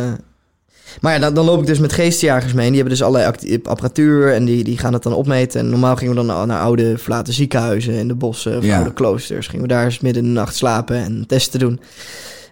[1.01, 2.67] Maar ja, dan, dan loop ik dus met geestjagers mee.
[2.67, 3.33] En die hebben dus allerlei
[3.65, 5.61] apparatuur en die, die gaan het dan opmeten.
[5.61, 8.77] En normaal gingen we dan naar, naar oude verlaten ziekenhuizen in de bossen of Ja.
[8.77, 9.47] oude kloosters.
[9.47, 11.81] Gingen we daar eens midden in de nacht slapen en testen doen.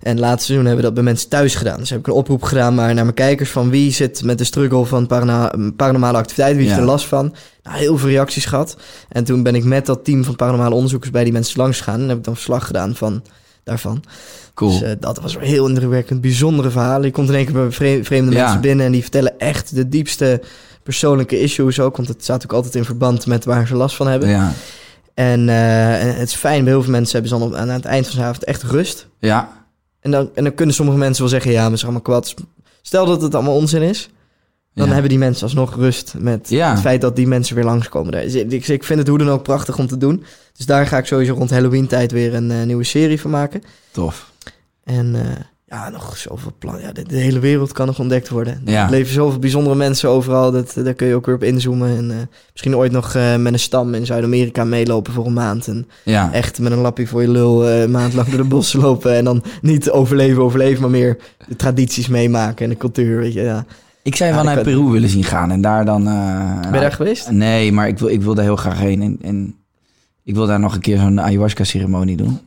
[0.03, 1.79] En laatste seizoen hebben we dat bij mensen thuis gedaan.
[1.79, 4.45] Dus heb ik een oproep gedaan maar naar mijn kijkers van wie zit met de
[4.45, 6.81] struggle van parana- paranormale activiteit, wie heeft Ja.
[6.81, 7.35] er last van.
[7.63, 8.77] Nou, heel veel reacties gehad.
[9.09, 12.01] En toen ben ik met dat team van paranormale onderzoekers bij die mensen langs gegaan
[12.01, 13.23] en heb ik dan verslag gedaan van
[13.65, 14.03] daarvan.
[14.55, 14.71] Cool.
[14.71, 17.07] Dus eh, dat was wel heel indrukwekkend, bijzondere verhalen.
[17.07, 18.43] Je komt in één keer bij vre- vreemde Ja.
[18.43, 20.41] mensen binnen en die vertellen echt de diepste
[20.83, 24.07] persoonlijke issues ook, want het staat ook altijd in verband met waar ze last van
[24.09, 24.29] hebben.
[24.29, 24.53] Ja.
[25.15, 25.57] En, eh,
[26.19, 28.19] het is fijn, bij heel veel mensen hebben ze dan op, aan het eind van
[28.19, 29.07] de avond echt rust.
[29.19, 29.59] ja.
[30.01, 32.35] En dan, en dan kunnen sommige mensen wel zeggen, ja, maar het is allemaal kwad.
[32.83, 34.09] Stel dat het allemaal onzin is,
[34.75, 34.93] dan Ja.
[34.93, 36.71] hebben die mensen alsnog rust met Ja.
[36.71, 38.13] het feit dat die mensen weer langskomen.
[38.13, 40.25] Dus ik, ik- ik vind het hoe dan ook prachtig om te doen.
[40.57, 43.63] Dus daar ga ik sowieso rond Halloween tijd weer een eh, nieuwe serie van maken.
[43.91, 44.31] Tof.
[44.85, 45.37] En eh,
[45.71, 46.83] ja, nog zoveel plannen.
[46.83, 48.61] Ja, de, de hele wereld kan nog ontdekt worden.
[48.65, 48.85] Ja.
[48.85, 50.51] Er leven zoveel bijzondere mensen overal.
[50.53, 51.97] Dat, daar kun je ook weer op inzoomen.
[51.97, 52.17] En eh,
[52.53, 55.67] misschien ooit nog eh, met een stam in Zuid-Amerika meelopen voor een maand.
[55.69, 56.33] En Ja.
[56.33, 59.15] echt met een lappie voor je lul eh, een maand lang door de bossen lopen.
[59.17, 61.17] En dan niet overleven, overleven, maar meer
[61.49, 63.21] de tradities meemaken en de cultuur.
[63.21, 63.65] Weet je, ja.
[64.03, 65.51] Ik zou je Ja, wel naar Peru willen zien gaan.
[65.51, 66.07] En daar dan...
[66.09, 67.31] eh, Ben je daar geweest?
[67.31, 69.03] Nee, maar ik wil, ik wil daar heel graag heen.
[69.03, 69.55] En, en
[70.25, 72.39] ik wil daar nog een keer zo'n ayahuasca-ceremonie doen.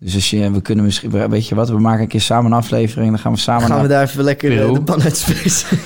[0.00, 2.56] Dus als je, we kunnen misschien, weet je wat, we maken een keer samen een
[2.58, 3.10] aflevering.
[3.10, 3.82] Dan gaan we samen gaan naar...
[3.82, 4.72] we daar even lekker eh, Peru.
[4.72, 5.78] de pan uit spacen.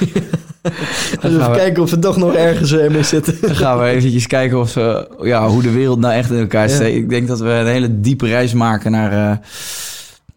[1.20, 3.36] gaan even we- kijken of we toch nog ergens eh, mee zitten.
[3.40, 6.68] Dan gaan we eventjes kijken of, we- ja, hoe de wereld nou echt in elkaar
[6.68, 6.74] Ja.
[6.74, 6.96] steekt.
[6.96, 9.36] Ik denk dat we een hele diepe reis maken naar eh,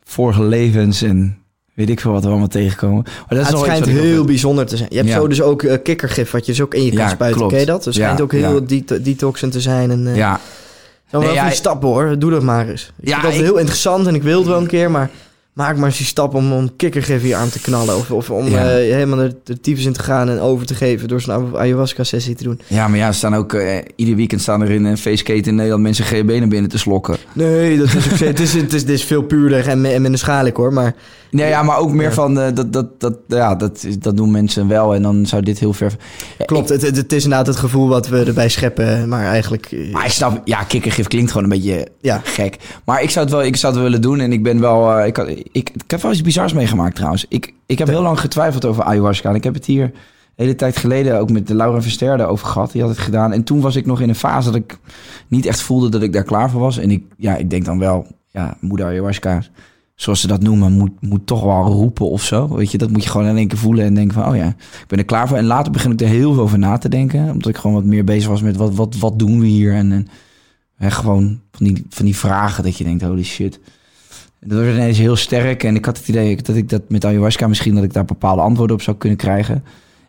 [0.04, 1.38] vorige levens en
[1.74, 3.04] weet ik veel wat we allemaal tegenkomen.
[3.06, 4.90] Maar dat is het nog iets schijnt heel bijzonder te zijn.
[4.92, 5.16] Je hebt Ja.
[5.16, 7.38] zo dus ook kikkergif, wat je dus ook in je kan Ja, spuiten.
[7.40, 7.52] klopt.
[7.54, 7.86] Ken je dat?
[7.86, 8.66] Het schijnt Ja, ook heel
[9.02, 9.92] detoxen te zijn.
[9.92, 10.40] En, eh Ja,
[11.12, 12.92] Zo wel Nee, van ja, die stappen hoor, doe dat maar eens.
[13.02, 15.10] Ik Ja, vind dat ik- heel interessant en ik wil het wel een keer, maar
[15.54, 17.98] maak maar eens die stap om, om kikkergif arm te knallen.
[17.98, 18.58] Of, of om Ja.
[18.70, 22.36] eh, helemaal de, de tyfus in te gaan en over te geven door zo'n ayahuasca-sessie
[22.36, 22.60] te doen.
[22.68, 23.54] Ja, maar ja, er staan ook...
[23.54, 26.78] eh, ieder weekend staan er in een feestketen in Nederland mensen GHB naar binnen te
[26.78, 27.18] slokken.
[27.34, 30.20] Nee, dat is ook, het, is, het, is, het is veel puurder en, en minder
[30.20, 30.74] schadelijk hoor.
[30.74, 30.94] Maar
[31.32, 32.40] Nee, ja, maar ook meer van...
[32.40, 35.74] eh, dat, dat, dat, ja, dat, dat doen mensen wel en dan zou dit heel
[35.74, 35.96] ver...
[36.38, 39.10] Ja, klopt, het, het, het is inderdaad het gevoel wat we erbij scheppen.
[39.10, 39.66] Maar eigenlijk...
[39.72, 42.22] eh, Maar ik snap, ja, kikkergif klinkt gewoon een beetje Ja.
[42.24, 42.58] gek.
[42.86, 45.06] Maar ik zou het wel, ik zou het willen doen en ik ben wel, eh,
[45.08, 47.26] ik, had, ik, ik heb wel iets bizars meegemaakt trouwens.
[47.30, 49.30] Ik, ik heb heel lang getwijfeld over ayahuasca.
[49.30, 49.92] En ik heb het hier een
[50.36, 52.72] hele tijd geleden ook met de Laura Verster over gehad.
[52.72, 53.34] Die had het gedaan.
[53.34, 54.78] En toen was ik nog in een fase dat ik
[55.28, 56.78] niet echt voelde dat ik daar klaar voor was.
[56.78, 59.42] En ik, ja, ik denk dan wel, ja, moeder ayahuasca,
[59.98, 62.56] zoals ze dat noemen, moet, moet toch wel roepen of zo.
[62.56, 64.48] Weet je, dat moet je gewoon in één keer voelen en denken van, oh ja,
[64.48, 65.38] ik ben er klaar voor.
[65.38, 67.30] En later begin ik er heel veel over na te denken.
[67.32, 69.74] Omdat ik gewoon wat meer bezig was met wat, wat, wat doen we hier?
[69.74, 70.08] En,
[70.78, 73.60] en gewoon van die, van die vragen dat je denkt, holy shit.
[74.40, 75.64] Dat werd ineens heel sterk.
[75.64, 78.42] En ik had het idee dat ik dat met ayahuasca misschien dat ik daar bepaalde
[78.42, 79.64] antwoorden op zou kunnen krijgen.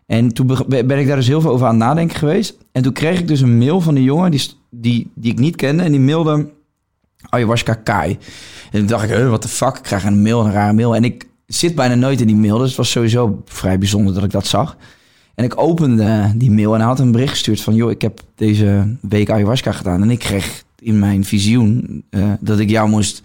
[0.06, 2.58] En toen ben ik daar dus heel veel over aan nadenken geweest.
[2.72, 5.56] En toen kreeg ik dus een mail van een jongen die, die, die ik niet
[5.56, 5.82] kende.
[5.82, 6.48] En die mailde
[7.28, 8.18] ayahuasca Kai.
[8.70, 9.76] En toen dacht ik, wat de fuck?
[9.76, 10.96] Ik krijg een mail, een rare mail.
[10.96, 12.58] En ik zit bijna nooit in die mail.
[12.58, 14.76] Dus het was sowieso vrij bijzonder dat ik dat zag.
[15.34, 17.74] En ik opende die mail en hij had een bericht gestuurd van...
[17.74, 20.02] joh, ik heb deze week ayahuasca gedaan.
[20.02, 23.22] En ik kreeg in mijn visioen eh, dat ik jou moest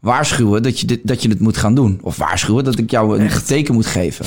[0.00, 1.98] waarschuwen dat je, dit, dat je het moet gaan doen.
[2.02, 4.26] Of waarschuwen dat ik jou een teken moet geven.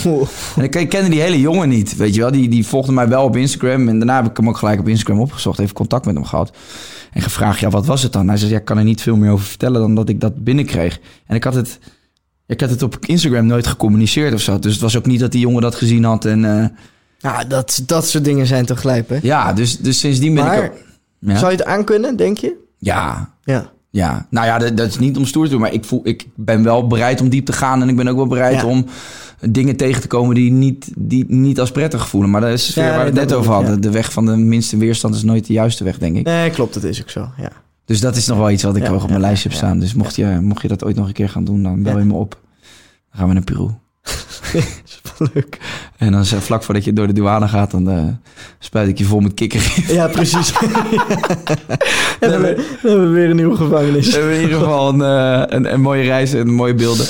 [0.56, 2.32] En ik, ik kende die hele jongen niet, weet je wel.
[2.32, 3.88] Die, die volgde mij wel op Instagram.
[3.88, 5.60] En daarna heb ik hem ook gelijk op Instagram opgezocht.
[5.60, 6.52] Even contact met hem gehad.
[7.16, 8.28] En gevraagd, ja, wat was het dan?
[8.28, 10.44] Hij zei, ja, ik kan er niet veel meer over vertellen dan dat ik dat
[10.44, 11.00] binnenkreeg.
[11.28, 11.80] En ik had het,
[12.48, 14.60] ik had het op Instagram nooit gecommuniceerd of zo.
[14.60, 16.26] Dus het was ook niet dat die jongen dat gezien had.
[16.26, 16.66] En eh,
[17.20, 19.18] Ja, dat, dat soort dingen zijn toch glijp, hè?
[19.22, 20.72] ja, dus, dus sindsdien ben Maar ik...
[20.72, 20.78] ook-
[21.20, 22.56] Ja, Zou je het aankunnen, denk je?
[22.78, 23.72] ja, Ja.
[23.90, 24.28] ja.
[24.30, 25.62] Nou ja, dat, dat is niet om stoer te doen.
[25.62, 27.82] Maar ik, voel, ik ben wel bereid om diep te gaan.
[27.82, 28.66] En ik ben ook wel bereid Ja.
[28.66, 28.86] om
[29.40, 32.30] dingen tegen te komen die niet, die niet als prettig voelen.
[32.30, 33.82] Maar dat is Ja, waar we het net over hadden.
[33.82, 36.26] De weg van de minste weerstand is nooit de juiste weg, denk ik.
[36.26, 37.52] Nee, klopt, dat is ook zo, ja.
[37.86, 39.80] Dus dat is nog wel iets wat ik Ja, op mijn lijstje heb staan.
[39.80, 42.06] Dus mocht, je, mocht je dat ooit nog een keer gaan doen, dan bel je
[42.06, 42.40] me op.
[43.10, 43.70] Dan gaan we naar Peru.
[45.34, 45.58] Leuk.
[45.98, 48.04] En dan zeg vlak voordat je door de douane gaat, dan eh,
[48.60, 49.74] spuit ik je vol met kikker.
[49.88, 50.54] Ja, precies.
[52.20, 54.06] en dan, dan hebben we weer een nieuwe gevangenis.
[54.06, 57.06] We hebben in ieder geval een, eh, een, een mooie reis en mooie beelden.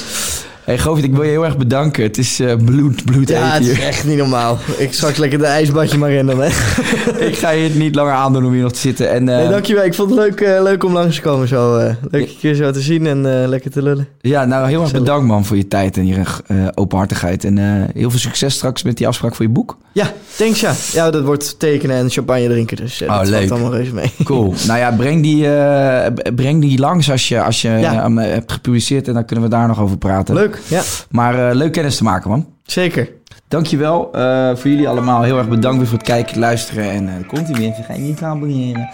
[0.66, 2.04] Hey Govit, ik wil je heel erg bedanken.
[2.04, 4.58] Het is eh, bloed, bloed Ja, het is echt niet normaal.
[4.78, 6.48] Ik straks lekker de ijsbadje maar in dan, hè.
[7.28, 9.10] ik ga je het niet langer aandoen om hier nog te zitten.
[9.12, 9.84] En, eh, Nee, dankjewel.
[9.86, 11.78] Ik vond het leuk, eh, leuk om langs te komen zo.
[11.78, 14.08] eh leuk keer zo te zien en eh, lekker te lullen.
[14.22, 16.16] Ja, nou heel erg bedankt man voor je tijd en je
[16.48, 17.44] eh, openhartigheid.
[17.44, 19.78] En eh, heel veel succes straks met die afspraak voor je boek.
[19.92, 20.74] Ja, thanks ja.
[20.94, 23.38] Ja, dat wordt tekenen en champagne drinken, dus eh, Oh, dat leuk.
[23.48, 24.12] valt allemaal reuze mee.
[24.24, 24.54] Cool.
[24.68, 27.94] nou ja, breng die, eh, breng die langs als je, als je Ja.
[28.02, 29.08] hem eh, hebt gepubliceerd.
[29.08, 30.36] En dan kunnen we daar nog over praten.
[30.36, 30.82] Leuk, ja.
[31.10, 32.48] Maar eh, leuk kennis te maken, man.
[32.64, 33.10] Zeker.
[33.48, 35.22] Dankjewel uh, voor jullie allemaal.
[35.22, 36.92] Heel erg bedankt weer voor het kijken, luisteren.
[36.92, 37.74] En uh, hij weer.
[37.74, 38.90] Vergeet niet te abonneren.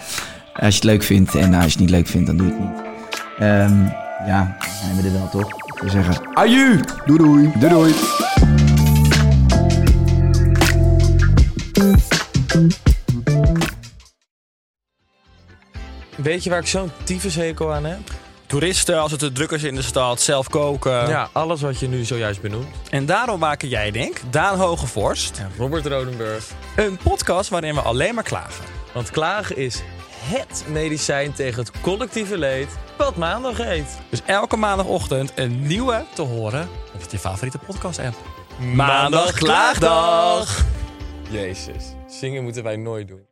[0.54, 1.34] Als je het leuk vindt.
[1.34, 2.90] En als je het niet leuk vindt, dan doe je het niet.
[3.40, 3.92] Um,
[4.26, 5.48] ja, dan zijn we er wel toch.
[5.50, 6.80] Ik zou zeggen, aju!
[7.06, 7.52] Doei doei.
[7.58, 7.94] Doei doei.
[16.16, 18.21] Weet je waar ik zo'n tyfushekel aan heb?
[18.52, 21.08] Toeristen, als het te druk is in de stad, zelf koken.
[21.08, 22.66] Ja, alles wat je nu zojuist benoemt.
[22.90, 26.50] En daarom maken jij, denk Daan Hogevorst, En Robert Rodenburg.
[26.76, 28.64] een podcast waarin we alleen maar klagen.
[28.92, 33.98] Want klagen is HET medicijn tegen het collectieve leed wat maandag heet.
[34.08, 38.16] Dus elke maandagochtend een nieuwe te horen op je favoriete podcast-app.
[38.74, 40.64] Maandag Klaagdag!
[41.30, 43.31] Jezus, zingen moeten wij nooit doen.